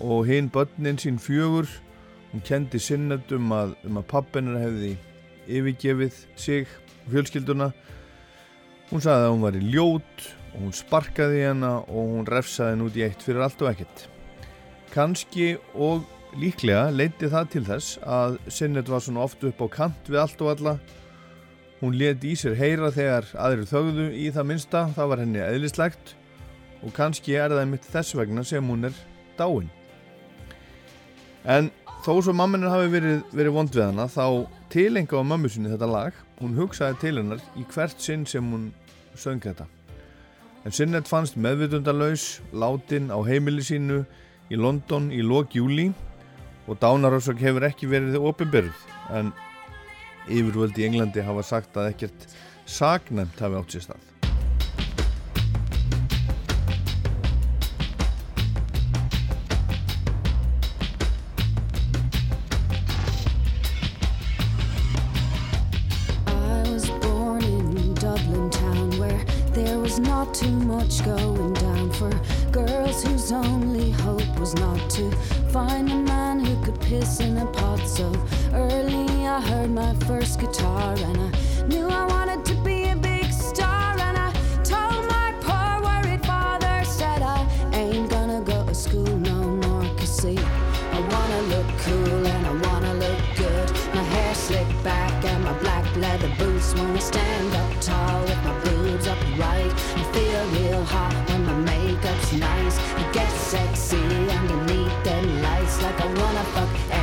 og 0.00 0.26
hinn 0.28 0.50
börnin 0.52 0.98
sín 1.00 1.20
fjögur 1.20 1.68
hún 2.32 2.42
kendi 2.46 2.78
sinnet 2.80 3.32
um 3.34 3.50
að, 3.54 3.74
um 3.86 3.98
að 4.00 4.06
pappinar 4.10 4.60
hefði 4.60 4.92
yfirgefið 5.50 6.20
sig 6.38 6.68
fjölskylduna. 7.10 7.70
Hún 8.90 9.02
sagði 9.02 9.26
að 9.26 9.32
hún 9.34 9.44
var 9.44 9.58
í 9.58 9.64
ljót 9.66 10.28
og 10.52 10.62
hún 10.64 10.76
sparkaði 10.76 11.42
hana 11.48 11.72
og 11.82 12.14
hún 12.14 12.30
refsaði 12.30 12.74
henn 12.74 12.86
út 12.86 12.98
í 12.98 13.04
eitt 13.06 13.26
fyrir 13.26 13.44
allt 13.46 13.62
og 13.64 13.72
ekkert. 13.72 14.06
Kanski 14.94 15.52
og 15.74 16.06
líklega 16.38 16.88
leiti 16.94 17.30
það 17.30 17.50
til 17.54 17.64
þess 17.66 17.98
að 18.06 18.38
Sinnet 18.50 18.90
var 18.90 19.02
svona 19.02 19.24
oft 19.26 19.42
upp 19.46 19.62
á 19.66 19.68
kant 19.80 20.10
við 20.10 20.22
allt 20.22 20.46
og 20.46 20.52
alla. 20.54 20.76
Hún 21.80 21.96
leti 21.98 22.34
í 22.34 22.38
sér 22.38 22.58
heyra 22.58 22.92
þegar 22.94 23.30
aðrir 23.40 23.70
þögðu 23.70 24.08
í 24.14 24.30
það 24.34 24.50
minsta 24.52 24.86
það 24.94 25.12
var 25.14 25.24
henni 25.24 25.42
eðlislegt 25.42 26.14
og 26.84 26.94
kannski 26.96 27.36
er 27.36 27.52
það 27.52 27.70
mitt 27.72 27.90
þess 27.90 28.16
vegna 28.16 28.44
sem 28.46 28.64
hún 28.68 28.90
er 28.90 28.96
dáin 29.38 29.70
en 31.44 31.70
þó 32.04 32.14
svo 32.20 32.34
mammanin 32.36 32.70
hafi 32.72 32.90
verið, 32.92 33.20
verið 33.32 33.56
vond 33.56 33.74
við 33.74 33.86
hana 33.86 34.06
þá 34.10 34.24
tilenga 34.72 35.20
á 35.20 35.22
mammu 35.26 35.50
sinni 35.50 35.72
þetta 35.72 35.90
lag. 35.90 36.16
Hún 36.40 36.56
hugsaði 36.56 36.98
til 37.02 37.16
hennar 37.18 37.42
í 37.58 37.66
hvert 37.74 38.00
sinn 38.00 38.24
sem 38.28 38.46
hún 38.52 38.70
söng 39.18 39.42
þetta. 39.44 39.66
En 40.64 40.74
Sinnet 40.76 41.08
fannst 41.08 41.38
meðvitundalauðs 41.40 42.40
látin 42.52 43.08
á 43.08 43.18
heimili 43.24 43.64
sínu 43.64 44.02
í 44.52 44.58
London 44.60 45.08
í 45.14 45.22
lok 45.24 45.56
júli 45.56 45.88
og 46.68 46.78
dánarásök 46.82 47.40
hefur 47.40 47.64
ekki 47.70 47.88
verið 47.90 48.20
ofinberð 48.20 48.84
en 49.16 49.32
yfirvöldi 50.28 50.84
í 50.84 50.90
Englandi 50.90 51.24
hafa 51.24 51.46
sagt 51.46 51.80
að 51.80 51.94
ekkert 51.94 52.28
sagnæmt 52.68 53.40
hafi 53.40 53.58
átt 53.58 53.74
sér 53.76 53.88
stað 53.88 54.09
too 70.32 70.50
much 70.50 71.04
going 71.04 71.52
down 71.54 71.90
for 71.90 72.10
girls 72.52 73.02
whose 73.02 73.32
only 73.32 73.90
hope 73.90 74.38
was 74.38 74.54
not 74.54 74.90
to 74.90 75.10
find 75.52 75.90
a 75.90 75.96
man 75.96 76.44
who 76.44 76.62
could 76.64 76.80
piss 76.80 77.20
in 77.20 77.36
a 77.38 77.46
pot. 77.46 77.80
So 77.86 78.12
early 78.52 79.26
I 79.26 79.40
heard 79.40 79.70
my 79.70 79.94
first 80.06 80.40
guitar 80.40 80.94
and 80.94 81.18
I 81.18 81.66
knew 81.66 81.86
I 81.88 82.06
wanted 82.06 82.44
to 82.46 82.54
be 82.62 82.79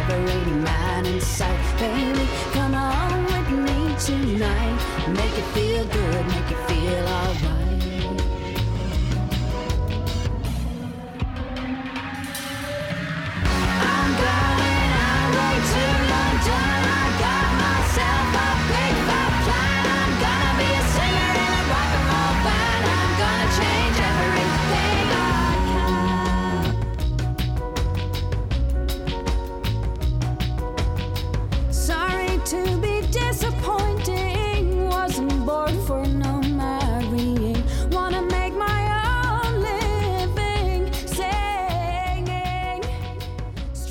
every 0.10 0.52
man 0.52 1.06
in 1.06 1.22
sight. 1.22 1.60
Baby, 1.80 2.28
come 2.54 2.76
on 2.76 3.26
with 3.26 3.50
me 3.66 3.96
tonight. 4.00 4.80
Make 5.10 5.38
it 5.38 5.48
feel 5.54 5.86
good, 5.86 6.28
make 6.28 6.52
it 6.52 6.68
feel 6.68 7.08
alright. 7.08 7.57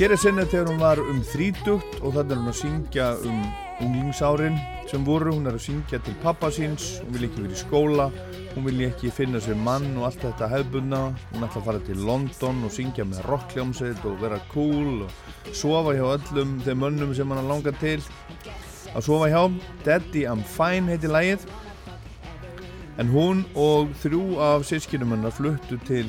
Hér 0.07 0.12
er 0.14 0.20
sinni 0.22 0.42
þegar 0.46 0.68
hún 0.70 0.76
var 0.78 1.00
um 1.02 1.16
þrítugt 1.26 1.96
og 1.98 2.12
þannig 2.14 2.30
er 2.30 2.38
hún 2.38 2.50
að 2.52 2.59
syngja 2.61 3.07
um 3.26 3.40
unglingsárin 3.82 4.59
sem 4.86 5.02
voru, 5.02 5.32
hún 5.34 5.50
er 5.50 5.57
að 5.59 5.64
syngja 5.64 5.98
til 6.07 6.14
pappa 6.22 6.46
síns, 6.54 7.00
hún 7.02 7.16
vil 7.16 7.26
ekki 7.26 7.42
vera 7.42 7.57
í 7.57 7.59
skóla, 7.59 8.07
hún 8.52 8.68
vil 8.68 8.84
ekki 8.86 9.11
finna 9.11 9.40
sér 9.42 9.59
mann 9.59 9.88
og 9.96 10.07
allt 10.07 10.22
þetta 10.22 10.46
hefðbunna, 10.52 11.00
hún 11.32 11.48
ætla 11.48 11.59
að 11.59 11.66
fara 11.66 11.82
til 11.88 12.07
London 12.07 12.62
og 12.68 12.74
syngja 12.76 13.09
með 13.11 13.26
rockljómsveit 13.26 14.07
og 14.07 14.22
vera 14.22 14.38
cool 14.52 15.09
og 15.09 15.50
sofa 15.50 15.96
hjá 15.98 16.07
öllum 16.12 16.54
þeim 16.62 16.84
mönnum 16.84 17.14
sem 17.18 17.34
hann 17.34 17.50
langar 17.50 17.74
til 17.82 17.98
að 18.92 19.09
sofa 19.09 19.32
hjá. 19.34 19.42
Daddy 19.82 20.22
I'm 20.30 20.46
Fine 20.46 20.94
heiti 20.94 21.11
lægið 21.11 21.48
en 23.02 23.11
hún 23.11 23.42
og 23.59 23.90
þrjú 24.04 24.38
af 24.52 24.70
sískinum 24.70 25.18
hennar 25.18 25.34
fluttu 25.34 25.82
til 25.90 26.07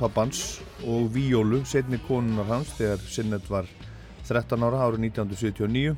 pappans 0.00 0.62
og 0.84 1.08
Víólu, 1.14 1.62
setni 1.64 1.98
konunar 2.04 2.50
hans 2.50 2.74
þegar 2.76 3.00
Sinnet 3.08 3.48
var 3.50 3.70
13 4.26 4.66
ára 4.66 4.82
árið 4.84 5.06
1979 5.08 5.96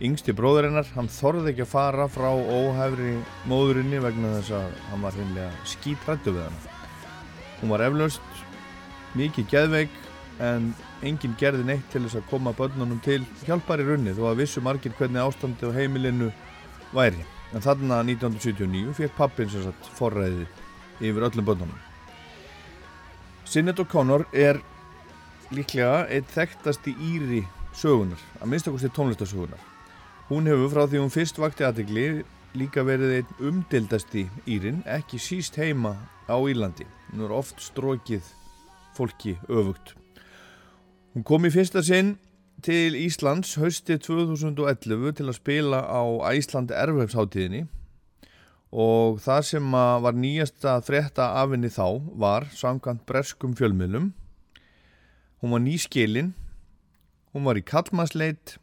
yngsti 0.00 0.32
bróður 0.36 0.70
hennar, 0.70 0.88
hann 0.96 1.08
þorði 1.12 1.52
ekki 1.52 1.64
að 1.66 1.72
fara 1.72 2.06
frá 2.08 2.28
óhæfri 2.32 3.16
móðurinni 3.48 4.00
vegna 4.00 4.36
þess 4.38 4.54
að 4.56 4.78
hann 4.90 5.02
var 5.04 5.16
hreinlega 5.16 5.64
skítrættu 5.68 6.34
við 6.36 6.46
hann 6.48 6.60
hún 7.60 7.74
var 7.74 7.84
eflaust 7.84 8.46
mikið 9.18 9.50
geðveik 9.50 9.98
en 10.40 10.70
enginn 11.04 11.36
gerði 11.40 11.66
neitt 11.68 11.90
til 11.92 12.04
þess 12.06 12.20
að 12.20 12.30
koma 12.30 12.54
börnunum 12.56 13.00
til 13.04 13.20
hjálpar 13.44 13.82
í 13.82 13.88
runni 13.88 14.14
þó 14.16 14.30
að 14.30 14.42
vissu 14.42 14.64
margir 14.64 14.96
hvernig 14.96 15.22
ástandi 15.22 15.68
á 15.68 15.76
heimilinu 15.76 16.30
væri. 16.96 17.24
En 17.50 17.64
þarna 17.64 18.00
1979 18.06 18.96
fekk 18.96 19.16
pappin 19.18 19.52
sem 19.52 19.64
sagt 19.66 19.92
forræði 19.98 20.46
yfir 21.00 21.28
öllum 21.28 21.48
börnunum 21.48 21.89
Sinead 23.50 23.80
O'Connor 23.82 24.28
er 24.30 24.60
líklega 25.50 26.04
eitt 26.06 26.28
þekktasti 26.30 26.92
íri 27.02 27.40
sögunar, 27.74 28.20
að 28.38 28.52
minnstakosti 28.52 28.90
tónlistasögunar. 28.94 29.58
Hún 30.28 30.46
hefur 30.46 30.70
frá 30.70 30.84
því 30.84 31.00
hún 31.02 31.10
fyrst 31.10 31.40
vakti 31.42 31.66
aðtegli 31.66 32.04
líka 32.54 32.84
verið 32.86 33.16
einn 33.16 33.32
umdildasti 33.48 34.28
írin, 34.46 34.84
ekki 34.86 35.18
síst 35.18 35.58
heima 35.58 35.96
á 36.30 36.38
Írlandi. 36.38 36.86
Hún 37.10 37.26
er 37.26 37.34
oft 37.34 37.58
strókið 37.58 38.22
fólki 38.94 39.34
öfugt. 39.48 39.96
Hún 41.16 41.26
kom 41.26 41.42
í 41.42 41.50
fyrsta 41.50 41.82
sinn 41.82 42.20
til 42.62 42.94
Íslands 42.94 43.56
hausti 43.58 43.98
2011 43.98 45.18
til 45.18 45.26
að 45.26 45.38
spila 45.40 45.82
á 45.90 46.06
Æsland 46.30 46.70
erfhefsháttíðinni 46.70 47.64
og 48.70 49.18
það 49.22 49.46
sem 49.48 49.74
að 49.74 50.02
var 50.06 50.18
nýjasta 50.22 50.76
frétta 50.86 51.30
af 51.40 51.54
henni 51.54 51.70
þá 51.74 51.86
var 52.22 52.46
samkvæmt 52.54 53.06
breskum 53.08 53.56
fjölmiðlum 53.58 54.12
hún 55.42 55.54
var 55.56 55.64
nýskilin 55.64 56.34
hún 57.34 57.46
var 57.48 57.58
í 57.58 57.64
kallmannsleit 57.66 58.58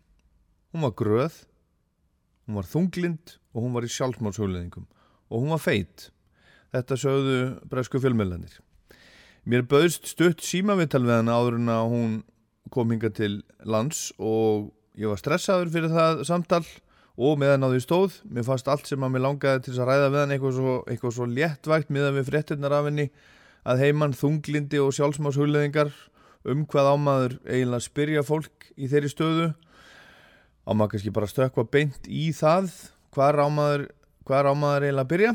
hún 0.71 0.87
var 0.87 0.95
gröð 0.99 1.41
hún 2.47 2.59
var 2.59 2.69
þunglind 2.71 3.35
og 3.51 3.65
hún 3.65 3.75
var 3.75 3.87
í 3.87 3.91
sjálfsmálshugleðingum 3.91 4.87
og 5.27 5.41
hún 5.41 5.51
var 5.51 5.59
feit. 5.59 6.11
Þetta 6.71 6.95
sögðu 6.99 7.37
bresku 7.67 7.99
fjölmiðlanir 8.03 8.61
mér 9.47 9.63
bauðst 9.63 10.09
stutt 10.11 10.43
símavittal 10.43 11.05
við 11.05 11.21
hana 11.21 11.37
áður 11.39 11.55
en 11.61 11.71
að 11.71 11.91
hún 11.93 12.15
kom 12.73 12.91
hinga 12.91 13.11
til 13.15 13.39
lands 13.63 14.09
og 14.19 14.73
ég 14.99 15.07
var 15.07 15.21
stressaður 15.21 15.71
fyrir 15.71 15.93
það 15.93 16.23
samtal 16.27 16.63
og 17.17 17.39
meðan 17.41 17.65
á 17.65 17.67
því 17.73 17.79
stóð, 17.81 18.19
mér 18.29 18.45
fannst 18.45 18.67
allt 18.69 18.85
sem 18.89 19.01
að 19.01 19.15
mér 19.15 19.23
langaði 19.25 19.63
til 19.65 19.73
að 19.79 19.89
ræða 19.89 20.09
við 20.13 20.19
hann 20.21 20.33
eitthvað 20.35 20.57
svo, 20.59 20.73
eitthvað 20.85 21.15
svo 21.15 21.25
léttvægt 21.31 21.89
miðan 21.93 22.17
við 22.19 22.27
fréttinnar 22.29 22.75
af 22.77 22.89
henni 22.89 23.07
að 23.67 23.81
heimann 23.81 24.13
þunglindi 24.15 24.81
og 24.83 24.93
sjálfsmáshuleðingar 24.95 25.89
um 26.47 26.61
hvað 26.69 26.91
ámaður 26.93 27.37
eiginlega 27.47 27.85
spyrja 27.87 28.23
fólk 28.23 28.69
í 28.77 28.89
þeirri 28.91 29.09
stöðu. 29.11 29.47
Ámaður 30.69 30.93
kannski 30.93 31.13
bara 31.15 31.31
stökka 31.31 31.65
beint 31.73 32.05
í 32.05 32.29
það 32.37 32.69
hvað 33.15 33.41
ámaður, 33.41 33.87
ámaður 34.29 34.87
eiginlega 34.87 35.11
byrja? 35.11 35.33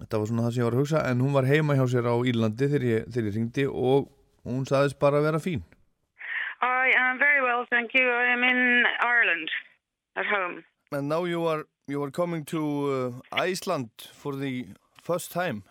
Þetta 0.00 0.18
var 0.18 0.30
svona 0.30 0.46
það 0.46 0.54
sem 0.54 0.62
ég 0.62 0.66
var 0.66 0.74
að 0.74 0.82
hugsa 0.82 1.04
en 1.10 1.20
hún 1.22 1.36
var 1.36 1.46
heima 1.46 1.76
hjá 1.76 1.84
sér 1.92 2.08
á 2.08 2.14
Írlandi 2.24 2.70
þegar 2.72 2.88
ég, 2.88 3.04
þegar 3.12 3.28
ég 3.28 3.36
ringdi 3.36 3.66
og 3.68 4.08
hún 4.48 4.64
saðist 4.66 4.98
bara 4.98 5.20
að 5.20 5.28
vera 5.28 5.42
fín. 5.44 5.62
I 6.64 6.90
am 6.96 7.20
very 7.20 7.44
well, 7.44 7.68
thank 7.70 7.92
you. 7.94 8.08
I 8.08 8.32
am 8.32 8.42
in 8.42 8.88
Ireland 9.04 9.52
at 10.16 10.26
home. 10.26 10.64
And 10.92 11.08
now 11.08 11.24
you 11.24 11.46
are 11.46 11.64
you 11.86 12.02
are 12.02 12.10
coming 12.10 12.44
to 12.46 12.60
uh, 13.32 13.36
Iceland 13.50 13.90
for 14.12 14.34
the 14.36 14.66
first 15.02 15.32
time. 15.32 15.64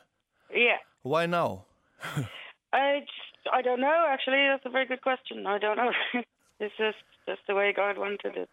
Yeah. 0.53 0.77
Why 1.01 1.25
now? 1.25 1.65
I 2.73 2.99
just, 3.01 3.53
I 3.53 3.61
don't 3.61 3.81
know 3.81 4.05
actually. 4.09 4.47
That's 4.49 4.65
a 4.65 4.69
very 4.69 4.85
good 4.85 5.01
question. 5.01 5.47
I 5.47 5.57
don't 5.57 5.77
know. 5.77 5.91
it's 6.59 6.75
just 6.77 7.03
just 7.27 7.41
the 7.47 7.55
way 7.55 7.73
God 7.75 7.97
wanted 7.97 8.35
it. 8.37 8.49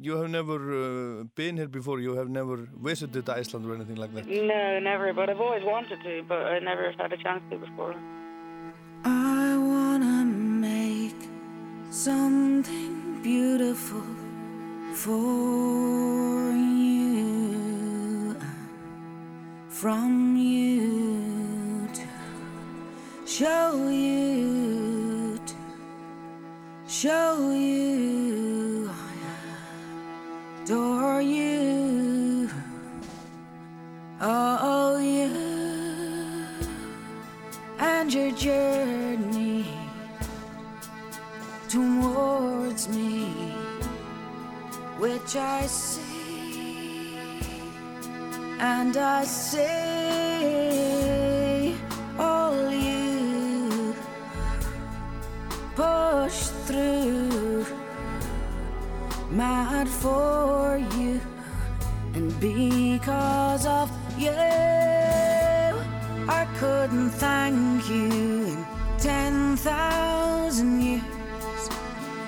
you 0.00 0.16
have 0.16 0.30
never 0.30 0.58
uh, 0.84 1.24
been 1.34 1.56
here 1.56 1.68
before. 1.68 2.00
You 2.00 2.14
have 2.16 2.30
never 2.30 2.56
visited 2.90 3.28
Iceland 3.28 3.66
or 3.66 3.74
anything 3.74 3.96
like 3.96 4.14
that. 4.14 4.26
No, 4.26 4.78
never. 4.80 5.12
But 5.12 5.28
I've 5.30 5.40
always 5.40 5.64
wanted 5.64 6.02
to, 6.02 6.22
but 6.26 6.40
I 6.54 6.58
never 6.58 6.90
had 6.98 7.12
a 7.12 7.18
chance 7.18 7.42
to 7.50 7.58
before. 7.58 7.94
I 9.04 9.56
wanna 9.58 10.24
make 10.24 11.20
something 11.90 13.20
beautiful 13.22 14.23
for 14.94 16.52
you 16.52 18.36
from 19.68 20.36
you 20.36 21.88
to 21.92 22.06
show 23.26 23.88
you 23.88 25.36
to 25.46 25.54
show 26.86 27.50
you 27.52 28.13
which 45.24 45.36
I 45.36 45.66
see, 45.66 47.16
and 48.60 48.94
I 48.94 49.24
say, 49.24 50.54
all 52.18 52.70
you 52.70 53.94
push 55.74 56.48
through, 56.66 57.64
mad 59.30 59.88
for 59.88 60.76
you, 60.98 61.18
and 62.14 62.38
because 62.38 63.64
of 63.64 63.90
you. 64.18 64.30
I 66.28 66.46
couldn't 66.58 67.10
thank 67.10 67.88
you 67.88 68.10
in 68.52 68.66
10,000 68.98 70.82
years 70.82 71.70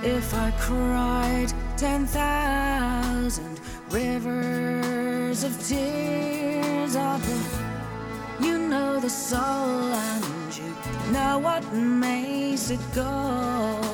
if 0.02 0.32
I 0.32 0.50
cried 0.58 1.52
10,000 1.76 3.60
rivers 3.90 5.44
of 5.44 5.52
tears. 5.68 6.96
Oh, 6.96 7.20
but 7.20 8.44
you 8.44 8.56
know 8.56 8.98
the 8.98 9.10
soul 9.10 9.92
and 9.92 10.56
you 10.56 10.74
know 11.12 11.38
what 11.38 11.70
makes 11.74 12.70
it 12.70 12.80
gold. 12.94 13.84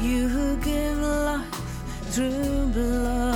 You 0.00 0.26
who 0.28 0.56
give 0.56 0.98
life 0.98 1.46
through 2.10 2.66
blood, 2.72 3.35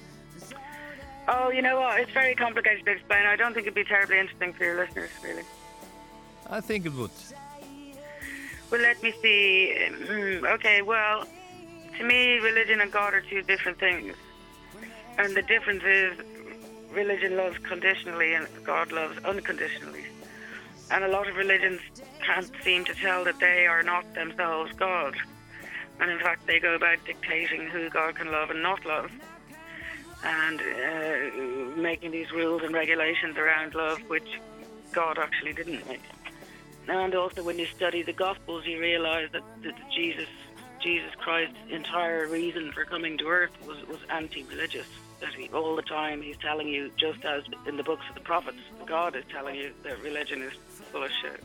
oh, 1.29 1.51
you 1.51 1.63
know 1.63 1.81
what? 1.81 2.01
It's 2.01 2.13
very 2.13 2.35
complicated 2.35 2.85
to 2.85 2.93
explain. 2.93 3.27
I 3.27 3.37
don't 3.37 3.55
think 3.55 3.67
it'd 3.67 3.75
be 3.75 3.85
terribly 3.85 4.19
interesting 4.19 4.53
for 4.53 4.65
your 4.65 4.77
listeners, 4.77 5.11
really. 5.23 5.45
I 6.49 6.61
think 6.61 6.87
it 6.87 6.93
would. 6.95 7.11
Well, 8.71 8.81
let 8.81 9.03
me 9.03 9.13
see. 9.23 9.77
Mm, 9.79 10.45
okay, 10.55 10.83
well, 10.83 11.25
to 11.99 12.05
me, 12.05 12.39
religion 12.39 12.81
and 12.81 12.91
God 12.91 13.15
are 13.15 13.21
two 13.21 13.43
different 13.43 13.79
things. 13.79 14.15
And 15.19 15.37
the 15.37 15.43
difference 15.43 15.83
is 15.85 16.19
religion 16.93 17.37
loves 17.37 17.59
conditionally 17.59 18.35
and 18.35 18.47
God 18.65 18.93
loves 18.93 19.19
unconditionally. 19.25 20.05
And 20.91 21.05
a 21.05 21.09
lot 21.09 21.29
of 21.29 21.37
religions 21.37 21.81
can't 22.23 22.51
seem 22.63 22.85
to 22.85 22.95
tell 22.95 23.25
that 23.25 23.39
they 23.41 23.67
are 23.67 23.83
not 23.83 24.15
themselves 24.15 24.73
God. 24.73 25.17
And 26.01 26.11
in 26.11 26.19
fact, 26.19 26.47
they 26.47 26.61
go 26.61 26.75
about 26.75 26.99
dictating 27.07 27.69
who 27.69 27.89
God 27.89 28.17
can 28.17 28.31
love 28.31 28.51
and 28.51 28.63
not 28.63 28.85
love. 28.85 29.11
And 30.27 30.61
uh, 30.61 31.77
making 31.77 32.11
these 32.11 32.33
rules 32.33 32.63
and 32.65 32.75
regulations 32.75 33.37
around 33.37 33.75
love, 33.75 33.99
which 34.09 34.29
God 34.93 35.19
actually 35.19 35.53
didn't 35.53 35.87
make. 35.87 36.03
And 36.89 37.15
also, 37.15 37.45
when 37.45 37.59
you 37.59 37.67
study 37.67 38.03
the 38.03 38.13
Gospels, 38.13 38.65
you 38.67 38.81
realize 38.81 39.29
that, 39.33 39.43
that 39.63 39.75
Jesus, 39.95 40.29
Jesus 40.81 41.13
Christ's 41.19 41.57
entire 41.71 42.27
reason 42.27 42.73
for 42.73 42.85
coming 42.85 43.19
to 43.19 43.27
earth 43.27 43.51
was, 43.67 43.79
was 43.89 43.99
anti-religious. 44.09 44.87
That 45.21 45.33
he, 45.35 45.49
all 45.49 45.77
the 45.77 45.83
time 45.83 46.23
he's 46.23 46.37
telling 46.39 46.69
you, 46.69 46.91
just 46.97 47.25
as 47.25 47.43
in 47.67 47.77
the 47.77 47.83
books 47.83 48.05
of 48.09 48.15
the 48.15 48.21
prophets, 48.21 48.59
God 48.87 49.17
is 49.17 49.25
telling 49.33 49.55
you 49.55 49.73
that 49.85 50.03
religion 50.03 50.43
is 50.43 50.55
full 50.93 51.05
of 51.05 51.11
shit. 51.23 51.41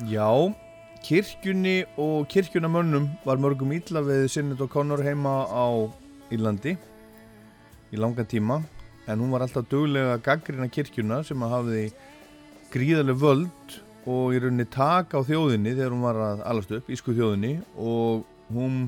Já, 0.14 0.54
kirkjunni 1.02 1.84
og 1.96 2.28
kirkjunamönnum 2.28 3.08
var 3.24 3.36
mörgum 3.36 3.72
illa 3.72 4.02
við 4.02 4.28
Sinnet 4.28 4.60
og 4.60 4.74
heima 5.04 5.46
á 5.48 5.66
Írlandi 6.30 6.76
í 7.92 8.00
langan 8.00 8.28
tíma 8.28 8.60
en 9.06 9.22
hún 9.22 9.32
var 9.34 9.44
alltaf 9.46 9.66
duglega 9.70 10.16
að 10.16 10.24
gaggrina 10.26 10.68
kirkjuna 10.72 11.22
sem 11.26 11.42
að 11.46 11.54
hafði 11.54 11.82
gríðarlega 12.72 13.22
völd 13.22 13.76
og 14.06 14.34
í 14.34 14.40
rauninni 14.42 14.66
tak 14.70 15.14
á 15.14 15.20
þjóðinni 15.26 15.74
þegar 15.74 15.94
hún 15.94 16.06
var 16.06 16.20
að 16.22 16.46
alast 16.46 16.72
upp, 16.76 16.90
ísku 16.90 17.14
þjóðinni 17.14 17.56
og 17.74 18.26
hún 18.54 18.86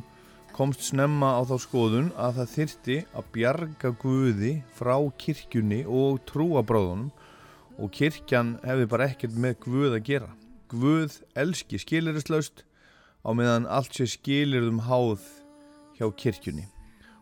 komst 0.54 0.88
snemma 0.88 1.36
á 1.38 1.42
þá 1.46 1.56
skoðun 1.62 2.10
að 2.18 2.40
það 2.40 2.52
þyrti 2.54 2.98
að 3.14 3.26
bjarga 3.34 3.92
Guði 4.02 4.52
frá 4.74 4.94
kirkjunni 5.22 5.84
og 5.86 6.18
trúabráðunum 6.30 7.12
og 7.78 7.92
kirkjan 7.94 8.56
hefði 8.66 8.88
bara 8.90 9.06
ekkert 9.12 9.36
með 9.38 9.60
Guð 9.66 9.92
að 9.92 10.02
gera. 10.08 10.32
Guð 10.68 11.20
elski 11.38 11.78
skilirislaust 11.78 12.64
á 13.22 13.30
meðan 13.30 13.68
allt 13.70 13.94
sé 13.94 14.08
skilirðum 14.10 14.82
háð 14.88 15.22
hjá 15.98 16.10
kirkjunni. 16.10 16.66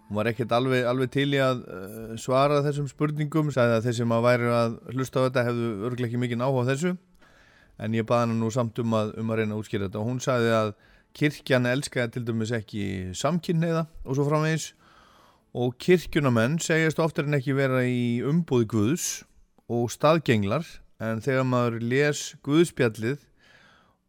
Hún 0.06 0.20
var 0.20 0.28
ekkert 0.30 0.52
alveg, 0.54 0.84
alveg 0.86 1.10
til 1.10 1.32
í 1.34 1.38
að 1.42 1.62
uh, 1.66 2.10
svara 2.20 2.60
þessum 2.62 2.86
spurningum, 2.86 3.48
sagði 3.50 3.74
að 3.74 3.86
þeir 3.88 3.96
sem 3.98 4.12
að 4.14 4.26
væri 4.28 4.50
að 4.54 4.74
hlusta 4.94 5.18
á 5.18 5.24
þetta 5.24 5.42
hefðu 5.48 5.70
örglega 5.88 6.06
ekki 6.06 6.20
mikið 6.22 6.44
áhuga 6.46 6.66
þessu. 6.68 6.92
En 7.82 7.96
ég 7.96 8.06
baði 8.06 8.28
hana 8.28 8.36
nú 8.38 8.50
samt 8.54 8.78
um 8.78 8.94
að, 8.94 9.10
um 9.18 9.32
að 9.32 9.40
reyna 9.40 9.56
að 9.56 9.62
útskýra 9.64 9.88
þetta. 9.88 9.98
Og 9.98 10.06
hún 10.06 10.20
sagði 10.22 10.52
að 10.54 10.70
kirkjan 11.18 11.66
elskaði 11.72 12.12
til 12.14 12.22
dæmis 12.28 12.52
ekki 12.54 12.84
samkynniða 13.18 13.82
og 14.04 14.14
svo 14.14 14.26
framvegis. 14.28 14.68
Og 15.56 15.74
kirkjunamenn 15.82 16.60
segjast 16.62 17.00
oftar 17.02 17.26
en 17.26 17.38
ekki 17.40 17.56
vera 17.56 17.80
í 17.82 18.20
umbúði 18.22 18.68
Guðs 18.70 19.06
og 19.66 19.88
staðgenglar. 19.90 20.68
En 21.02 21.18
þegar 21.24 21.48
maður 21.50 21.80
les 21.82 22.28
Guðspjallið 22.46 23.26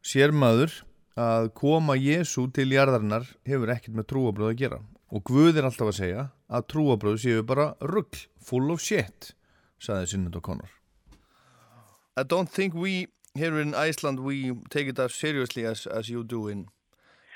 sér 0.06 0.36
maður 0.36 0.78
að 1.18 1.50
koma 1.58 1.98
Jésu 1.98 2.46
til 2.54 2.70
jarðarinnar 2.76 3.26
hefur 3.50 3.74
ekkert 3.74 3.98
með 3.98 4.08
trúabröð 4.14 4.54
að 4.54 4.62
gera 4.62 4.80
og 5.12 5.24
Guð 5.24 5.58
er 5.58 5.68
alltaf 5.68 5.92
að 5.92 6.00
segja 6.02 6.24
að 6.48 6.68
trúabröð 6.74 7.22
séu 7.24 7.44
bara 7.48 7.74
ruggl, 7.82 8.26
full 8.44 8.72
of 8.74 8.84
shit 8.84 9.34
saði 9.80 10.14
Sinnund 10.14 10.36
og 10.36 10.44
Conor 10.44 10.74
I 12.18 12.24
don't 12.24 12.50
think 12.50 12.74
we 12.74 13.08
here 13.36 13.62
in 13.62 13.76
Iceland 13.76 14.20
we 14.20 14.52
take 14.70 14.88
it 14.88 15.00
as 15.00 15.14
seriously 15.14 15.66
as, 15.66 15.86
as 15.88 16.10
you 16.10 16.24
do 16.24 16.48
in, 16.48 16.68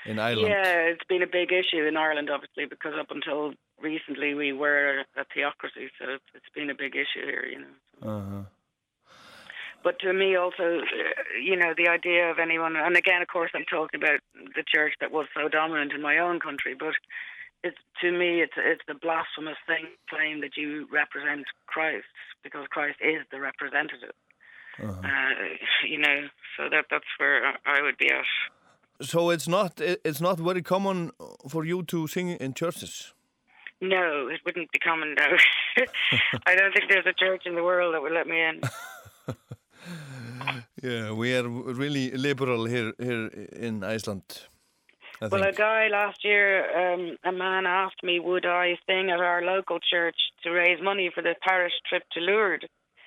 in 0.04 0.18
Ireland. 0.18 0.48
Yeah, 0.48 0.90
it's 0.90 1.04
been 1.08 1.22
a 1.22 1.26
big 1.26 1.52
issue 1.52 1.86
in 1.86 1.96
Ireland, 1.96 2.28
obviously, 2.30 2.66
because 2.66 2.94
up 2.98 3.10
until 3.10 3.52
recently 3.80 4.34
we 4.34 4.52
were 4.52 5.04
a 5.16 5.24
theocracy, 5.32 5.88
so 5.98 6.10
it's, 6.14 6.24
it's 6.34 6.52
been 6.54 6.70
a 6.70 6.74
big 6.74 6.96
issue 6.96 7.24
here, 7.24 7.46
you 7.46 7.60
know. 7.60 8.10
Uh-huh. 8.10 8.42
But 9.84 9.98
to 10.00 10.12
me, 10.12 10.36
also, 10.36 10.78
uh, 10.78 11.38
you 11.42 11.56
know, 11.56 11.74
the 11.76 11.88
idea 11.88 12.30
of 12.30 12.38
anyone, 12.38 12.76
and 12.76 12.96
again, 12.96 13.20
of 13.22 13.28
course, 13.28 13.50
I'm 13.54 13.64
talking 13.64 14.00
about 14.00 14.20
the 14.34 14.62
church 14.66 14.94
that 15.00 15.10
was 15.10 15.26
so 15.34 15.48
dominant 15.48 15.92
in 15.92 16.02
my 16.02 16.18
own 16.18 16.38
country, 16.38 16.74
but 16.78 16.94
it's 17.64 17.78
to 18.00 18.10
me, 18.10 18.42
it's 18.42 18.56
it's 18.56 18.82
the 18.88 18.94
blasphemous 18.94 19.58
thing 19.66 19.86
claim 20.10 20.40
that 20.40 20.56
you 20.56 20.88
represent 20.92 21.44
Christ 21.66 22.06
because 22.42 22.66
Christ 22.70 22.98
is 23.00 23.22
the 23.30 23.40
representative. 23.40 24.14
Uh-huh. 24.82 24.90
Uh, 24.90 25.32
you 25.88 25.98
know, 25.98 26.28
so 26.56 26.68
that 26.70 26.86
that's 26.90 27.04
where 27.18 27.54
I 27.66 27.82
would 27.82 27.98
be 27.98 28.10
at. 28.10 28.24
So 29.06 29.30
it's 29.30 29.48
not 29.48 29.80
it's 29.80 30.20
not 30.20 30.38
very 30.38 30.62
common 30.62 31.12
for 31.48 31.64
you 31.64 31.82
to 31.84 32.06
sing 32.06 32.30
in 32.30 32.54
churches. 32.54 33.14
No, 33.80 34.28
it 34.28 34.40
wouldn't 34.46 34.70
be 34.70 34.78
common 34.78 35.14
now. 35.14 35.36
I 36.46 36.54
don't 36.54 36.72
think 36.72 36.88
there's 36.88 37.06
a 37.06 37.12
church 37.12 37.42
in 37.46 37.56
the 37.56 37.64
world 37.64 37.94
that 37.94 38.02
would 38.02 38.12
let 38.12 38.28
me 38.28 38.40
in. 38.40 38.60
yeah, 40.82 41.10
we 41.10 41.34
are 41.34 41.48
really 41.48 42.12
liberal 42.12 42.66
here 42.66 42.92
here 42.98 43.26
in 43.52 43.82
Iceland. 43.82 44.51
I 45.22 45.28
well, 45.28 45.42
think. 45.42 45.54
a 45.54 45.58
guy 45.58 45.88
last 45.88 46.24
year, 46.24 46.92
um, 46.94 47.16
a 47.24 47.32
man 47.32 47.64
asked 47.66 48.02
me, 48.02 48.18
would 48.18 48.44
I 48.44 48.76
sing 48.86 49.10
at 49.10 49.20
our 49.20 49.42
local 49.42 49.78
church 49.78 50.16
to 50.42 50.50
raise 50.50 50.82
money 50.82 51.10
for 51.14 51.22
the 51.22 51.34
parish 51.46 51.72
trip 51.88 52.02
to 52.12 52.20
Lourdes? 52.20 52.66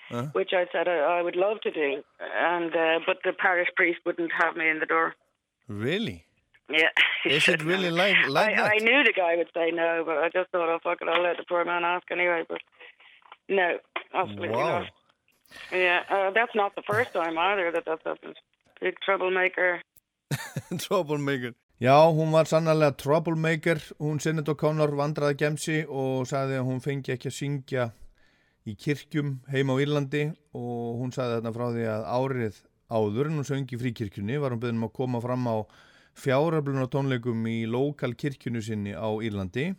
huh? 0.09 0.27
which 0.33 0.51
I 0.53 0.65
said 0.71 0.87
I, 0.87 1.19
I, 1.19 1.21
would 1.21 1.35
love 1.35 1.61
to 1.61 1.71
do, 1.71 2.03
and 2.19 2.75
uh, 2.75 2.99
but 3.05 3.17
the 3.23 3.33
parish 3.33 3.69
priest 3.75 3.99
wouldn't 4.05 4.31
have 4.39 4.55
me 4.55 4.69
in 4.69 4.79
the 4.79 4.85
door. 4.85 5.15
Really? 5.67 6.25
Yeah. 6.69 6.89
Is 7.25 7.47
it 7.47 7.63
really 7.63 7.91
like 8.03 8.15
like 8.27 8.53
I, 8.53 8.55
that? 8.55 8.71
I 8.73 8.77
knew 8.77 9.03
the 9.03 9.13
guy 9.13 9.35
would 9.35 9.49
say 9.53 9.71
no, 9.71 10.03
but 10.05 10.17
I 10.17 10.29
just 10.29 10.51
thought, 10.51 10.69
oh 10.69 10.79
fuck 10.83 10.99
it, 11.01 11.07
I'll 11.07 11.23
let 11.23 11.37
the 11.37 11.45
poor 11.47 11.65
man 11.65 11.83
ask 11.83 12.09
anyway. 12.11 12.43
But 12.47 12.59
no, 13.49 13.77
absolutely 14.13 14.49
wow. 14.49 14.79
not. 14.79 14.89
Yeah, 15.71 16.03
uh, 16.09 16.31
that's 16.31 16.55
not 16.55 16.75
the 16.75 16.81
first 16.87 17.13
time 17.13 17.37
either 17.37 17.71
that 17.71 17.83
that's 17.85 18.03
happened. 18.03 18.35
Big 18.81 18.95
troublemaker. 18.99 19.81
troublemaker. 20.77 21.53
Já, 21.77 22.07
hún 22.07 22.31
var 22.31 22.47
sannarlega 22.47 22.95
troublemaker, 22.95 23.81
hún 23.99 24.21
Sinnit 24.23 24.47
og 24.47 24.55
Conor 24.55 24.93
vandraði 24.95 25.35
gemsi 25.41 25.81
og 25.83 26.23
sagði 26.29 26.61
að 26.61 26.67
hún 26.69 26.77
fengi 26.79 27.11
ekki 27.11 27.27
að 27.27 27.35
syngja 27.35 27.87
í 28.63 28.77
kirkjum 28.79 29.33
heima 29.51 29.75
á 29.75 29.83
Írlandi 29.83 30.21
og 30.55 31.01
hún 31.01 31.11
sagði 31.11 31.41
þarna 31.41 31.51
frá 31.57 31.65
því 31.75 31.89
að 31.91 32.05
árið 32.15 32.61
áður 32.87 33.27
en 33.27 33.35
hún 33.41 33.47
söngi 33.49 33.79
fríkirkjunni 33.81 34.39
var 34.39 34.55
hún 34.55 34.61
beðnum 34.63 34.87
að 34.87 34.93
koma 35.01 35.21
fram 35.25 35.49
á 35.51 35.55
fjáröflunar 36.15 36.87
tónleikum 36.95 37.43
í 37.51 37.57
lokal 37.67 38.15
kirkjunu 38.15 38.63
sinni 38.63 38.95
á 38.95 39.11
Írlandi. 39.19 39.73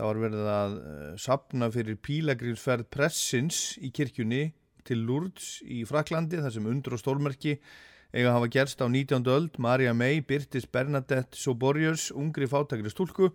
Það 0.00 0.08
var 0.08 0.22
verið 0.24 0.50
að 0.54 0.78
uh, 0.80 1.14
sapna 1.20 1.68
fyrir 1.68 2.00
pílagrímsferð 2.00 2.88
pressins 2.88 3.76
í 3.76 3.92
kirkjunni 3.92 4.54
til 4.88 5.04
Lourdes 5.04 5.58
í 5.68 5.84
Fraklandi 5.84 6.40
þar 6.40 6.56
sem 6.56 6.72
undur 6.72 6.96
og 6.96 7.04
stólmerki 7.04 7.58
eiga 8.10 8.30
að 8.30 8.36
hafa 8.36 8.50
gerst 8.50 8.82
á 8.82 8.86
19. 8.90 9.22
öld 9.30 9.58
Marja 9.62 9.94
May, 9.94 10.20
Birtis 10.20 10.66
Bernadette 10.66 11.38
Soborius, 11.38 12.10
ungri 12.10 12.48
fátakri 12.50 12.90
stúlku. 12.90 13.30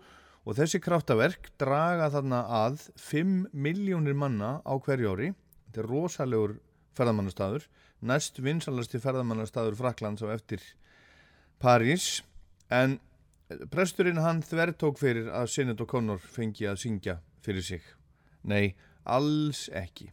Og 0.46 0.58
þessi 0.60 0.78
kraftaverk 0.84 1.50
draga 1.58 2.12
þarna 2.14 2.44
að 2.54 2.84
5 3.02 3.48
miljónir 3.56 4.14
manna 4.14 4.60
á 4.62 4.74
hverju 4.78 5.16
ári. 5.16 5.32
Þetta 5.70 5.82
er 5.82 5.90
rosalegur 5.90 6.58
ferðamannastadur 6.96 7.66
næst 8.06 8.38
vinsalasti 8.44 9.02
ferðamannastadur 9.02 9.78
Fraklands 9.80 10.22
á 10.22 10.30
eftir 10.36 10.62
París. 11.62 12.22
En 12.70 13.00
presturinn 13.72 14.22
hann 14.22 14.43
þvertók 14.46 15.00
fyrir 15.02 15.32
að 15.34 15.50
Sinet 15.56 15.82
og 15.82 15.89
Conor 15.89 16.22
fengi 16.22 16.68
að 16.70 16.84
syngja 16.84 17.18
fyrir 17.46 17.66
sig. 17.66 17.82
Nei, 18.46 18.76
alls 19.06 19.66
ekki 19.74 20.12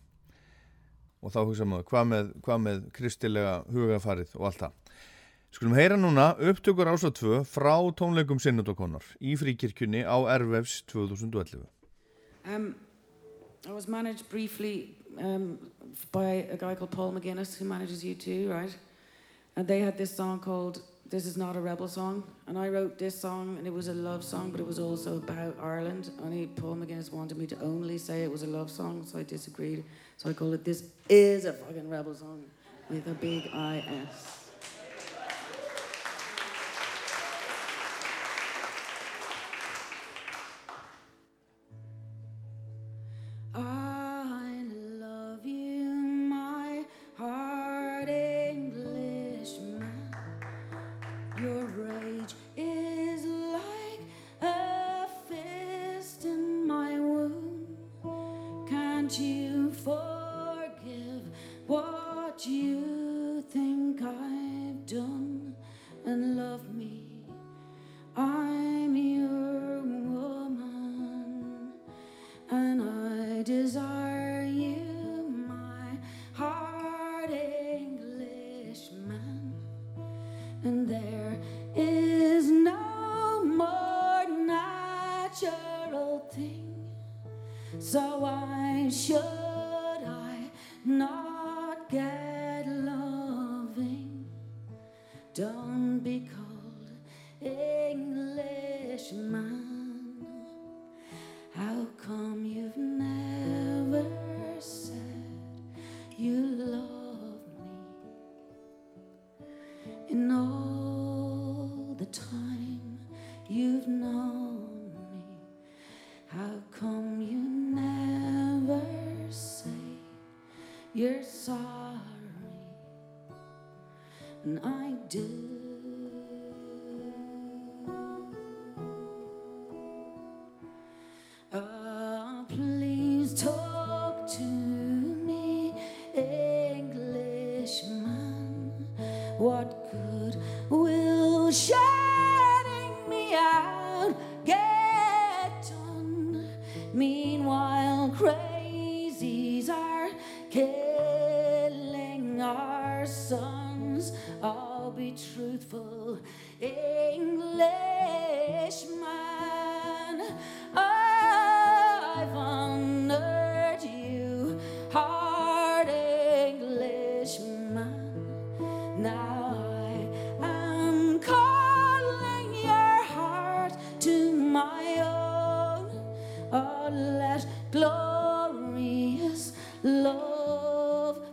og 1.22 1.32
þá 1.32 1.40
hugsa 1.46 1.66
maður 1.68 1.88
hvað 1.88 2.08
með, 2.12 2.30
hvað 2.42 2.62
með 2.66 2.84
kristilega 2.96 3.56
hugafarið 3.70 4.36
og 4.36 4.48
allt 4.50 4.64
það 4.66 4.78
Skulum 5.52 5.74
heyra 5.76 5.98
núna 6.00 6.30
upptökur 6.40 6.88
ás 6.88 7.02
og 7.04 7.12
tvö 7.12 7.42
frá 7.44 7.74
tónleikum 7.92 8.38
Sinnodokonar 8.40 9.04
í 9.20 9.34
fríkirkjunni 9.36 10.00
á 10.00 10.16
Ervefs 10.32 10.78
2011. 10.88 11.60
Um, 12.48 12.74
I 13.68 13.72
was 13.72 13.86
managed 13.86 14.30
briefly 14.30 14.96
um, 15.18 15.58
by 16.10 16.48
a 16.50 16.56
guy 16.56 16.74
called 16.74 16.90
Paul 16.90 17.12
McGuinness 17.12 17.58
who 17.58 17.66
manages 17.66 18.02
you 18.02 18.14
too, 18.14 18.50
right? 18.50 18.74
And 19.54 19.68
they 19.68 19.80
had 19.80 19.98
this 19.98 20.16
song 20.16 20.40
called 20.40 20.80
This 21.10 21.26
Is 21.26 21.36
Not 21.36 21.54
a 21.54 21.60
Rebel 21.60 21.86
Song. 21.86 22.24
And 22.46 22.56
I 22.58 22.70
wrote 22.70 22.98
this 22.98 23.20
song 23.20 23.58
and 23.58 23.66
it 23.66 23.74
was 23.74 23.88
a 23.88 23.94
love 23.94 24.24
song, 24.24 24.52
but 24.52 24.58
it 24.58 24.66
was 24.66 24.78
also 24.78 25.18
about 25.18 25.54
Ireland. 25.60 26.10
Only 26.24 26.46
Paul 26.46 26.76
McGuinness 26.76 27.12
wanted 27.12 27.36
me 27.36 27.46
to 27.48 27.60
only 27.60 27.98
say 27.98 28.22
it 28.22 28.32
was 28.32 28.42
a 28.42 28.46
love 28.46 28.70
song, 28.70 29.04
so 29.04 29.18
I 29.18 29.22
disagreed. 29.22 29.84
So 30.22 30.30
I 30.30 30.34
call 30.34 30.52
it 30.52 30.64
This 30.64 30.84
Is 31.08 31.46
a 31.46 31.52
Fucking 31.52 31.90
Rebel 31.90 32.14
Song 32.14 32.44
with 32.88 33.08
a 33.08 33.14
big 33.14 33.50
I-S. 33.52 33.82
Meanwhile, 33.92 34.41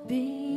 be 0.10 0.49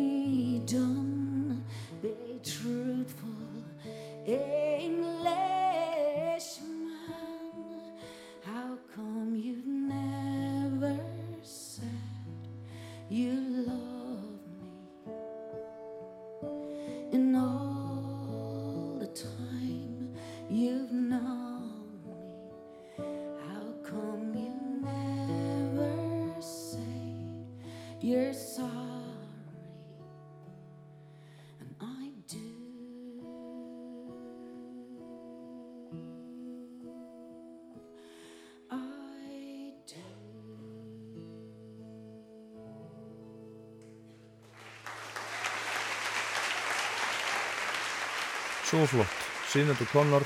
Svo 48.72 48.86
flott, 48.88 49.16
Sinet 49.52 49.80
og 49.84 49.88
Connor 49.92 50.24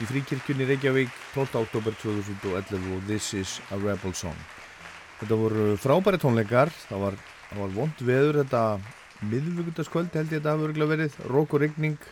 í 0.00 0.06
fríkirkjunni 0.08 0.64
Reykjavík 0.64 1.10
12. 1.34 1.58
oktober 1.60 1.92
2011 2.00 2.86
og 2.94 3.02
This 3.04 3.26
is 3.36 3.50
a 3.68 3.76
Rebel 3.76 4.14
Song. 4.16 4.38
Þetta 5.18 5.36
voru 5.36 5.66
frábæri 5.76 6.16
tónleikar, 6.22 6.72
það 6.86 7.02
var, 7.02 7.18
það 7.50 7.60
var 7.60 7.74
vond 7.74 8.00
veður 8.08 8.38
þetta 8.40 8.62
miðvíkundaskvöld 9.28 10.16
held 10.16 10.32
ég 10.32 10.38
þetta 10.38 10.54
hafi 10.54 10.66
örgulega 10.70 10.92
verið, 10.94 11.20
rók 11.34 11.52
og 11.52 11.62
rigning, 11.66 12.08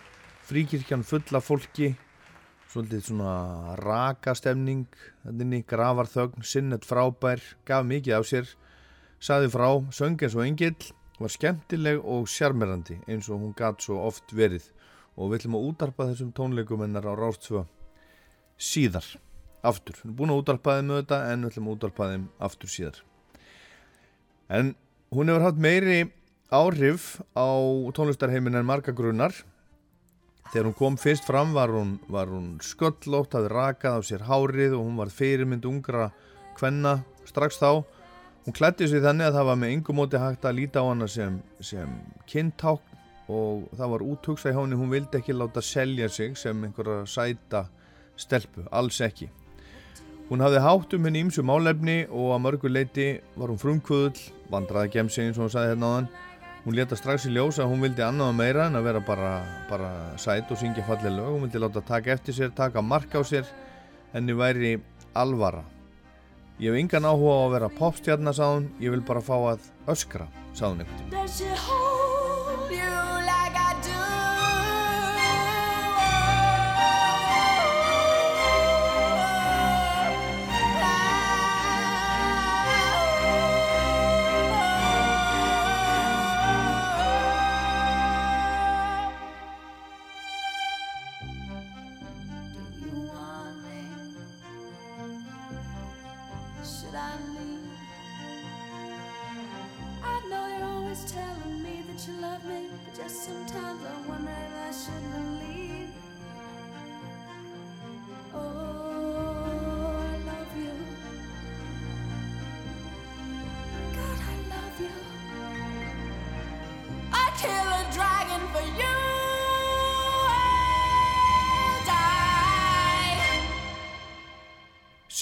fríkirkjan 0.51 1.07
fulla 1.09 1.41
fólki, 1.41 1.95
svolítið 2.75 3.09
svona 3.09 3.33
raka 3.81 4.37
stemning, 4.37 4.85
þannig 5.25 5.65
grafar 5.73 6.13
þögn, 6.13 6.45
Sinet 6.45 6.85
frábær, 6.85 7.41
gaf 7.65 7.89
mikið 7.89 8.19
af 8.19 8.29
sér, 8.35 8.53
saði 9.17 9.49
frá, 9.57 9.71
söng 9.97 10.21
eins 10.21 10.37
og 10.37 10.45
engill, 10.45 10.93
var 11.17 11.33
skemmtileg 11.33 12.05
og 12.05 12.29
sjarmerandi 12.29 13.01
eins 13.09 13.33
og 13.33 13.41
hún 13.41 13.57
gat 13.57 13.81
svo 13.81 14.03
oft 14.05 14.29
verið 14.37 14.74
og 15.15 15.31
við 15.31 15.41
ætlum 15.41 15.59
að 15.59 15.69
útarpa 15.71 16.09
þessum 16.11 16.33
tónleikum 16.35 16.83
hennar 16.85 17.07
á 17.07 17.15
Rástfjö 17.15 17.65
síðar, 18.59 19.07
aftur. 19.63 19.97
Við 20.01 20.09
erum 20.09 20.19
búin 20.19 20.35
að 20.35 20.43
útarpa 20.43 20.77
þeim 20.79 20.91
með 20.91 21.01
þetta 21.03 21.21
en 21.31 21.45
við 21.45 21.53
ætlum 21.53 21.71
að 21.71 21.77
útarpa 21.79 22.11
þeim 22.11 22.29
aftur 22.49 22.73
síðar. 22.75 23.01
En 24.51 24.75
hún 25.15 25.31
hefur 25.31 25.47
haft 25.47 25.61
meiri 25.63 25.99
áhrif 26.55 27.09
á 27.35 27.49
tónlistarheimin 27.97 28.59
en 28.59 28.67
marga 28.69 28.95
grunnar 28.95 29.35
þegar 30.53 30.69
hún 30.69 30.79
kom 30.79 30.97
fyrst 31.01 31.27
fram 31.27 31.55
var 31.55 31.73
hún, 31.73 31.97
hún 32.11 32.49
sköllótt, 32.63 33.35
hafði 33.35 33.51
rakað 33.51 33.99
af 33.99 34.07
sér 34.07 34.27
hárið 34.29 34.77
og 34.77 34.85
hún 34.87 34.99
var 35.01 35.11
fyrirmynd 35.11 35.67
ungra 35.67 36.11
kvenna 36.59 37.01
strax 37.27 37.59
þá. 37.59 37.83
Hún 38.45 38.55
klætti 38.55 38.87
sig 38.91 39.03
þannig 39.03 39.31
að 39.31 39.39
það 39.39 39.49
var 39.49 39.59
með 39.63 39.73
yngum 39.79 39.99
móti 39.99 40.21
hægt 40.21 40.45
að 40.45 40.59
líta 40.59 40.85
á 40.85 40.91
hana 40.91 41.09
sem, 41.09 41.39
sem 41.65 41.97
kynntákn 42.29 42.94
og 43.29 43.71
það 43.73 43.95
var 43.95 44.05
úthugsa 44.05 44.53
í 44.53 44.57
háni, 44.57 44.77
hún 44.77 44.93
vildi 44.93 45.21
ekki 45.21 45.37
láta 45.37 45.63
selja 45.65 46.09
sig 46.09 46.37
sem 46.37 46.65
einhverja 46.67 47.07
sæta 47.09 47.65
stelpu, 48.21 48.67
alls 48.71 49.01
ekki. 49.05 49.31
Hún 50.29 50.41
hafði 50.41 50.61
hátt 50.65 50.95
um 50.97 51.05
henni 51.05 51.21
ímsu 51.25 51.45
málefni 51.45 52.05
og 52.09 52.33
að 52.35 52.45
mörgu 52.47 52.71
leiti 52.71 53.09
var 53.37 53.53
hún 53.53 53.61
frumkvöðul, 53.61 54.17
vandraði 54.53 54.95
gemsi 54.97 55.25
eins 55.25 55.37
og 55.37 55.47
hún 55.47 55.53
sagði 55.53 55.75
hérna 55.75 55.91
á 55.91 55.95
hann. 55.99 56.09
Hún 56.65 56.79
leta 56.79 56.97
strax 56.97 57.27
í 57.29 57.35
ljós 57.35 57.59
að 57.61 57.69
hún 57.75 57.85
vildi 57.85 58.01
annaða 58.07 58.37
meira 58.39 58.67
en 58.71 58.79
að 58.79 58.87
vera 58.89 59.05
bara, 59.05 59.35
bara 59.69 59.93
sæt 60.17 60.49
og 60.49 60.61
syngja 60.61 60.87
fallið 60.89 61.19
lög. 61.19 61.31
Hún 61.35 61.45
vildi 61.45 61.61
láta 61.61 61.85
taka 61.85 62.17
eftir 62.17 62.39
sér, 62.39 62.57
taka 62.57 62.81
mark 62.81 63.13
á 63.13 63.21
sér, 63.21 63.45
henni 64.17 64.33
væri 64.33 64.79
alvara. 65.13 65.65
Ég 66.57 66.73
hef 66.73 66.81
engan 66.81 67.11
áhuga 67.11 67.37
á 67.37 67.41
að 67.45 67.57
vera 67.59 67.73
popstjarnar, 67.81 68.37
sagði 68.39 68.61
hún, 68.61 68.69
ég 68.81 68.97
vil 68.97 69.05
bara 69.05 69.25
fá 69.29 69.35
að 69.37 69.73
öskra, 69.93 70.31
sagði 70.55 70.71
hún 70.73 70.87
einhvern. 70.87 71.84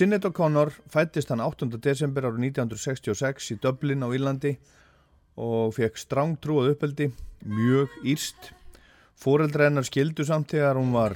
Sinead 0.03 0.25
O'Connor 0.27 0.73
fættist 0.91 1.29
hann 1.31 1.39
8. 1.39 1.69
desember 1.79 2.25
árið 2.27 2.49
1966 2.49 3.53
í 3.53 3.57
Dublin 3.63 4.03
á 4.03 4.11
Írlandi 4.11 4.51
og 5.39 5.77
fekk 5.77 6.01
strángtrúað 6.01 6.73
uppeldi, 6.73 7.07
mjög 7.47 7.93
írst. 8.11 8.49
Fóreldra 9.15 9.69
hennar 9.69 9.87
skildu 9.87 10.27
samt 10.27 10.51
þegar 10.51 10.81
hún 10.81 10.91
var 10.97 11.15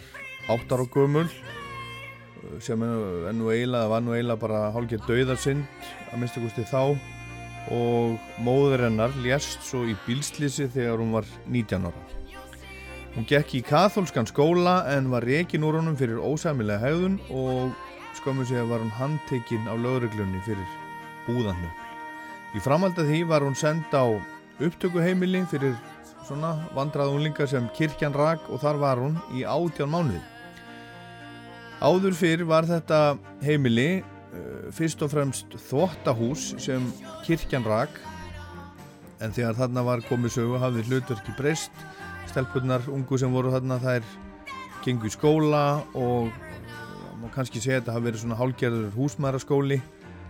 8 0.54 0.76
ára 0.76 0.86
gömul 0.94 1.26
sem 2.62 2.78
nú 2.78 3.50
eiginlega, 3.50 3.88
var 3.90 4.04
nú 4.06 4.14
eiginlega 4.14 4.42
bara 4.44 4.60
hálfgerð 4.76 5.10
dauðarsynd 5.10 5.90
að 6.12 6.22
minnstu 6.22 6.44
kosti 6.44 6.68
þá 6.70 6.94
og 7.74 8.38
móður 8.46 8.86
hennar 8.86 9.18
lést 9.24 9.66
svo 9.66 9.82
í 9.82 9.96
bílslýsi 10.06 10.68
þegar 10.76 11.02
hún 11.02 11.10
var 11.16 11.26
19 11.48 11.90
ára. 11.90 12.06
Hún 13.18 13.26
gekk 13.26 13.58
í 13.58 13.64
katholskan 13.66 14.30
skóla 14.30 14.84
en 14.94 15.10
var 15.10 15.26
rekin 15.26 15.66
úr 15.66 15.80
honum 15.80 15.98
fyrir 15.98 16.22
ósæmilega 16.22 16.86
hegðun 16.86 17.18
og 17.34 17.74
skömmu 18.20 18.46
sig 18.46 18.60
að 18.60 18.70
var 18.72 18.84
hún 18.84 18.94
handtekinn 18.94 19.68
á 19.68 19.74
lögreglunni 19.78 20.40
fyrir 20.46 20.78
búðannöfl. 21.26 21.84
Í 22.56 22.62
framhald 22.64 22.98
að 22.98 23.10
því 23.10 23.20
var 23.28 23.44
hún 23.44 23.58
send 23.58 23.92
á 23.92 24.06
upptökuheimili 24.62 25.42
fyrir 25.50 25.76
svona 26.26 26.54
vandrað 26.74 27.14
unlinga 27.14 27.46
sem 27.46 27.68
kirkjan 27.76 28.16
rak 28.16 28.48
og 28.50 28.62
þar 28.62 28.80
var 28.82 29.02
hún 29.02 29.18
í 29.36 29.44
átján 29.46 29.92
mánuði. 29.92 30.22
Áður 31.84 32.16
fyrr 32.16 32.46
var 32.48 32.66
þetta 32.66 33.00
heimili 33.44 34.00
uh, 34.00 34.68
fyrst 34.74 35.02
og 35.04 35.12
fremst 35.12 35.58
þvottahús 35.68 36.54
sem 36.62 36.86
kirkjan 37.26 37.66
rak 37.68 38.00
en 39.20 39.32
þegar 39.32 39.58
þarna 39.60 39.84
var 39.84 40.04
komið 40.08 40.38
sögu 40.38 40.60
hafði 40.60 40.86
hlutverki 40.88 41.36
breyst 41.36 41.84
stelpunnar 42.30 42.84
ungu 42.92 43.18
sem 43.20 43.32
voru 43.32 43.52
þarna 43.54 43.78
þær 43.80 44.08
gengu 44.84 45.08
í 45.08 45.12
skóla 45.12 45.82
og 45.98 46.32
má 47.26 47.32
kannski 47.34 47.60
segja 47.60 47.80
að 47.80 47.82
þetta 47.82 47.94
hafi 47.96 48.06
verið 48.06 48.22
svona 48.22 48.38
hálgerður 48.38 48.94
húsmaðaraskóli 48.94 49.80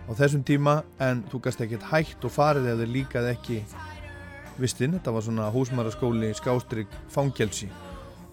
á 0.07 0.11
þessum 0.17 0.43
tíma 0.47 0.73
en 1.03 1.21
þú 1.29 1.41
gast 1.45 1.61
ekkert 1.61 1.85
hægt 1.91 2.25
og 2.25 2.33
farið 2.33 2.71
ef 2.71 2.79
þið 2.81 2.93
líkaði 2.95 3.31
ekki 3.35 3.57
vistinn, 4.57 4.95
þetta 4.97 5.13
var 5.13 5.25
svona 5.25 5.49
húsmaðaraskóli 5.53 6.31
skástrygg 6.37 6.93
fangelsi. 7.13 7.69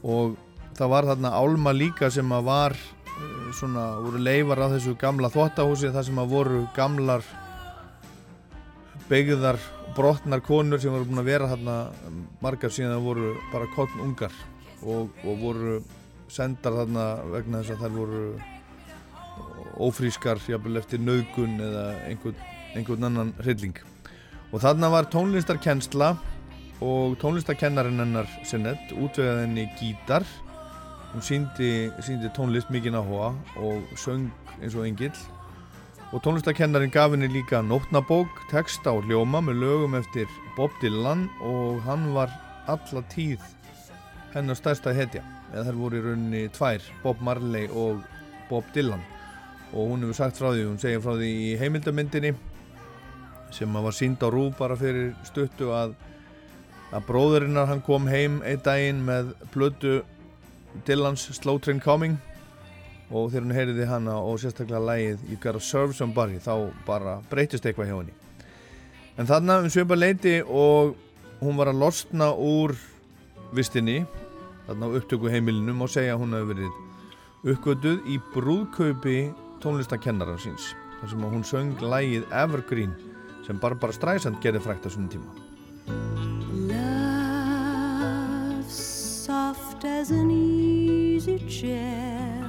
Og 0.04 0.38
það 0.78 0.92
var 0.94 1.08
þarna 1.10 1.32
álma 1.36 1.74
líka 1.76 2.08
sem 2.12 2.32
að 2.32 2.46
var 2.48 2.76
uh, 2.76 3.50
svona, 3.58 3.84
voru 4.04 4.22
leifar 4.22 4.64
á 4.64 4.72
þessu 4.72 4.94
gamla 5.00 5.32
þvottahúsi 5.34 5.92
þar 5.92 6.08
sem 6.08 6.22
að 6.22 6.32
voru 6.32 6.62
gamlar 6.76 7.26
begðar 9.10 9.60
brotnar 9.94 10.40
konur 10.40 10.80
sem 10.80 10.94
voru 10.94 11.10
búin 11.10 11.20
að 11.20 11.28
vera 11.28 11.50
hérna 11.52 11.76
margar 12.40 12.72
síðan 12.72 12.96
það 12.96 13.10
voru 13.10 13.34
bara 13.52 13.68
kottn 13.76 14.00
ungar 14.06 14.32
og, 14.80 15.12
og 15.26 15.38
voru 15.42 15.76
sendar 16.32 16.80
þarna 16.80 17.06
vegna 17.34 17.60
þess 17.60 17.76
að 17.76 17.84
þær 17.84 17.96
voru 17.98 18.24
ófrískar 19.80 20.38
jafnvel 20.48 20.78
eftir 20.78 21.02
nögun 21.02 21.58
eða 21.62 21.88
einhvern, 22.08 22.38
einhvern 22.74 23.08
annan 23.08 23.34
hrylling. 23.42 23.76
Og 24.52 24.62
þarna 24.62 24.90
var 24.92 25.08
tónlistarkensla 25.10 26.14
og 26.84 27.16
tónlistarkennarinn 27.22 28.02
hennar 28.02 28.28
Sinnett 28.46 28.92
útvegaði 28.94 29.46
henni 29.46 29.68
gítar. 29.80 30.26
Hún 31.14 31.22
síndi, 31.22 31.90
síndi 32.02 32.30
tónlist 32.34 32.70
mikið 32.74 32.96
náhuga 32.96 33.32
og 33.62 33.94
söng 33.98 34.28
eins 34.60 34.76
og 34.76 34.86
engill. 34.86 35.14
Og 36.14 36.22
tónlistarkennarinn 36.22 36.94
gaf 36.94 37.14
henni 37.14 37.30
líka 37.30 37.62
nótnabók, 37.62 38.30
texta 38.50 38.94
og 38.94 39.08
hljóma 39.08 39.42
með 39.42 39.62
lögum 39.64 39.98
eftir 39.98 40.30
Bob 40.58 40.74
Dylan 40.82 41.26
og 41.42 41.82
hann 41.86 42.12
var 42.14 42.30
alla 42.70 43.02
tíð 43.10 43.42
hennar 44.34 44.58
stærsta 44.58 44.94
hetja. 44.94 45.22
Eða 45.54 45.70
þær 45.70 45.82
voru 45.82 45.98
í 45.98 46.04
rauninni 46.06 46.46
tvær, 46.54 46.86
Bob 47.02 47.20
Marley 47.22 47.66
og 47.70 48.02
Bob 48.50 48.66
Dylan 48.74 49.02
og 49.74 49.90
hún 49.90 50.06
hefur 50.06 50.16
sagt 50.16 50.38
frá 50.38 50.52
því, 50.54 50.64
hún 50.70 50.80
segir 50.80 51.02
frá 51.04 51.16
því 51.18 51.30
í 51.50 51.54
heimildamindinni 51.60 52.34
sem 53.54 53.74
var 53.74 53.94
sínd 53.94 54.22
á 54.22 54.28
rú 54.30 54.48
bara 54.58 54.78
fyrir 54.78 55.12
stuttu 55.26 55.70
að 55.74 55.94
að 56.94 57.06
bróðurinnar 57.08 57.66
hann 57.66 57.82
kom 57.82 58.06
heim 58.06 58.38
einn 58.46 58.60
daginn 58.62 59.00
með 59.06 59.32
blödu 59.54 60.02
Dylans 60.86 61.26
Slow 61.34 61.58
Train 61.58 61.80
Coming. 61.82 62.18
Og 63.10 63.30
þegar 63.30 63.44
hún 63.44 63.54
heyriði 63.54 63.86
hana 63.88 64.14
og 64.22 64.38
sérstaklega 64.42 64.82
lægið 64.82 65.24
You 65.28 65.38
Gotta 65.42 65.62
Serve 65.62 65.94
Somebody 65.94 66.38
þá 66.42 66.70
bara 66.86 67.18
breytist 67.30 67.66
eitthvað 67.66 67.90
hjá 67.90 67.96
henni. 67.98 68.14
En 69.18 69.28
þarna 69.30 69.60
um 69.62 69.70
sveipa 69.70 69.98
leiti 69.98 70.40
og 70.42 70.94
hún 71.42 71.58
var 71.58 71.70
að 71.70 71.82
losna 71.82 72.32
úr 72.34 72.74
vistinni 73.54 74.00
þarna 74.66 74.88
á 74.90 74.94
upptöku 74.98 75.30
heimilinum 75.30 75.84
og 75.84 75.92
segja 75.92 76.16
að 76.16 76.24
hún 76.24 76.34
hefur 76.38 76.54
verið 76.54 77.52
uppgötuð 77.54 78.08
í 78.10 78.18
brúðkaupi 78.32 79.18
tónlistakennara 79.64 80.36
síns 80.38 80.70
þar 81.00 81.08
sem 81.10 81.24
hún 81.24 81.44
söng 81.48 81.74
lægið 81.82 82.28
Evergreen 82.44 82.92
sem 83.46 83.58
Barbara 83.60 83.92
Streisand 83.96 84.38
gerði 84.44 84.60
frækt 84.64 84.86
á 84.86 84.90
svona 84.92 85.10
tíma 85.10 85.30
Love 86.70 87.24
soft 88.70 89.84
as 89.84 90.10
an 90.10 90.30
easy 90.30 91.38
chair. 91.48 92.42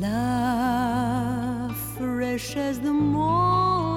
Love 0.00 1.76
fresh 1.96 2.56
as 2.56 2.78
the 2.80 2.92
morning 2.92 3.95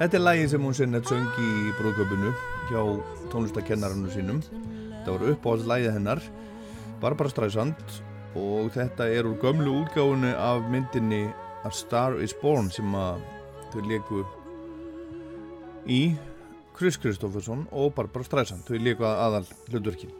Þetta 0.00 0.16
er 0.16 0.22
lægið 0.22 0.46
sem 0.48 0.62
hún 0.64 0.72
sinnett 0.72 1.08
söng 1.10 1.26
í 1.36 1.72
brúðköpunu 1.76 2.30
hjá 2.70 2.78
tónlistakennaranu 3.28 4.08
sínum. 4.08 4.38
Þetta 4.94 5.12
var 5.12 5.24
uppáhaldslægið 5.34 5.92
hennar, 5.92 6.22
Barbara 7.02 7.28
Streisand 7.28 7.98
og 8.40 8.70
þetta 8.72 9.10
er 9.12 9.28
úr 9.28 9.34
gömlu 9.42 9.74
útgáfunu 9.82 10.30
af 10.40 10.64
myndinni 10.72 11.26
A 11.68 11.72
Star 11.76 12.16
is 12.24 12.32
Born 12.40 12.70
sem 12.72 12.96
að 12.96 13.20
þau 13.74 13.84
leku 13.90 14.22
í 15.84 16.00
Chris 16.78 16.96
Kristofferson 16.96 17.66
og 17.68 17.92
Barbara 17.98 18.24
Streisand. 18.24 18.64
Þau 18.64 18.80
leku 18.80 19.04
að 19.04 19.22
aðal 19.26 19.42
hlutverkin. 19.68 20.16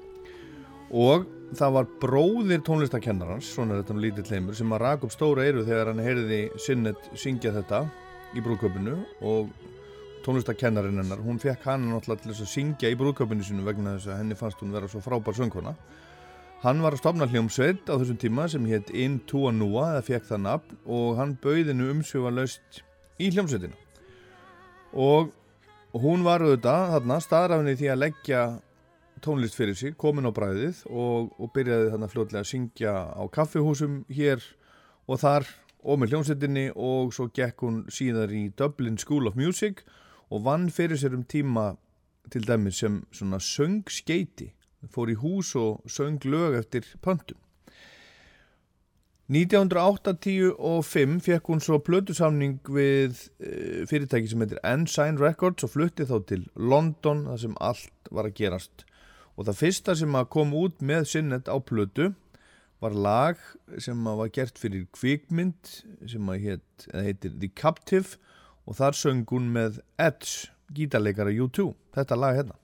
Og 0.93 1.25
það 1.57 1.75
var 1.79 1.91
bróðir 2.05 2.61
tónlistakennarans, 2.69 3.49
svona 3.57 3.81
þetta 3.81 3.97
um 3.97 4.05
lítið 4.05 4.37
leimur, 4.37 4.61
sem 4.61 4.77
að 4.77 4.85
rak 4.85 5.09
upp 5.09 5.17
stóra 5.17 5.49
eyru 5.49 5.65
þegar 5.65 5.95
hann 5.95 6.05
heyrði 6.05 6.43
Sinnet 6.61 7.13
syngja 7.17 7.57
þetta 7.57 7.87
í 8.37 8.43
brúðköpunu 8.45 8.97
og 9.27 9.51
tónlistakennarinn 10.25 11.01
hennar, 11.01 11.23
hún 11.25 11.41
fekk 11.41 11.65
hann 11.67 11.89
náttúrulega 11.89 12.25
til 12.25 12.33
þess 12.33 12.45
að 12.45 12.53
syngja 12.53 12.93
í 12.93 12.99
brúðköpunu 13.01 13.47
sinu 13.47 13.65
vegna 13.67 13.97
þess 13.97 14.11
að 14.13 14.21
henni 14.21 14.39
fannst 14.39 14.61
hún 14.63 14.75
vera 14.77 14.89
svo 14.91 15.01
frábær 15.05 15.37
söngkona. 15.39 15.75
Hann 16.61 16.83
var 16.85 16.93
að 16.93 17.01
stopna 17.01 17.29
hljómsveit 17.31 17.89
á 17.89 17.97
þessum 17.97 18.19
tíma 18.21 18.45
sem 18.53 18.67
hétt 18.69 18.91
In 18.93 19.17
Tua 19.25 19.49
Nua 19.55 19.95
eða 19.95 20.05
fekk 20.11 20.27
það 20.29 20.43
nafn 20.45 20.81
og 20.85 21.15
hann 21.17 21.37
bauðinu 21.41 21.89
umsjöfa 21.95 22.35
laust 22.37 22.83
í 23.17 23.31
hljómsveitina. 23.33 23.79
Og 24.93 25.31
hún 25.97 26.27
var 26.27 26.45
auðvitað 26.45 26.93
þarna 26.95 27.21
staðrafinni 27.25 27.79
því 27.81 27.89
að 27.95 28.03
leggja 28.05 28.43
tónlist 29.25 29.57
fyrir 29.57 29.77
sig, 29.77 29.97
komin 30.01 30.29
á 30.29 30.33
bræðið 30.37 30.85
og, 30.89 31.33
og 31.41 31.53
byrjaði 31.57 31.91
þarna 31.95 32.11
fljótlega 32.13 32.45
að 32.45 32.51
syngja 32.53 32.95
á 33.09 33.23
kaffihúsum 33.33 34.03
hér 34.13 34.45
og 35.09 35.21
þar 35.21 35.49
og 35.83 36.01
með 36.01 36.15
hljómsveitinni 36.15 36.67
og 36.77 37.13
svo 37.17 37.29
gekk 37.35 37.65
hún 37.65 37.83
síðar 37.93 38.33
í 38.35 38.49
Dublin 38.57 38.99
School 39.01 39.31
of 39.31 39.39
Music 39.39 39.85
og 40.31 40.45
vann 40.47 40.69
fyrir 40.71 41.01
sér 41.01 41.17
um 41.17 41.25
tíma 41.25 41.75
til 42.31 42.47
dæmis 42.47 42.83
sem 42.83 43.03
svona 43.13 43.41
söngskeiti 43.43 44.53
fór 44.93 45.13
í 45.13 45.19
hús 45.21 45.55
og 45.59 45.85
söng 45.89 46.21
lög 46.25 46.59
eftir 46.61 46.87
pöntum 47.05 47.41
1985 49.31 51.21
fekk 51.23 51.49
hún 51.53 51.61
svo 51.63 51.77
plötusamning 51.87 52.57
við 52.67 53.15
uh, 53.39 53.87
fyrirtæki 53.87 54.27
sem 54.33 54.41
heitir 54.43 54.59
Ensign 54.67 55.21
Records 55.23 55.63
og 55.63 55.71
flutti 55.71 56.03
þá 56.09 56.17
til 56.27 56.49
London 56.59 57.29
þar 57.29 57.39
sem 57.39 57.55
allt 57.63 58.11
var 58.11 58.27
að 58.27 58.35
gerast. 58.41 58.83
Og 59.39 59.47
það 59.47 59.61
fyrsta 59.61 59.95
sem 60.01 60.19
að 60.19 60.33
kom 60.35 60.51
út 60.59 60.83
með 60.83 61.07
sinnet 61.13 61.47
á 61.47 61.55
plötu 61.63 62.11
var 62.81 62.97
lag 62.97 63.41
sem 63.79 64.05
var 64.05 64.31
gert 64.33 64.59
fyrir 64.59 64.87
kvikmynd 64.97 65.75
sem 66.09 66.33
heit, 66.33 66.87
heitir 66.95 67.37
The 67.37 67.51
Captive 67.53 68.17
og 68.67 68.79
þar 68.81 68.97
söng 68.97 69.27
hún 69.31 69.51
með 69.55 69.83
Edge, 70.01 70.51
gítarleikara 70.73 71.35
U2 71.35 71.73
þetta 71.97 72.21
lag 72.21 72.41
hérna 72.41 72.59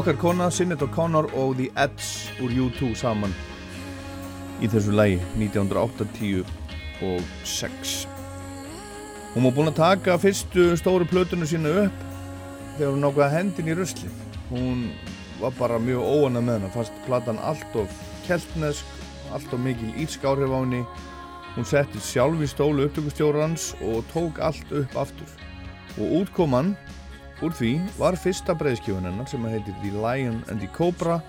okkar 0.00 0.16
kona 0.20 0.46
Sinead 0.50 0.82
O'Connor 0.86 1.26
og 1.36 1.48
The 1.60 1.68
Edge 1.84 2.08
úr 2.44 2.50
U2 2.64 2.80
saman 2.98 3.32
í 4.60 4.66
þessu 4.72 4.92
lægi 4.96 5.18
1986 5.38 6.44
hún 9.34 9.44
var 9.46 9.54
búin 9.56 9.72
að 9.72 9.80
taka 9.80 10.10
fyrstu 10.20 10.62
stóru 10.80 11.04
plötunum 11.08 11.48
sína 11.48 11.70
upp 11.86 11.98
þegar 12.78 12.92
hún 12.94 13.04
nákvæða 13.06 13.34
hendin 13.36 13.70
í 13.70 13.78
rusli 13.78 14.08
hún 14.50 14.78
var 15.40 15.52
bara 15.58 15.76
mjög 15.80 16.02
óana 16.04 16.40
með 16.40 16.54
hennar 16.58 16.74
fast 16.74 16.94
platan 17.06 17.38
allt 17.52 17.72
of 17.80 17.90
keltnesk 18.26 18.86
allt 19.32 19.54
of 19.54 19.60
mikil 19.60 19.94
írsk 19.98 20.24
áhrif 20.24 20.50
á 20.50 20.58
henni. 20.60 20.82
Hún 21.54 21.66
setti 21.66 22.00
sjálf 22.02 22.42
í 22.42 22.48
stólu 22.50 22.86
upptökustjórans 22.86 23.74
og 23.82 24.04
tók 24.12 24.40
allt 24.42 24.72
upp 24.74 24.96
aftur. 25.04 25.30
Og 25.98 26.22
útkoman 26.22 26.74
Úr 27.40 27.54
því 27.56 27.70
var 27.96 28.18
fyrsta 28.20 28.52
breyðskjöfun 28.52 29.06
hennar 29.08 29.28
sem 29.30 29.44
heitir 29.48 29.76
The 29.80 29.94
Lion 29.96 30.42
and 30.52 30.60
the 30.60 30.68
Cobra 30.76 31.22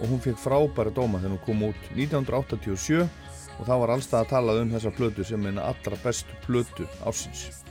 og 0.00 0.08
hún 0.10 0.22
fekk 0.24 0.40
frábæra 0.42 0.90
dóma 0.90 1.20
þegar 1.22 1.36
hún 1.36 1.44
kom 1.44 1.62
út 1.68 1.84
1987 1.94 3.04
og 3.04 3.68
þá 3.68 3.74
var 3.84 3.92
allstað 3.94 4.24
að 4.24 4.32
tala 4.32 4.56
um 4.58 4.72
þessa 4.72 4.94
plötu 4.96 5.26
sem 5.28 5.46
er 5.46 5.60
allra 5.62 6.00
bestu 6.02 6.38
plötu 6.48 6.88
ásins. 7.06 7.62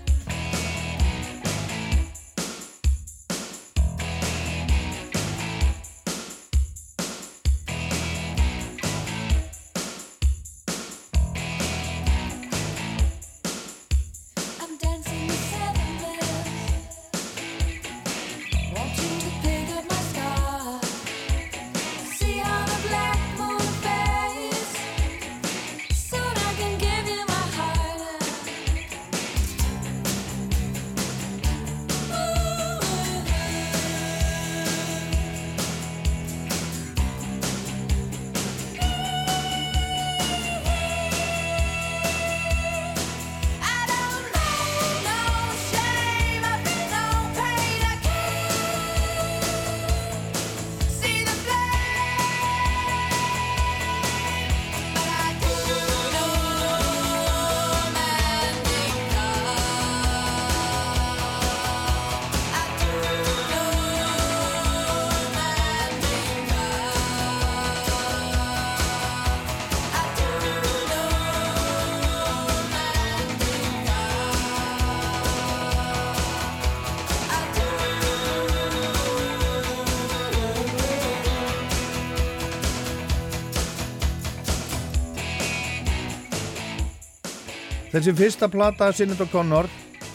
Þessi 88.01 88.17
fyrsta 88.17 88.47
plata 88.49 88.87
Sinnit 88.97 89.19
og 89.21 89.27
Connor 89.29 89.67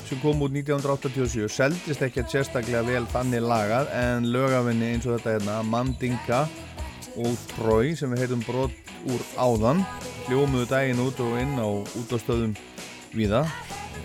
sem 0.09 0.19
kom 0.19 0.41
út 0.43 0.51
1987 0.51 1.45
seldist 1.55 2.01
ekki 2.03 2.25
að 2.25 2.33
sérstaklega 2.33 2.81
vel 2.83 3.05
þannig 3.13 3.45
lagað 3.47 3.93
en 3.95 4.27
lögafinni 4.35 4.89
eins 4.89 5.07
og 5.07 5.15
þetta 5.15 5.35
hérna 5.37 5.59
Mandinga 5.71 6.41
og 7.15 7.45
Troy 7.53 7.93
sem 7.95 8.11
við 8.11 8.25
heitum 8.25 8.43
brot 8.43 8.91
úr 9.07 9.23
áðan 9.39 9.85
hljómuðu 10.27 10.67
daginn 10.73 11.05
út 11.05 11.23
og 11.23 11.39
inn 11.39 11.55
á 11.63 11.69
útastöðum 12.03 12.59
viða 13.15 13.45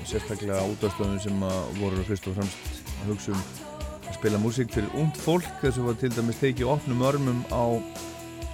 sérstaklega 0.06 0.62
útastöðum 0.76 1.18
sem 1.26 1.42
voru 1.82 2.06
fyrst 2.06 2.30
og 2.30 2.38
fremst 2.38 2.86
að 3.02 3.16
hugsa 3.16 3.34
um 3.34 3.44
að 4.06 4.16
spila 4.20 4.46
músík 4.46 4.78
fyrir 4.78 4.94
ungd 4.94 5.18
fólk. 5.26 5.50
Þessu 5.66 5.90
var 5.90 5.98
til 5.98 6.14
dæmis 6.14 6.38
tekið 6.38 6.70
opnum 6.78 7.02
örmum 7.10 7.42
á 7.50 7.82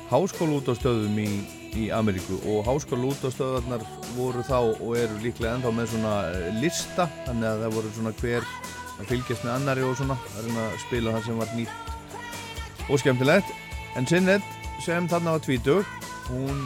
háskólu 0.08 0.62
útastöðum 0.64 1.20
í 1.20 1.32
í 1.78 1.88
Ameríku 1.94 2.40
og 2.50 2.66
háskóla 2.68 3.12
út 3.12 3.24
á 3.24 3.30
stöðarnar 3.34 3.86
voru 4.16 4.44
þá 4.48 4.58
og 4.60 4.92
eru 4.98 5.20
líklega 5.22 5.54
ennþá 5.58 5.74
með 5.78 5.94
svona 5.94 6.16
eh, 6.32 6.50
lista 6.62 7.08
þannig 7.28 7.50
að 7.52 7.64
það 7.64 7.78
voru 7.78 7.94
svona 7.96 8.14
hver 8.22 8.50
að 8.98 9.12
fylgjast 9.12 9.46
með 9.46 9.54
annari 9.54 9.86
og 9.86 9.96
svona 10.00 10.18
að 10.66 10.80
spila 10.88 11.16
það 11.16 11.28
sem 11.28 11.42
var 11.42 11.56
nýtt 11.58 12.88
og 12.88 13.02
skemmtilegt. 13.02 13.56
En 13.98 14.08
Sinnett 14.10 14.54
sem 14.84 15.10
þarna 15.10 15.38
var 15.38 15.44
tvítug 15.46 15.96
hún 16.28 16.62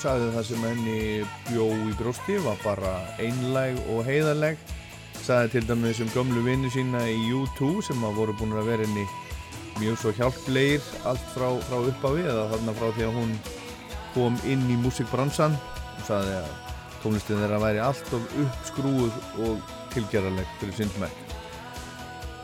sagði 0.00 0.30
það 0.34 0.46
sem 0.48 0.64
henni 0.68 1.00
bjó 1.48 1.66
í 1.72 1.92
brósti 1.98 2.38
var 2.44 2.58
bara 2.64 2.94
einlæg 3.22 3.78
og 3.94 4.04
heiðarleg. 4.08 4.58
Sagði 5.24 5.54
til 5.54 5.68
dæmis 5.70 6.02
um 6.04 6.10
gömlu 6.12 6.42
vinnu 6.44 6.70
sína 6.72 7.06
í 7.08 7.20
U2 7.32 7.78
sem 7.86 8.02
að 8.04 8.18
voru 8.20 8.36
búin 8.36 8.56
að 8.58 8.68
vera 8.74 8.84
henni 8.84 9.06
mjög 9.80 9.96
svo 9.98 10.12
hjálplegir 10.14 10.84
allt 11.08 11.24
frá, 11.32 11.48
frá 11.66 11.78
upphafi 11.80 12.26
eða 12.28 12.50
þarna 12.52 12.74
frá 12.78 12.90
því 12.94 13.06
að 13.08 13.16
hún 13.16 13.32
kom 14.14 14.38
inn 14.48 14.64
í 14.70 14.78
músikbransan 14.80 15.56
og 15.58 16.02
saði 16.06 16.38
að 16.40 16.50
tónlistin 17.02 17.42
þeirra 17.42 17.60
væri 17.62 17.82
alltaf 17.84 18.34
uppskrúð 18.44 19.20
og 19.44 19.76
tilgerðarlegt 19.94 20.58
fyrir 20.60 20.78
sinnsmæk. 20.78 21.22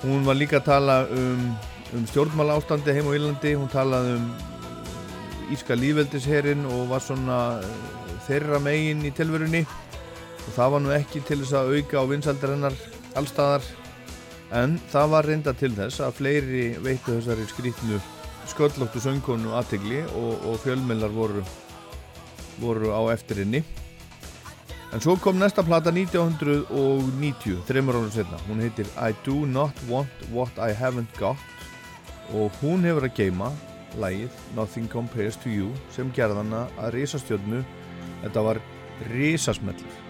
Hún 0.05 0.25
var 0.27 0.39
líka 0.39 0.61
að 0.61 0.69
tala 0.69 0.97
um, 1.13 1.51
um 1.97 2.07
stjórnmála 2.09 2.57
ástandi 2.61 2.95
heim 2.97 3.09
á 3.09 3.17
Ílandi, 3.17 3.57
hún 3.57 3.71
talaði 3.73 4.17
um 4.21 4.31
Íska 5.51 5.75
lífveldisherin 5.75 6.63
og 6.71 6.85
var 6.93 7.03
svona 7.03 7.59
eh, 7.59 7.71
þeirra 8.29 8.61
megin 8.63 9.03
í 9.03 9.11
tilverunni 9.11 9.65
og 9.65 10.53
það 10.55 10.73
var 10.75 10.85
nú 10.85 10.93
ekki 10.95 11.23
til 11.27 11.41
þess 11.41 11.57
að 11.59 11.73
auka 11.75 12.05
á 12.07 12.11
vinsaldar 12.13 12.55
hennar 12.55 12.77
allstaðar 13.19 13.67
en 14.61 14.79
það 14.93 15.13
var 15.17 15.27
reynda 15.27 15.55
til 15.59 15.73
þess 15.75 16.03
að 16.07 16.17
fleiri 16.21 16.65
veitu 16.85 17.17
þessari 17.17 17.49
skrítnu 17.51 17.99
sköllóttu 18.51 19.01
söngkonu 19.02 19.55
aðtegli 19.59 20.02
og, 20.09 20.47
og 20.48 20.59
fjölmjölar 20.64 21.12
voru, 21.14 21.44
voru 22.60 22.90
á 22.93 23.01
eftirinni. 23.14 23.62
En 24.90 25.02
svo 25.02 25.14
kom 25.22 25.39
næsta 25.39 25.62
plata 25.62 25.93
1990 25.94 27.62
þreymur 27.68 28.01
ára 28.01 28.10
setna, 28.10 28.40
hún 28.48 28.62
heitir 28.64 28.90
I 28.98 29.14
do 29.27 29.47
not 29.47 29.74
want 29.89 30.27
what 30.35 30.59
I 30.59 30.74
haven't 30.74 31.14
got 31.18 31.39
og 32.35 32.51
hún 32.60 32.86
hefur 32.86 33.06
að 33.06 33.16
geima 33.22 33.52
lægið 33.98 34.35
Nothing 34.59 34.90
Compares 34.90 35.39
to 35.43 35.51
You 35.51 35.70
sem 35.94 36.10
gerðana 36.14 36.66
að 36.78 36.94
risastjörnu. 36.98 37.64
Þetta 38.20 38.47
var 38.47 38.62
risasmellur 39.10 40.10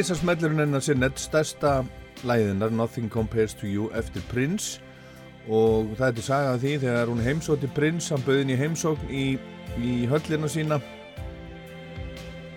Rísasmellurinn 0.00 0.62
hennar 0.62 0.80
Sinnett, 0.80 1.18
stærsta 1.20 1.82
læðinar 2.24 2.70
Nothing 2.72 3.10
Compares 3.12 3.52
to 3.52 3.66
You 3.68 3.90
eftir 3.92 4.22
Prince 4.30 4.78
og 5.44 5.90
það 5.98 6.06
er 6.06 6.14
til 6.16 6.24
sagað 6.24 6.62
því 6.62 6.70
þegar 6.86 7.10
hún 7.10 7.20
heimsótti 7.20 7.68
Prince, 7.76 8.08
hann 8.08 8.24
bauði 8.24 8.38
henni 8.38 8.56
heimsókn 8.56 9.12
í, 9.12 9.24
í 9.76 9.92
höllina 10.08 10.48
sína 10.48 10.78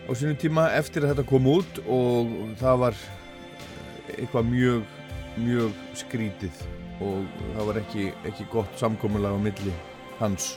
á 0.07 0.11
sinu 0.15 0.37
tíma 0.39 0.69
eftir 0.77 1.03
að 1.03 1.17
þetta 1.17 1.27
kom 1.33 1.49
út 1.51 1.81
og 1.83 2.31
það 2.61 2.79
var 2.85 3.03
eitthvað 4.15 4.47
mjög, 4.53 4.85
mjög 5.43 5.83
skrítið 5.99 6.65
og 7.03 7.27
það 7.57 7.71
var 7.73 7.81
ekki, 7.81 8.11
ekki 8.23 8.47
gott 8.55 8.79
samkominlega 8.79 9.35
á 9.35 9.45
milli 9.49 9.75
hans 10.21 10.53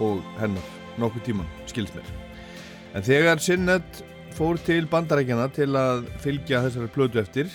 og 0.00 0.24
hennar 0.40 0.72
nokkuð 0.96 1.28
tíman, 1.28 1.52
skilst 1.68 2.00
mér. 2.00 2.08
En 2.96 3.04
þegar 3.04 3.44
Sinnett 3.44 4.06
fór 4.36 4.58
til 4.64 4.86
bandarækjana 4.90 5.48
til 5.54 5.70
að 5.78 6.06
fylgja 6.22 6.62
þessari 6.64 6.90
plötu 6.94 7.20
eftir. 7.22 7.50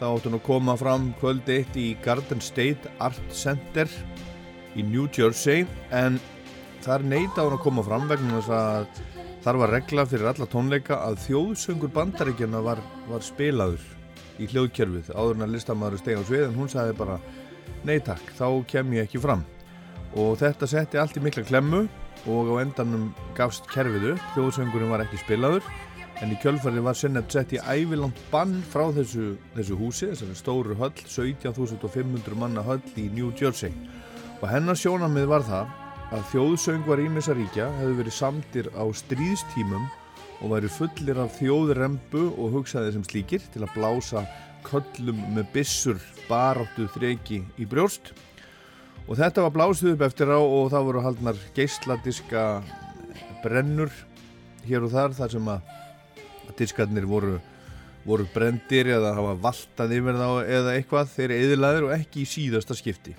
Þá 0.00 0.06
áttu 0.08 0.30
hann 0.30 0.38
að 0.38 0.46
koma 0.46 0.74
fram 0.80 1.10
kvöld 1.20 1.48
eitt 1.52 1.76
í 1.76 1.92
Garden 2.04 2.40
State 2.40 2.90
Art 3.04 3.34
Center 3.36 3.90
í 4.78 4.84
New 4.86 5.06
Jersey 5.12 5.66
en 5.92 6.18
þar 6.84 7.04
neyta 7.04 7.44
hann 7.44 7.56
að 7.58 7.64
koma 7.66 7.84
fram 7.84 8.08
vegna 8.08 8.38
þess 8.38 8.54
að 8.56 9.04
þar 9.44 9.60
var 9.62 9.74
regla 9.76 10.06
fyrir 10.08 10.30
alla 10.32 10.48
tónleika 10.52 11.00
að 11.04 11.20
þjóðsöngur 11.26 11.92
bandaríkjana 11.94 12.60
var, 12.64 12.80
var 13.08 13.24
spilaður 13.24 13.84
í 14.40 14.48
hljóðkerfið 14.48 15.12
áður 15.14 15.38
en 15.38 15.46
að 15.46 15.54
listamæður 15.56 16.00
steg 16.00 16.20
á 16.20 16.22
svið 16.24 16.44
en 16.48 16.58
hún 16.58 16.72
sagði 16.72 16.96
bara 16.96 17.18
nei 17.84 17.98
takk, 18.04 18.24
þá 18.36 18.46
kem 18.68 18.92
ég 18.96 19.08
ekki 19.08 19.20
fram. 19.22 19.44
Og 20.18 20.36
þetta 20.40 20.68
setti 20.68 21.00
allt 21.00 21.16
í 21.16 21.24
mikla 21.24 21.44
klemmu 21.46 21.84
og 22.28 22.50
á 22.52 22.54
endanum 22.64 23.10
gafst 23.38 23.68
kerfið 23.72 24.14
upp, 24.14 24.26
þjóðsöngurinn 24.34 24.92
var 24.92 25.04
ekki 25.04 25.20
spilaður 25.22 25.64
en 26.20 26.34
í 26.34 26.38
kjölfarið 26.42 26.84
var 26.84 26.98
Sinnett 26.98 27.32
sett 27.32 27.54
í 27.56 27.60
æviland 27.64 28.16
bann 28.32 28.58
frá 28.72 28.90
þessu, 28.92 29.36
þessu 29.54 29.78
húsi, 29.80 30.10
þessari 30.10 30.36
stóru 30.36 30.76
höll 30.76 30.92
17.500 31.00 32.36
manna 32.36 32.64
höll 32.66 32.82
í 33.00 33.06
New 33.14 33.30
Jersey. 33.36 33.72
Og 34.40 34.48
hennar 34.50 34.76
sjónamið 34.76 35.30
var 35.30 35.46
það 35.48 35.72
að 36.10 36.28
þjóðsöngvar 36.34 37.02
ímissaríkja 37.06 37.70
hefðu 37.78 37.96
verið 38.02 38.16
samtir 38.16 38.68
á 38.76 38.84
stríðstímum 39.00 39.88
og 40.40 40.54
væri 40.54 40.70
fullir 40.72 41.20
af 41.22 41.36
þjóðrembu 41.38 42.24
og 42.34 42.56
hugsaði 42.58 42.94
sem 42.96 43.04
slíkir 43.06 43.44
til 43.54 43.64
að 43.64 43.74
blása 43.76 44.24
köllum 44.66 45.20
með 45.36 45.52
bissur 45.54 46.00
baráttu 46.28 46.88
þreki 46.96 47.40
í 47.60 47.68
brjóst 47.68 48.12
og 49.08 49.16
þetta 49.18 49.44
var 49.46 49.54
blásið 49.54 49.94
upp 49.94 50.04
eftir 50.06 50.30
á 50.32 50.38
og 50.38 50.70
það 50.72 50.86
voru 50.88 51.04
haldnar 51.04 51.40
geysladiska 51.56 52.44
brennur 53.44 53.92
hér 54.66 54.86
og 54.86 54.92
þar 54.92 55.16
þar 55.16 55.34
sem 55.34 55.50
að 55.50 55.76
diskarnir 56.58 57.06
voru, 57.08 57.38
voru 58.04 58.26
brendir 58.34 58.90
eða 58.96 59.14
hafa 59.16 59.36
valtað 59.46 59.96
yfir 59.96 60.18
þá 60.20 60.28
eða 60.58 60.76
eitthvað. 60.76 61.12
Þeir 61.14 61.26
eru 61.30 61.40
eðlaður 61.54 61.88
og 61.88 61.94
ekki 61.96 62.24
í 62.24 62.28
síðasta 62.28 62.76
skipti. 62.76 63.14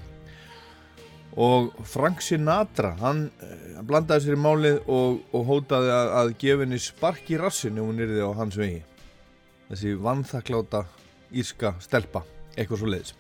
Og 1.42 1.72
Frank 1.88 2.20
Sinatra 2.22 2.92
hann, 3.00 3.30
hann 3.78 3.88
blandaði 3.88 4.28
sér 4.28 4.36
í 4.36 4.42
málið 4.44 4.82
og, 4.92 5.22
og 5.32 5.48
hótaði 5.48 5.94
að, 5.96 6.12
að 6.20 6.34
gefa 6.44 6.66
henni 6.66 6.82
spark 6.84 7.32
í 7.32 7.40
rassinu 7.40 7.86
og 7.86 7.94
hún 7.94 8.04
yrði 8.04 8.28
á 8.28 8.32
hans 8.42 8.60
vegi. 8.60 8.84
Þessi 9.72 9.96
vannþakláta 10.04 10.84
írska 11.32 11.78
stelpa, 11.80 12.26
eitthvað 12.58 12.84
svo 12.84 12.92
leiðis 12.92 13.16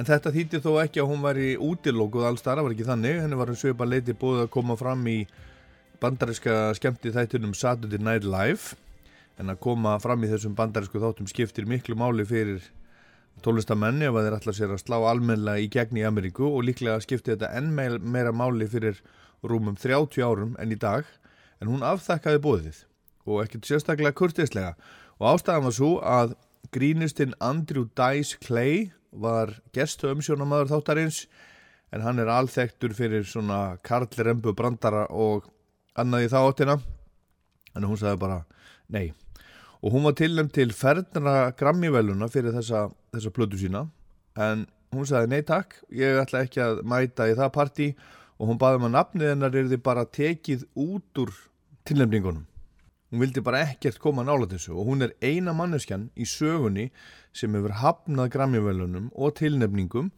En 0.00 0.06
þetta 0.08 0.30
þýtti 0.32 0.58
þó 0.64 0.70
ekki 0.80 1.00
að 1.02 1.10
hún 1.10 1.20
var 1.20 1.36
í 1.36 1.48
útilókuð 1.60 2.22
alls 2.24 2.40
þar, 2.40 2.56
það 2.56 2.64
var 2.64 2.74
ekki 2.74 2.84
þannig, 2.88 3.16
henni 3.20 3.36
var 3.36 3.50
um 3.52 3.56
sveipa 3.60 3.84
leiti 3.84 4.14
búið 4.16 4.38
að 4.46 4.52
koma 4.54 4.76
fram 4.80 5.02
í 5.10 5.16
bandariska 6.00 6.54
skemmti 6.78 7.10
þættunum 7.12 7.50
Saturday 7.52 8.00
Night 8.00 8.24
Live. 8.24 8.78
En 9.36 9.52
að 9.52 9.58
koma 9.66 9.98
fram 10.00 10.22
í 10.24 10.30
þessum 10.30 10.54
bandarisku 10.56 11.02
þáttum 11.02 11.28
skiptir 11.28 11.68
miklu 11.68 11.98
máli 12.00 12.24
fyrir 12.24 12.64
tólistamenni 13.44 14.06
ef 14.08 14.16
þeir 14.16 14.36
ætla 14.38 14.54
sér 14.56 14.72
að 14.72 14.80
slá 14.86 14.96
almenna 15.10 15.58
í 15.60 15.66
gegn 15.72 16.00
í 16.00 16.04
Ameríku 16.08 16.48
og 16.48 16.64
líklega 16.64 17.02
skipti 17.04 17.34
þetta 17.34 17.50
enn 17.58 17.68
meira 17.76 18.32
máli 18.32 18.68
fyrir 18.72 19.02
rúmum 19.44 19.76
30 19.76 20.24
árum 20.24 20.54
enn 20.60 20.72
í 20.72 20.78
dag. 20.80 21.04
En 21.60 21.68
hún 21.68 21.84
afþakkaði 21.84 22.40
bóðið 22.46 22.80
og 23.28 23.42
ekkert 23.44 23.68
sérstaklega 23.68 24.16
kurtislega 24.16 24.72
og 25.18 25.34
ástæðan 25.34 25.68
var 25.68 25.76
svo 25.76 25.92
að 26.00 26.32
grínistinn 26.72 27.36
Andrew 27.36 27.84
Dice 28.00 28.40
Clay 28.40 28.88
var 29.12 29.52
gestu 29.74 30.10
umsjónamaður 30.10 30.70
þáttarins 30.74 31.24
en 31.90 32.04
hann 32.04 32.22
er 32.22 32.30
alþektur 32.30 32.94
fyrir 32.94 33.26
svona 33.26 33.78
karlrembu 33.86 34.54
brandara 34.56 35.06
og 35.10 35.48
annað 35.98 36.26
í 36.26 36.30
þáttina 36.32 36.76
en 37.76 37.86
hún 37.86 37.98
sagði 37.98 38.20
bara 38.22 38.40
nei. 38.88 39.10
Og 39.80 39.94
hún 39.94 40.04
var 40.04 40.16
tilnæmt 40.18 40.52
til 40.54 40.70
ferðnara 40.76 41.54
grammivelluna 41.56 42.28
fyrir 42.28 42.52
þessa, 42.52 42.90
þessa 43.14 43.32
plötu 43.32 43.58
sína. 43.60 43.86
En 44.36 44.66
hún 44.92 45.08
sagði 45.08 45.32
nei 45.32 45.46
takk. 45.46 45.78
Ég 45.88 46.20
ætla 46.20 46.44
ekki 46.44 46.60
að 46.60 46.82
mæta 46.84 47.30
í 47.30 47.36
það 47.38 47.54
parti 47.54 47.88
og 48.36 48.50
hún 48.50 48.60
baði 48.60 48.82
maður 48.82 48.92
um 48.92 48.96
nafnið 48.98 49.32
hennar 49.32 49.56
er 49.56 49.72
þið 49.72 49.82
bara 49.86 50.06
tekið 50.06 50.68
út 50.84 51.24
úr 51.24 51.34
tilnæmningunum 51.88 52.44
hún 53.10 53.24
vildi 53.24 53.42
bara 53.42 53.64
ekkert 53.66 53.98
koma 53.98 54.22
nála 54.24 54.48
þessu. 54.50 54.74
Og 54.76 54.86
hún 54.86 55.02
er 55.02 55.14
eina 55.22 55.52
manneskjan 55.56 56.08
í 56.14 56.26
sögunni 56.28 56.90
sem 57.36 57.54
hefur 57.54 57.76
hafnað 57.80 58.32
Grammy-velunum 58.34 59.10
og 59.14 59.36
tilnefningum 59.40 60.10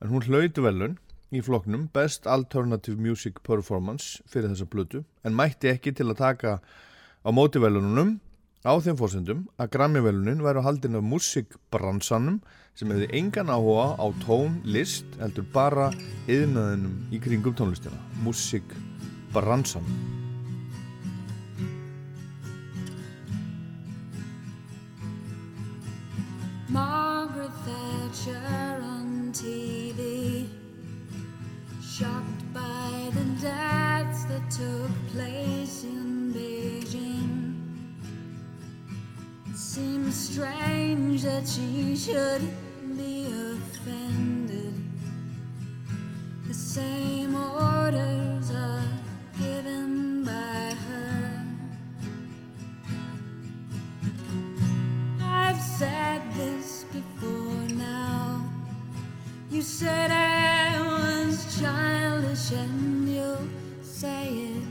en 0.00 0.12
hún 0.12 0.24
hlauti 0.24 0.64
velun 0.64 0.96
í 1.30 1.42
floknum 1.44 1.88
Best 1.94 2.26
Alternative 2.26 2.98
Music 2.98 3.42
Performance 3.46 4.24
fyrir 4.30 4.50
þessa 4.50 4.68
blötu 4.70 5.04
en 5.24 5.36
mætti 5.36 5.70
ekki 5.70 5.92
til 5.94 6.08
að 6.10 6.20
taka 6.22 6.56
á 6.60 7.28
mótivelunum 7.30 8.18
á 8.64 8.72
þeim 8.76 8.98
fórsendum 9.00 9.44
að 9.60 9.72
Grammy-velunin 9.76 10.42
væri 10.44 10.60
á 10.60 10.66
haldin 10.66 10.98
af 10.98 11.06
musikbransanum 11.06 12.40
sem 12.76 12.92
hefði 12.92 13.10
engan 13.16 13.52
áhuga 13.52 13.96
á 13.96 14.06
tón, 14.24 14.60
list 14.64 15.08
heldur 15.20 15.48
bara 15.54 15.90
yðnaðinum 16.28 17.12
í 17.12 17.20
kringum 17.24 17.56
tónlistina. 17.56 17.98
Musikbransanum 18.24 20.19
On 28.12 29.30
TV, 29.32 30.48
shocked 31.80 32.52
by 32.52 33.08
the 33.14 33.24
deaths 33.40 34.24
that 34.24 34.50
took 34.50 34.90
place 35.12 35.84
in 35.84 36.32
Beijing. 36.34 37.54
It 39.48 39.56
seems 39.56 40.16
strange 40.16 41.22
that 41.22 41.46
she 41.46 41.94
should 41.94 42.42
be 42.96 43.26
offended. 43.26 44.74
The 46.48 46.54
same 46.54 47.36
orders 47.36 48.50
are 48.50 48.88
given 49.38 50.24
by 50.24 50.74
her. 50.88 51.44
I've 55.22 55.62
said 55.62 56.22
this 56.34 56.59
You 59.60 59.66
said 59.66 60.10
I 60.10 60.80
was 60.80 61.60
childish, 61.60 62.50
and 62.52 63.06
you'll 63.06 63.46
say 63.82 64.54
it 64.56 64.69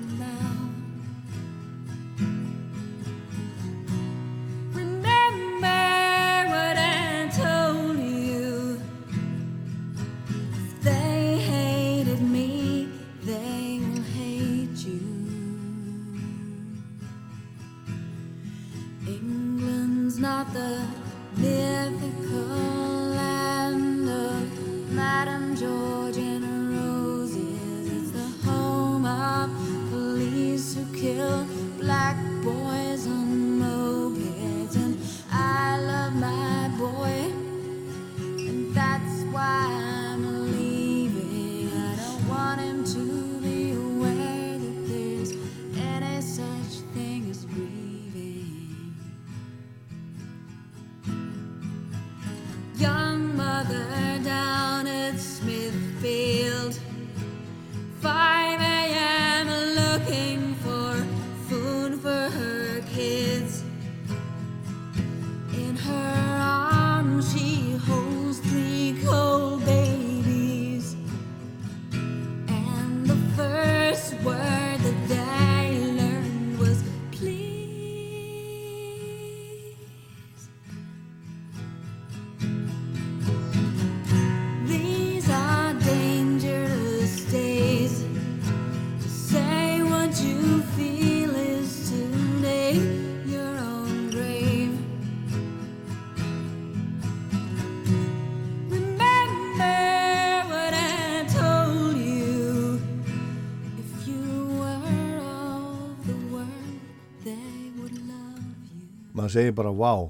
maður 109.30 109.43
segir 109.43 109.53
bara 109.53 109.72
wow 109.72 110.10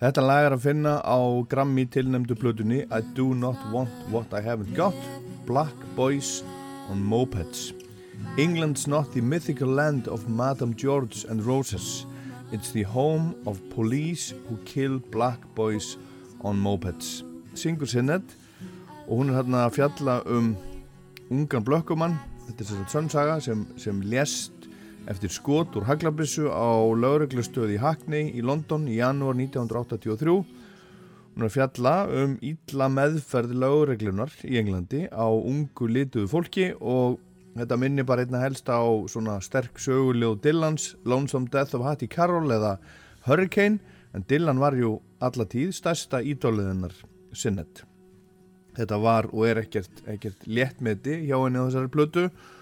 þetta 0.00 0.22
lag 0.24 0.46
er 0.46 0.54
að 0.56 0.64
finna 0.64 0.92
á 1.04 1.20
Grammy 1.48 1.84
tilnemdu 1.84 2.34
plötunni 2.34 2.84
I 2.88 3.00
Do 3.14 3.34
Not 3.34 3.60
Want 3.72 3.92
What 4.10 4.32
I 4.32 4.40
Haven't 4.40 4.74
Got 4.74 4.96
Black 5.44 5.74
Boys 5.96 6.42
on 6.88 7.02
Mopeds. 7.04 7.74
England's 8.38 8.86
not 8.86 9.12
the 9.12 9.20
mythical 9.20 9.68
land 9.68 10.08
of 10.08 10.28
Madame 10.28 10.74
George 10.74 11.26
and 11.28 11.44
Roses. 11.44 12.06
It's 12.52 12.72
the 12.72 12.84
home 12.84 13.34
of 13.46 13.60
police 13.70 14.32
who 14.48 14.56
kill 14.64 14.98
black 15.10 15.40
boys 15.54 15.96
on 16.40 16.56
mopeds. 16.56 17.22
Syngur 17.54 17.86
Sinnett 17.86 18.36
og 19.08 19.18
hún 19.18 19.30
er 19.30 19.42
hérna 19.42 19.66
að 19.66 19.76
fjalla 19.76 20.22
um 20.24 20.54
ungan 21.30 21.64
blökkumann 21.64 22.16
þetta 22.46 22.64
er 22.64 22.70
svona 22.70 22.92
sönnsaga 22.92 23.40
sem, 23.44 23.66
sem 23.76 24.00
lést 24.00 24.53
eftir 25.10 25.32
skot 25.32 25.74
úr 25.76 25.84
Haglabissu 25.88 26.48
á 26.48 26.72
lauruglustöði 26.96 27.76
Hackney 27.82 28.30
í 28.32 28.42
London 28.44 28.86
í 28.88 28.96
janúar 29.00 29.36
1983 29.36 30.32
hún 31.34 31.44
er 31.44 31.52
fjalla 31.52 31.94
um 32.22 32.36
ítla 32.44 32.88
meðferð 32.92 33.52
lauruglunar 33.60 34.32
í 34.48 34.56
Englandi 34.60 35.04
á 35.12 35.28
ungu 35.28 35.90
lituðu 35.90 36.30
fólki 36.32 36.70
og 36.80 37.18
þetta 37.54 37.78
minni 37.80 38.06
bara 38.06 38.24
einna 38.24 38.40
helst 38.42 38.70
á 38.72 38.80
svona 39.10 39.36
sterk 39.44 39.80
söguljóð 39.82 40.40
Dylans 40.46 40.94
Lonesome 41.04 41.52
Death 41.52 41.76
of 41.76 41.84
Hattie 41.84 42.08
Carroll 42.08 42.56
eða 42.56 42.78
Hurricane 43.28 43.80
en 44.14 44.24
Dylan 44.30 44.62
var 44.62 44.78
jú 44.78 44.96
allatíð 45.20 45.74
stærsta 45.76 46.22
ídóliðinnar 46.24 46.96
sinnet 47.36 47.84
þetta 48.74 48.98
var 49.02 49.28
og 49.34 49.48
er 49.52 49.64
ekkert, 49.66 50.04
ekkert 50.08 50.48
léttmeti 50.48 51.20
hjá 51.28 51.36
henni 51.44 51.60
á 51.60 51.68
þessari 51.68 51.92
plötu. 51.92 52.28
og 52.30 52.53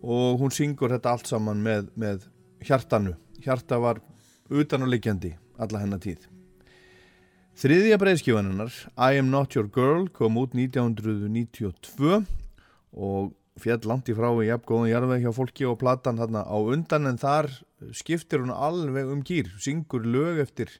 hún 0.00 0.52
syngur 0.54 0.94
þetta 0.94 1.14
allt 1.14 1.30
saman 1.30 1.62
með, 1.64 1.90
með 1.98 2.28
hjartanu. 2.64 3.16
Hjarta 3.42 3.78
var 3.82 4.00
utan 4.52 4.86
og 4.86 4.92
liggjandi 4.92 5.34
alla 5.62 5.82
hennar 5.82 6.02
tíð. 6.02 6.28
Þriðja 7.58 7.98
breyðskífaninnar 8.00 8.72
I 8.96 9.20
am 9.20 9.28
not 9.30 9.54
your 9.56 9.68
girl 9.68 10.08
kom 10.08 10.38
út 10.40 10.54
1992 10.56 12.22
og 12.92 13.32
fjall 13.60 13.84
langt 13.90 14.08
í 14.08 14.16
frá 14.16 14.30
í 14.40 14.48
jafngóðan 14.48 14.88
jarðveg 14.88 15.26
hjá 15.26 15.34
fólki 15.36 15.68
og 15.68 15.78
platan 15.82 16.20
þarna 16.20 16.46
á 16.48 16.56
undan 16.56 17.10
en 17.10 17.20
þar 17.20 17.50
skiptir 17.92 18.40
hún 18.40 18.54
alveg 18.54 19.12
um 19.12 19.20
gýr 19.26 19.52
syngur 19.60 20.08
lög 20.08 20.40
eftir 20.46 20.72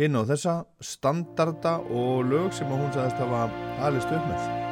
hinn 0.00 0.16
á 0.16 0.24
þessa 0.28 0.62
standarda 0.80 1.78
og 1.84 2.24
lög 2.30 2.54
sem 2.56 2.72
hún 2.72 2.88
sagðist 2.92 3.20
að 3.20 3.36
hafa 3.36 3.66
alveg 3.84 4.08
stöð 4.08 4.30
með 4.30 4.65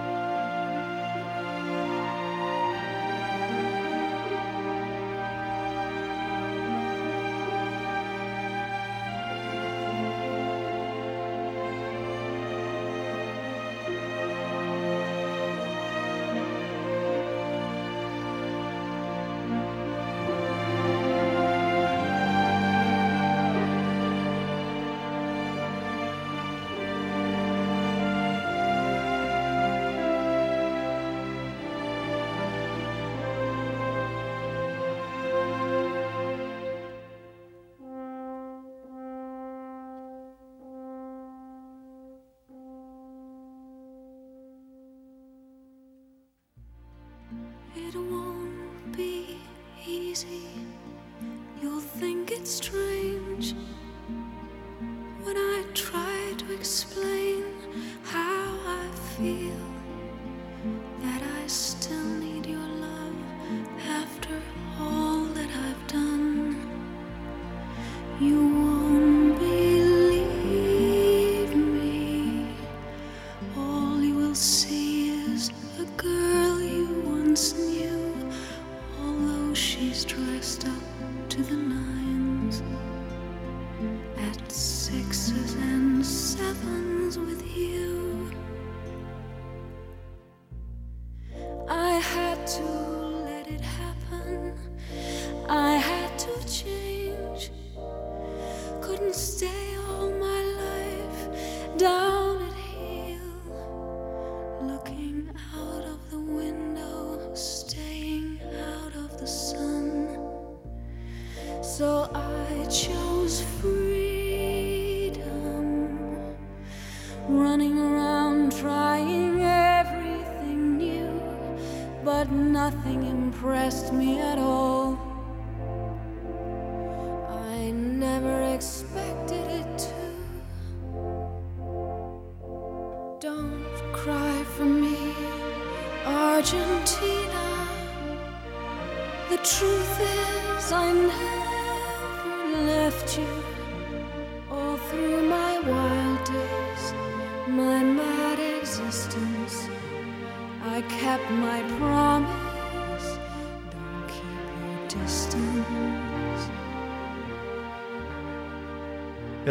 You'll 51.61 51.81
think 51.81 52.31
it's 52.31 52.53
strange 52.53 53.53
when 55.25 55.37
I 55.37 55.65
try 55.75 56.35
to 56.39 56.53
explain 56.55 57.43
how 58.05 58.57
I 58.65 58.89
feel. 59.17 59.74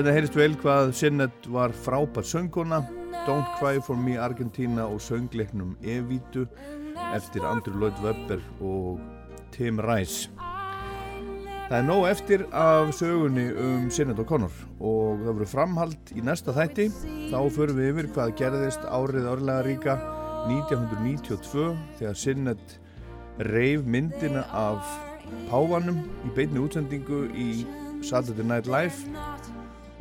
Hérna 0.04 0.18
heyrist 0.18 0.36
vel 0.36 0.56
hvað 0.60 0.90
Sinnet 1.00 1.46
var 1.48 1.72
frábært 1.72 2.28
sönguna 2.28 2.82
Don't 3.24 3.48
Cry 3.56 3.78
For 3.80 3.96
Me 3.96 4.18
Argentina 4.20 4.84
og 4.84 4.98
söngleiknum 5.00 5.78
Evítu 5.80 6.42
eftir 7.16 7.46
Andrew 7.48 7.78
Lloyd 7.80 8.02
Webber 8.04 8.42
og 8.60 9.00
Tim 9.56 9.80
Rice. 9.80 10.28
Það 11.70 11.78
er 11.78 11.88
nóg 11.88 12.10
eftir 12.10 12.44
af 12.52 12.92
sögunni 12.98 13.46
um 13.56 13.86
Sinnet 13.88 14.20
og 14.20 14.28
Connor 14.28 14.52
og 14.82 15.24
það 15.24 15.38
voru 15.38 15.48
framhald 15.54 16.12
í 16.12 16.26
næsta 16.28 16.52
þætti. 16.52 16.90
Þá 17.32 17.40
förum 17.56 17.80
við 17.80 17.92
yfir 17.94 18.10
hvað 18.18 18.36
gerðist 18.42 18.84
árið 18.84 19.30
örlega 19.38 19.64
ríka 19.70 19.96
1992 20.52 21.70
þegar 22.02 22.20
Sinnet 22.26 22.76
reif 23.56 23.88
myndina 23.88 24.44
af 24.52 24.84
Pávanum 25.48 26.04
í 26.28 26.36
beitni 26.36 26.60
útsendingu 26.60 27.30
í 27.32 27.64
Saturday 28.04 28.44
Night 28.44 28.68
Live 28.68 29.00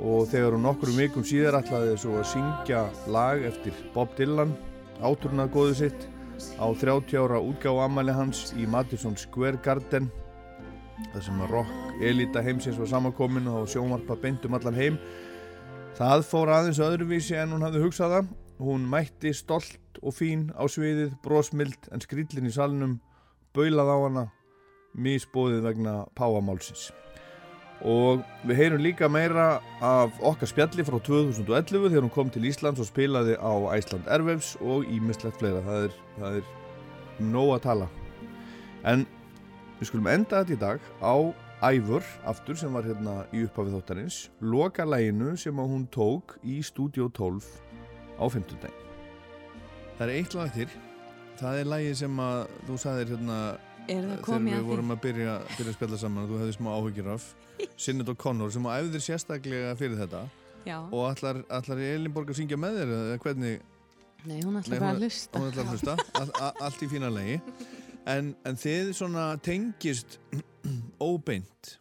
og 0.02 0.26
þegar 0.32 0.56
hún 0.56 0.66
okkur 0.66 0.90
um 0.90 0.98
vikum 0.98 1.26
síðar 1.26 1.60
ætlaði 1.60 1.94
svo 2.00 2.16
að 2.18 2.30
syngja 2.32 2.82
lag 3.14 3.44
eftir 3.46 3.76
Bob 3.94 4.10
Dylan 4.18 4.56
áturnað 5.02 5.52
góðu 5.54 5.76
sitt 5.78 6.06
á 6.58 6.66
30 6.74 7.14
ára 7.22 7.38
útgáðu 7.38 7.84
ammali 7.84 8.14
hans 8.16 8.50
í 8.58 8.66
Madison 8.66 9.14
Square 9.18 9.60
Garden 9.62 10.10
þar 11.12 11.26
sem 11.26 11.42
að 11.44 11.54
rock 11.54 12.02
elita 12.02 12.42
heimsins 12.42 12.78
var 12.80 12.90
samankomin 12.90 13.50
og 13.50 13.68
sjónvarpa 13.70 14.18
beintum 14.18 14.58
allan 14.58 14.78
heim 14.78 14.98
það 15.98 16.26
fór 16.26 16.52
aðeins 16.56 16.82
öðruvísi 16.82 17.38
en 17.38 17.54
hún 17.54 17.66
hafði 17.66 17.84
hugsaða 17.84 18.22
hún 18.62 18.88
mætti 18.90 19.34
stolt 19.36 20.00
og 20.02 20.16
fín 20.16 20.48
á 20.54 20.66
sviðið 20.70 21.14
brósmild 21.22 21.90
en 21.94 22.02
skrýllin 22.02 22.50
í 22.50 22.54
salnum 22.54 22.98
baulað 23.54 23.94
á 23.94 23.96
hana 24.06 24.26
misbóðið 24.98 25.68
vegna 25.68 25.94
páamálsins 26.18 26.90
og 27.82 28.22
við 28.46 28.58
heyrum 28.60 28.82
líka 28.82 29.08
meira 29.10 29.46
af 29.82 30.18
okkar 30.22 30.50
spjalli 30.50 30.84
frá 30.86 30.98
2011 31.02 31.88
þegar 31.88 32.04
hún 32.06 32.14
kom 32.14 32.30
til 32.30 32.46
Íslands 32.46 32.82
og 32.82 32.88
spilaði 32.88 33.34
á 33.38 33.52
Æsland 33.74 34.06
Airwaves 34.06 34.54
og 34.60 34.86
ímislegt 34.86 35.40
fleira. 35.40 35.62
Það 35.66 35.88
er, 35.88 35.96
það 36.18 36.36
er 36.38 37.24
nóg 37.32 37.54
að 37.56 37.64
tala. 37.66 37.88
En 38.86 39.06
við 39.80 39.90
skulum 39.90 40.10
enda 40.12 40.42
þetta 40.42 40.54
í 40.54 40.62
dag 40.62 40.86
á 41.02 41.16
Ævur 41.62 42.06
aftur 42.26 42.58
sem 42.58 42.74
var 42.74 42.86
hérna 42.86 43.20
í 43.30 43.44
upphafið 43.46 43.76
þáttarins. 43.76 44.16
Loka 44.42 44.86
læginu 44.86 45.36
sem 45.38 45.58
hún 45.58 45.84
tók 45.94 46.36
í 46.42 46.58
Studio 46.66 47.06
12 47.14 47.46
á 48.18 48.26
15. 48.26 48.58
dag 48.62 48.74
Það 49.98 50.08
er 50.08 50.14
eitt 50.16 50.34
lag 50.34 50.54
til. 50.54 50.66
Það 51.38 51.58
er 51.60 51.70
lægi 51.70 51.92
sem 52.02 52.18
að 52.22 52.40
þú 52.66 52.78
sagðir 52.82 53.12
hérna 53.14 53.38
þegar 53.88 54.22
komið 54.24 54.56
við 54.56 54.68
vorum 54.68 54.94
að 54.94 55.00
byrja, 55.06 55.34
byrja 55.56 55.72
að 55.72 55.76
spjalla 55.78 55.98
saman 56.02 56.24
og 56.24 56.30
þú 56.32 56.38
hefði 56.42 56.54
smá 56.56 56.70
áhyggjur 56.76 57.10
af 57.16 57.26
Sinnet 57.84 58.12
og 58.12 58.18
Connor 58.22 58.52
sem 58.54 58.66
að 58.70 58.84
æfðir 58.86 59.04
sérstaklega 59.08 59.74
fyrir 59.80 60.00
þetta 60.02 60.22
Já, 60.62 60.76
og 60.78 61.02
allar, 61.08 61.40
allar 61.50 61.80
Elinborg 61.82 62.30
að 62.30 62.38
syngja 62.38 62.58
með 62.62 62.76
þér 62.80 62.92
eða 62.96 63.20
hvernig 63.24 63.62
nei, 64.28 64.36
hún 64.44 64.58
ætla 64.60 64.76
Nei, 64.76 64.78
bara 64.78 64.92
að 64.94 65.00
lusta. 65.02 65.40
hún 65.40 65.48
ætlar 65.50 65.64
að 65.66 65.72
hlusta 65.74 65.96
all, 66.20 66.30
all, 66.38 66.52
allt 66.68 66.84
í 66.86 66.88
fína 66.92 67.10
legi 67.10 67.38
en, 68.12 68.32
en 68.46 68.58
þið 68.62 68.92
svona 69.00 69.24
tengist 69.42 70.18
óbeint 71.02 71.74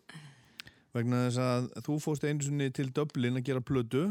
vegna 0.95 1.27
þess 1.27 1.39
að 1.45 1.69
þú 1.85 1.99
fóst 2.03 2.25
einu 2.27 2.43
sinni 2.43 2.71
til 2.75 2.89
Dublin 2.91 3.37
að 3.39 3.45
gera 3.51 3.61
plödu 3.63 4.07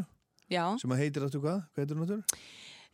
Já, 0.51 0.65
sem 0.81 0.91
að 0.95 1.03
heitir 1.05 1.27
aftur 1.27 1.43
hvað? 1.45 1.61
Hvað 1.75 1.83
heitir 1.85 1.99
hún 1.99 2.07
aftur? 2.07 2.47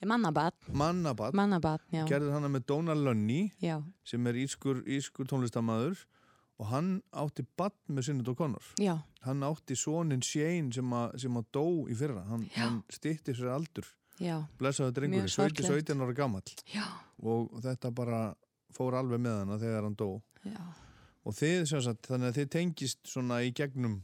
Mannabat, 0.04 0.54
Mannabat. 0.72 1.34
Mannabat, 1.34 1.80
já. 1.92 2.04
gerðir 2.06 2.34
hana 2.34 2.48
með 2.52 2.66
Donald 2.68 3.00
Lunny 3.06 3.52
Já, 3.62 3.78
sem 4.04 4.26
er 4.26 4.34
ískur, 4.42 4.82
ískur 4.86 5.26
tónlistamæður 5.30 6.04
og 6.60 6.66
hann 6.70 7.02
átti 7.12 7.44
badd 7.56 7.74
með 7.88 8.06
Sinnet 8.08 8.28
og 8.28 8.36
Connor 8.38 8.64
já, 8.80 8.94
hann 9.24 9.42
átti 9.44 9.76
sonin 9.76 10.22
Shane 10.24 10.72
sem, 10.72 10.92
a, 10.92 11.10
sem 11.20 11.36
að 11.36 11.46
dó 11.52 11.64
í 11.88 11.94
fyrra. 11.96 12.22
Hann, 12.28 12.46
hann 12.56 12.78
stýtti 12.92 13.34
sér 13.36 13.50
aldur. 13.56 13.88
Blessaði 14.56 14.94
drengur, 14.96 15.24
Mjög 15.26 15.28
17, 15.28 15.36
sorglegt. 15.36 15.90
17 15.90 16.00
ára 16.06 16.14
gamall. 16.16 16.54
Já, 16.72 16.84
og 17.20 17.50
þetta 17.64 17.90
bara 17.92 18.20
fór 18.72 18.96
alveg 18.96 19.20
með 19.20 19.40
hana 19.42 19.58
þegar 19.60 19.84
hann 19.88 19.96
dó. 20.00 20.10
Já. 20.46 20.60
og 21.26 21.34
þið 21.34 21.64
sem 21.66 21.80
sagt, 21.82 22.06
þannig 22.06 22.28
að 22.30 22.36
þið 22.38 22.48
tengist 22.54 23.00
svona 23.10 23.40
í 23.42 23.50
gegnum 23.56 23.96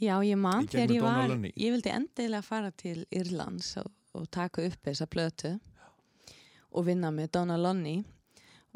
Já, 0.00 0.14
ég 0.24 0.38
man 0.40 0.64
Í 0.64 0.70
þegar 0.72 0.94
ég 0.94 1.02
var, 1.04 1.26
Lunny. 1.28 1.50
ég 1.60 1.74
vildi 1.74 1.90
endilega 1.92 2.40
fara 2.42 2.70
til 2.72 3.02
Írlands 3.12 3.74
og, 3.82 3.90
og 4.16 4.30
taka 4.32 4.64
upp 4.66 4.86
þessa 4.86 5.06
plötu 5.10 5.52
og 6.70 6.86
vinna 6.86 7.10
með 7.14 7.32
Donna 7.36 7.58
Lunny 7.58 7.98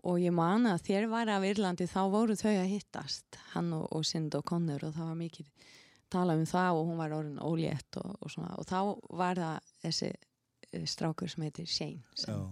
og 0.05 0.21
ég 0.21 0.35
man 0.35 0.67
að 0.69 0.83
þér 0.89 1.07
var 1.13 1.31
af 1.33 1.47
Írlandi 1.47 1.87
þá 1.89 2.01
voru 2.13 2.37
þau 2.37 2.53
að 2.53 2.73
hittast, 2.75 3.39
hann 3.55 3.73
og, 3.77 3.87
og 3.95 4.05
Sind 4.07 4.35
og 4.37 4.45
Connor 4.49 4.85
og 4.85 4.95
það 4.97 5.11
var 5.11 5.19
mikið 5.21 5.73
talað 6.13 6.43
um 6.43 6.47
það 6.51 6.79
og 6.79 6.87
hún 6.91 7.01
var 7.01 7.17
orðin 7.17 7.41
ólétt 7.43 7.99
og, 8.03 8.15
og 8.21 8.33
svona. 8.33 8.53
Og 8.61 8.69
þá 8.69 8.79
var 9.17 9.41
það 9.41 9.73
þessi 9.85 10.11
eh, 10.11 10.87
strákur 10.91 11.33
sem 11.33 11.47
heitir 11.47 11.71
Shane 11.71 12.21
sem, 12.21 12.45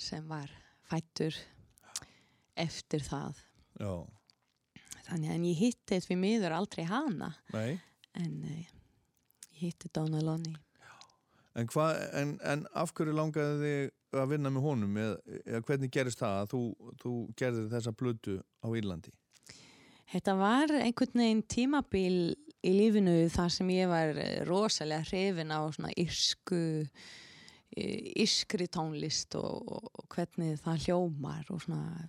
sem 0.00 0.26
var 0.30 0.50
fættur 0.88 1.36
eftir 2.58 3.04
það. 3.04 3.38
Já, 3.80 3.94
þannig 5.08 5.36
en 5.36 5.46
ég 5.50 5.62
hitti 5.66 6.00
því 6.06 6.18
miður 6.20 6.56
aldrei 6.56 6.84
hana. 6.88 7.32
Nei. 7.52 7.80
En 8.16 8.34
uh, 8.44 8.74
ég 9.52 9.70
hitti 9.70 9.88
Donna 9.92 10.20
Lonnie 10.24 10.58
en, 11.58 11.68
hva, 11.72 11.88
en, 12.18 12.36
en 12.48 12.66
af 12.78 12.92
hverju 12.96 13.16
langaði 13.16 13.56
þið 14.12 14.22
að 14.22 14.30
vinna 14.34 14.52
með 14.52 14.66
honum? 14.68 15.00
Eða, 15.00 15.40
eða 15.42 15.64
hvernig 15.68 15.92
gerist 15.94 16.22
það 16.22 16.38
að 16.42 16.52
þú, 16.52 16.62
þú 17.02 17.16
gerðir 17.40 17.72
þessa 17.72 17.96
plötu 17.96 18.38
á 18.40 18.68
Írlandi? 18.70 19.14
Þetta 20.12 20.36
var 20.36 20.72
einhvern 20.76 21.22
veginn 21.22 21.44
tímabil 21.48 22.16
í 22.62 22.72
lífinu 22.76 23.16
þar 23.32 23.52
sem 23.54 23.70
ég 23.72 23.90
var 23.90 24.18
rosalega 24.48 25.06
hrifin 25.08 25.54
á 25.54 25.60
svona 25.72 25.92
írsku 25.98 26.62
írskri 27.72 28.66
tónlist 28.68 29.34
og, 29.40 29.62
og, 29.64 29.86
og 29.96 30.08
hvernig 30.12 30.58
það 30.60 30.86
hljómar 30.86 31.46
og 31.48 31.62
svona 31.64 32.08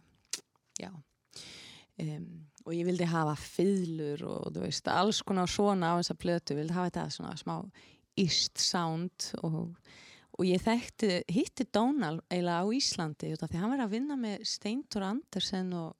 já. 0.79 0.91
Um, 2.01 2.25
og 2.65 2.73
ég 2.73 2.87
vildi 2.87 3.05
hafa 3.07 3.35
fiðlur 3.37 4.23
og 4.27 4.47
þú 4.55 4.63
veist 4.65 4.87
alls 4.89 5.21
konar 5.23 5.51
svona 5.51 5.93
á 5.93 5.99
þessa 5.99 6.15
plötu 6.19 6.57
vildi 6.57 6.75
hafa 6.75 6.89
þetta 6.89 7.03
svona 7.13 7.35
smá 7.39 7.55
írst 8.19 8.61
sound 8.61 9.29
og, 9.41 9.75
og 10.37 10.45
ég 10.47 10.61
þekkti 10.63 11.23
hitti 11.33 11.67
Donald 11.73 12.23
eiginlega 12.29 12.61
á 12.61 12.67
Íslandi 12.77 13.31
því 13.39 13.61
hann 13.61 13.73
var 13.73 13.85
að 13.85 13.95
vinna 13.95 14.17
með 14.19 14.45
Steintor 14.49 15.07
Andersen 15.07 15.73
og, 15.77 15.95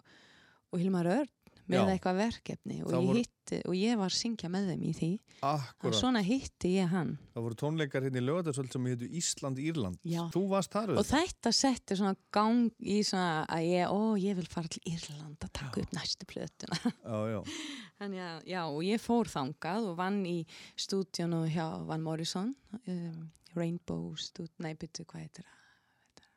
og 0.72 0.82
Hilmar 0.82 1.10
Örn 1.20 1.32
með 1.70 1.80
Já. 1.80 1.84
eitthvað 1.94 2.18
verkefni 2.20 2.78
og 2.84 2.90
Það 2.92 2.98
ég, 3.00 3.08
voru- 3.08 3.22
hitti, 3.24 3.58
og 3.70 3.76
ég 3.80 3.98
var 4.00 4.10
að 4.12 4.18
syngja 4.20 4.50
með 4.52 4.66
þeim 4.72 4.82
í 4.84 4.92
því. 4.98 5.10
Og 5.44 5.62
Akkurat, 5.64 5.96
svona 6.00 6.22
hitti 6.24 6.72
ég 6.76 6.90
hann. 6.92 7.12
Það 7.36 7.46
voru 7.46 7.58
tónleikar 7.62 8.04
hérna 8.08 8.20
í 8.20 8.24
lögatarsvöld 8.26 8.72
sem 8.76 8.86
hétu 8.92 9.08
Ísland 9.20 9.62
Írland. 9.64 9.98
Já. 10.04 10.22
þú 10.34 10.42
varst 10.52 10.72
þar 10.76 10.94
og 10.98 11.06
þetta 11.08 11.54
setti 11.56 11.96
svona 12.00 12.16
gang 12.36 12.72
í 12.80 12.98
svona 13.08 13.46
að 13.48 13.68
ég, 13.70 13.88
ó, 13.88 14.00
ég 14.20 14.36
vil 14.42 14.48
fara 14.52 14.68
til 14.68 14.84
Írland 14.92 15.38
að 15.40 15.54
taka 15.60 15.82
upp 15.86 15.96
næstu 15.96 16.26
plötuna. 16.28 16.80
Já, 16.84 17.18
já, 17.32 17.40
Þannig 18.04 18.20
að, 18.28 18.44
já, 18.52 18.62
og 18.68 18.82
ég 18.84 19.00
fór 19.00 19.32
þangað 19.32 19.90
og 19.92 19.98
vann 20.02 20.22
í 20.28 20.38
stúdíunu 20.76 21.46
hjá 21.54 21.68
Van 21.88 22.02
Morrison 22.04 22.56
um, 22.88 23.32
Rainbow 23.56 24.16
stúd, 24.20 24.50
nei, 24.60 24.74
byttu, 24.76 25.06
hvað 25.08 25.22
heitir 25.28 25.46
það? 25.48 25.60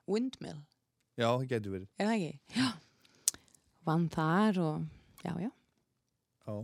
Windmill, 0.06 0.58
já, 1.18 1.26
það 1.32 1.46
getur 1.50 1.72
verið. 1.74 1.88
Er 1.98 2.06
það 2.06 2.14
ekki? 2.20 2.60
Já. 2.60 2.68
Vann 3.86 4.08
þar 4.10 4.58
og, 4.62 4.84
já, 5.26 5.32
já 5.42 5.50
já. 6.46 6.56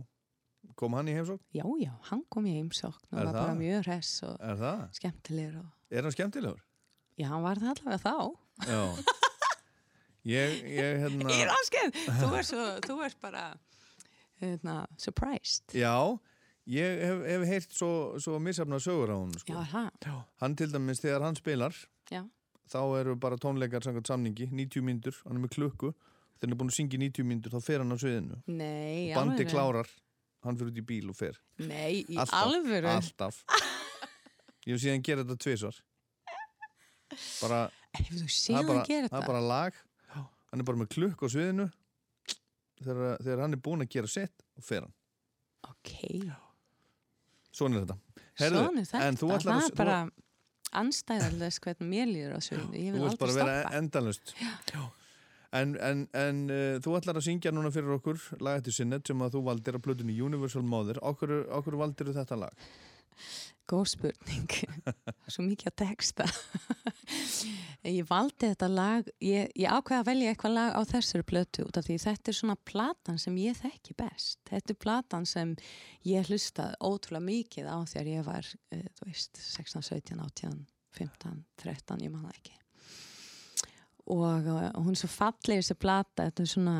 kom 0.79 0.93
hann 0.95 1.09
í 1.11 1.15
heimsókn? 1.17 1.43
Já, 1.53 1.65
já, 1.83 1.91
hann 2.09 2.23
kom 2.31 2.45
í 2.47 2.53
heimsókn 2.57 3.09
og 3.11 3.19
Er 3.19 3.25
var 3.27 3.33
bara 3.35 3.49
það? 3.51 3.59
mjög 3.63 3.87
hress 3.89 4.13
og 4.23 4.37
Er 4.39 4.87
skemmtilegur 4.99 5.59
og, 5.63 5.71
Er 5.91 6.07
hann 6.07 6.15
skemmtilegur? 6.15 6.61
já, 7.19 7.27
hann 7.29 7.43
var 7.43 7.59
það 7.61 7.73
allavega 7.75 8.01
þá 8.07 8.15
Já 8.71 8.83
Ég, 10.23 10.53
ég, 10.71 11.01
hérna 11.03 11.31
Er 11.41 11.49
hann 11.51 11.65
skemmt? 11.67 11.97
Þú 12.21 12.29
ert 12.39 12.47
svo, 12.47 12.67
þú 12.87 12.95
ert 13.03 13.17
bara 13.19 13.41
hérna, 14.39 14.77
surprised 14.97 15.75
Já, 15.75 15.91
ég 16.71 17.01
hef, 17.03 17.25
hef 17.27 17.43
heyrt 17.49 17.75
svo, 17.75 17.89
svo 18.23 18.39
misafna 18.39 18.79
sögur 18.79 19.11
á 19.11 19.17
hún 19.19 19.33
Já, 19.35 19.41
sko. 19.43 19.57
er 19.59 19.73
það? 20.07 20.21
Hann 20.45 20.55
til 20.55 20.71
dæmis, 20.71 21.03
þegar 21.03 21.25
hann 21.27 21.35
spilar 21.39 21.75
Já. 22.11 22.23
þá 22.71 22.79
eru 23.01 23.17
bara 23.19 23.35
tónleikar 23.41 23.83
samkvæmt 23.83 24.07
samningi 24.13 24.47
90 24.47 24.85
mínútur, 24.87 25.19
hann 25.27 25.35
er 25.41 25.43
með 25.43 25.57
klukku 25.57 25.91
þegar 26.43 26.49
hann 26.49 26.55
er 26.57 26.59
búin 26.59 26.71
að 26.73 26.75
syngja 26.75 26.97
í 26.99 27.01
90 27.07 27.23
mínútur, 27.29 27.53
þá 27.55 27.63
fer 27.63 27.79
hann 27.79 27.95
á 27.95 27.97
sviðinu. 28.03 28.37
Nei, 28.51 29.09
í 29.09 29.13
Bandi 29.15 29.45
klárar, 29.47 29.87
hann 30.43 30.57
fyrir 30.59 30.73
út 30.73 30.81
í 30.81 30.85
bíl 30.91 31.09
og 31.13 31.15
fer. 31.15 31.39
Nei, 31.63 32.03
í 32.03 32.17
Alltaf, 32.19 32.35
alvöru? 32.43 32.89
Alltaf. 32.91 33.39
Ég 34.67 34.75
hef 34.75 34.81
síðan 34.83 35.03
gera 35.07 35.23
þetta 35.23 35.39
tvisvar. 35.43 35.79
Bara, 37.43 37.61
Hefur 37.93 38.25
þú 38.25 38.57
er 38.57 38.67
bara, 38.67 38.79
hann 38.79 38.87
gera 38.89 39.07
það 39.07 39.07
er 39.07 39.09
þetta? 39.13 39.27
bara 39.29 39.41
lag. 39.47 39.79
Hann 40.53 40.61
er 40.61 40.67
bara 40.67 40.79
með 40.83 40.89
klukku 40.95 41.29
á 41.29 41.33
sviðinu. 41.33 41.67
Þegar, 42.83 43.17
þegar 43.23 43.41
hann 43.45 43.55
er 43.55 43.61
búin 43.63 43.83
að 43.85 43.91
gera 43.95 44.09
sitt 44.11 44.43
og 44.59 44.65
fer 44.67 44.83
hann, 44.83 44.93
Ok, 45.63 45.91
svona 47.55 47.77
er 47.79 47.85
þetta. 47.85 47.95
Svona 48.35 48.65
er 48.73 48.83
þetta. 48.83 49.11
þú 49.21 49.29
það 49.29 49.51
að- 49.53 49.67
er 49.69 49.75
bara 49.77 49.97
anstæðarlega 50.81 51.61
hvernig 51.63 51.87
mér 51.93 52.07
líður 52.09 52.33
á 52.35 52.39
sviðinu. 52.43 52.81
Ég 52.81 52.91
Þú 52.91 52.97
vil 52.97 53.05
vilt 53.07 53.19
bara 53.21 53.31
aldrei 53.31 53.45
vera 53.45 53.61
stoppa. 53.61 53.77
endalust 53.77 54.33
En, 55.53 55.75
en, 55.77 56.07
en 56.17 56.39
uh, 56.49 56.79
þú 56.81 56.95
ætlar 56.97 57.19
að 57.19 57.27
syngja 57.27 57.51
núna 57.53 57.69
fyrir 57.73 57.93
okkur 57.99 58.17
lag 58.41 58.57
eftir 58.57 58.73
sinnet 58.79 59.05
sem 59.05 59.19
að 59.21 59.35
þú 59.35 59.43
valdir 59.51 59.77
að 59.77 59.83
plötunni 59.85 60.15
Universal 60.17 60.63
Mother 60.65 60.97
Okkur, 61.05 61.43
okkur 61.59 61.77
valdir 61.77 62.09
þetta 62.15 62.39
lag 62.41 62.65
Góð 63.69 63.85
spurning. 63.93 64.49
Svo 65.31 65.43
mikið 65.45 65.69
að 65.69 65.75
texta. 65.85 66.25
ég 67.87 68.07
valdi 68.09 68.49
þetta 68.49 68.67
lag, 68.67 69.07
ég, 69.23 69.53
ég 69.55 69.71
ákveða 69.71 70.01
að 70.01 70.09
velja 70.09 70.33
eitthvað 70.33 70.55
lag 70.57 70.75
á 70.75 70.81
þessari 70.89 71.27
plötu 71.27 71.63
út 71.69 71.79
af 71.79 71.87
því 71.87 71.95
þetta 72.03 72.33
er 72.33 72.37
svona 72.39 72.57
platan 72.67 73.21
sem 73.23 73.37
ég 73.39 73.55
þekki 73.61 73.95
best. 74.01 74.41
Þetta 74.49 74.75
er 74.75 74.79
platan 74.83 75.29
sem 75.29 75.53
ég 76.09 76.27
hlustaði 76.27 76.75
ótrúlega 76.83 77.27
mikið 77.29 77.71
á 77.71 77.77
þegar 77.93 78.11
ég 78.11 78.27
var, 78.27 78.51
uh, 78.75 78.83
þú 78.99 79.07
veist, 79.07 79.39
16, 79.45 79.87
17, 79.93 80.19
18, 80.27 80.59
15, 80.99 81.39
13, 81.63 82.03
ég 82.03 82.11
man 82.11 82.27
það 82.27 82.41
ekki. 82.41 82.59
Og 84.11 84.47
uh, 84.51 84.69
hún 84.83 84.91
er 84.93 84.99
svo 84.99 85.09
falleg 85.11 85.61
þessi 85.61 85.77
plata, 85.79 86.27
þetta 86.27 86.43
er 86.43 86.51
svona 86.51 86.77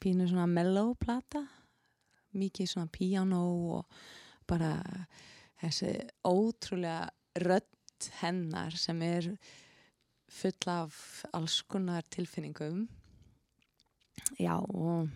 pínu 0.00 0.26
svona 0.30 0.48
mellow 0.50 0.94
plata, 0.98 1.44
mikið 2.34 2.70
svona 2.72 2.90
piano 2.92 3.40
og 3.76 4.00
bara 4.48 4.74
þessi 5.60 5.92
ótrúlega 6.26 7.10
rödd 7.44 8.08
hennar 8.20 8.74
sem 8.80 9.02
er 9.04 9.28
full 10.30 10.70
af 10.72 11.24
alls 11.36 11.60
konar 11.68 12.06
tilfinningum. 12.10 12.86
Já 14.38 14.56
og 14.58 15.10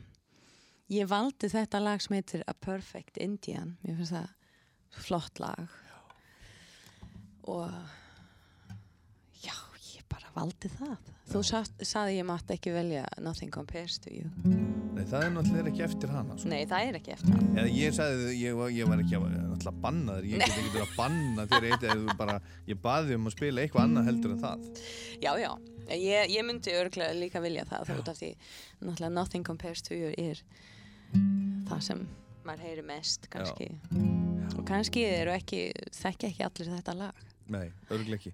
ég 0.93 1.09
valdi 1.09 1.49
þetta 1.51 1.81
lag 1.83 2.03
sem 2.03 2.17
heitir 2.19 2.45
A 2.47 2.55
Perfect 2.55 3.19
Indian. 3.23 3.77
Mér 3.83 3.99
finnst 4.01 4.15
það 4.15 5.03
flott 5.05 5.41
lag. 5.43 5.69
Og 7.51 7.71
já, 7.71 7.75
ég 7.75 8.04
bara 10.15 10.31
valdi 10.35 10.71
það? 10.79 11.11
Þú 11.31 11.41
saði 11.89 12.17
ég 12.19 12.27
mátt 12.29 12.51
ekki 12.55 12.73
velja 12.75 13.05
Nothing 13.23 13.53
Compares 13.55 13.97
to 14.05 14.13
You. 14.13 14.31
Nei, 14.95 15.03
það 15.11 15.27
er 15.27 15.33
náttúrulega 15.35 15.71
ekki 15.73 15.85
eftir 15.87 16.13
hana. 16.15 16.37
Sko. 16.39 16.51
Nei, 16.53 16.61
það 16.71 16.89
er 16.89 16.99
ekki 17.01 17.15
eftir 17.15 17.35
hana. 17.35 17.53
Eða 17.63 17.73
ég 17.75 17.95
sagði, 17.97 18.35
ég, 18.39 18.61
ég 18.77 18.91
var 18.91 19.03
ekki 19.03 19.19
að, 19.19 19.39
að 19.57 19.79
banna 19.85 20.19
þér, 20.19 20.29
ég 20.31 20.45
get 20.45 20.59
ekki 20.61 20.83
að 20.85 20.93
banna 20.99 21.47
þér 21.51 21.69
eitt 21.71 21.87
eða 21.89 22.17
bara, 22.21 22.37
ég 22.71 22.83
baði 22.85 23.19
um 23.19 23.31
að 23.31 23.37
spila 23.37 23.65
eitthvað 23.65 23.89
annað 23.89 24.11
heldur 24.11 24.35
en 24.35 24.43
það. 24.45 24.69
Já, 25.25 25.31
já, 25.43 25.51
ég, 25.91 26.35
ég 26.35 26.47
myndi 26.47 26.77
örglega 26.79 27.17
líka 27.19 27.43
vilja 27.45 27.65
það, 27.71 27.89
þá 27.89 27.95
út 28.03 28.13
af 28.13 28.21
því 28.21 28.31
náttúrulega 28.85 29.15
Nothing 29.17 29.49
Compares 29.49 29.85
to 29.89 29.99
You 29.99 30.13
er 30.15 30.45
það 31.71 31.87
sem 31.89 32.05
maður 32.45 32.69
heyri 32.69 32.87
mest 32.87 33.27
kannski. 33.33 33.71
Já. 33.73 34.05
Og 34.55 34.63
kannski 34.69 35.09
þekki 35.97 36.31
ekki 36.31 36.47
allir 36.47 36.73
þetta 36.77 36.97
lag. 37.01 37.27
Nei, 37.51 37.67
örglega 37.93 38.21
ekki. 38.21 38.33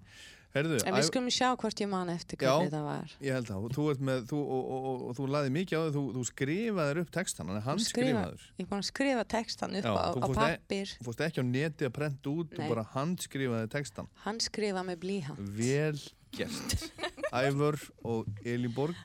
Herðu, 0.51 0.81
en 0.83 0.95
við 0.97 1.05
skulum 1.07 1.31
sjá 1.31 1.47
hvort 1.55 1.79
ég 1.79 1.87
man 1.87 2.09
eftir 2.11 2.39
hvernig 2.41 2.71
það 2.73 2.83
var. 2.83 3.11
Ég 3.23 3.37
held 3.37 3.51
að 3.55 3.67
þú 3.77 3.85
með, 4.03 4.25
þú, 4.27 4.39
og, 4.41 4.63
og, 4.75 4.87
og, 4.89 5.03
og 5.07 5.15
þú 5.15 5.27
laði 5.31 5.53
mikið 5.55 5.79
á 5.79 5.81
þau, 5.81 5.91
þú, 5.95 6.03
þú 6.17 6.23
skrifaður 6.27 7.01
upp 7.01 7.13
textan, 7.15 7.51
hann 7.51 7.59
er 7.61 7.65
hans 7.69 7.87
skrifaður. 7.87 8.47
Ég 8.59 8.67
búin 8.67 8.83
að 8.83 8.87
skrifa 8.89 9.23
textan 9.31 9.77
upp 9.79 9.87
já, 9.87 9.93
á, 9.95 10.09
á 10.11 10.27
pappir. 10.35 10.93
Þú 10.99 11.07
fórst 11.07 11.23
ekki 11.27 11.39
á 11.39 11.45
neti 11.47 11.87
að 11.87 11.95
prenta 11.95 12.33
út, 12.33 12.51
Nei. 12.51 12.59
þú 12.59 12.69
bara 12.73 12.85
hans 12.97 13.29
skrifaði 13.29 13.71
textan. 13.77 14.11
Hans 14.25 14.49
skrifaði 14.51 14.91
með 14.91 15.01
blíhand. 15.05 15.51
Vel 15.61 16.03
gert. 16.35 16.77
Ævar 17.41 17.79
og 18.11 18.43
Elin 18.43 18.75
Borg, 18.75 18.99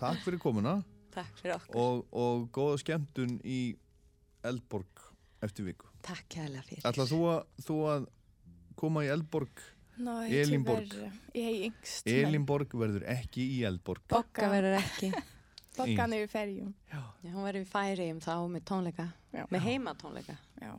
takk 0.00 0.24
fyrir 0.24 0.40
komuna. 0.40 0.78
Takk 1.12 1.42
fyrir 1.42 1.58
okkur. 1.58 2.04
Og 2.16 2.48
góða 2.54 2.80
skemmtun 2.80 3.36
í 3.44 3.62
Eldborg 4.48 5.08
eftir 5.44 5.68
viku. 5.68 5.88
Takk 6.06 6.24
kæðilega 6.32 6.64
fyrir. 6.64 6.86
Ætlað 6.88 7.12
þú 7.12 7.26
að, 7.34 7.42
þú 7.66 7.82
að 7.92 8.14
koma 8.78 9.04
í 9.04 9.10
Eldborg 9.12 9.68
Elinborg. 9.98 10.94
yngst 11.34 12.06
Elinborg 12.06 12.74
verður 12.78 13.04
ekki 13.10 13.44
í 13.58 13.64
Eldborg. 13.68 14.04
Bokka 14.10 14.50
verður 14.52 14.78
ekki. 14.78 15.10
Bokkan 15.78 16.14
er 16.16 16.24
í 16.26 16.30
ferjum. 16.30 16.72
Já, 16.90 17.02
Já 17.22 17.32
hún 17.34 17.46
verður 17.46 17.62
í 17.62 17.68
færiðum 17.70 18.22
þá 18.24 18.34
með 18.50 18.64
tónleika. 18.70 19.08
Já. 19.28 19.44
með 19.52 19.60
heima 19.66 19.92
tónleika 20.00 20.38
Já, 20.56 20.72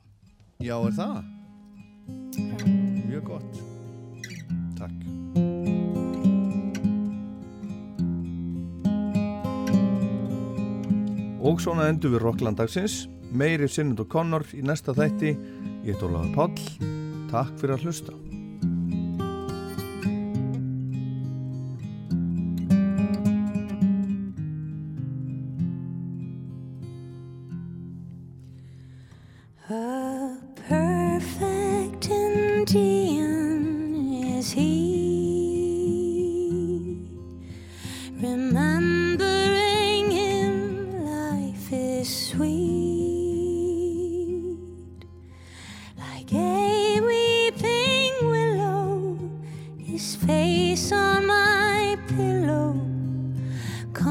Já 0.59 0.75
er 0.81 0.95
það? 0.97 1.19
Já. 2.33 2.57
Mjög 3.05 3.23
gott. 3.29 3.59
Takk. 4.79 4.97
Og 11.39 11.61
svona 11.63 11.87
endur 11.89 12.11
við 12.13 12.23
Rokklandagsins 12.25 13.05
Meiri 13.31 13.69
Sinnund 13.69 14.01
og 14.01 14.09
Connor 14.11 14.45
í 14.57 14.63
næsta 14.65 14.95
þætti. 14.97 15.35
Ég 15.85 15.95
heit 15.95 16.03
Ólaður 16.03 16.33
Páll. 16.35 16.89
Takk 17.29 17.55
fyrir 17.61 17.77
að 17.77 17.87
hlusta 17.87 18.28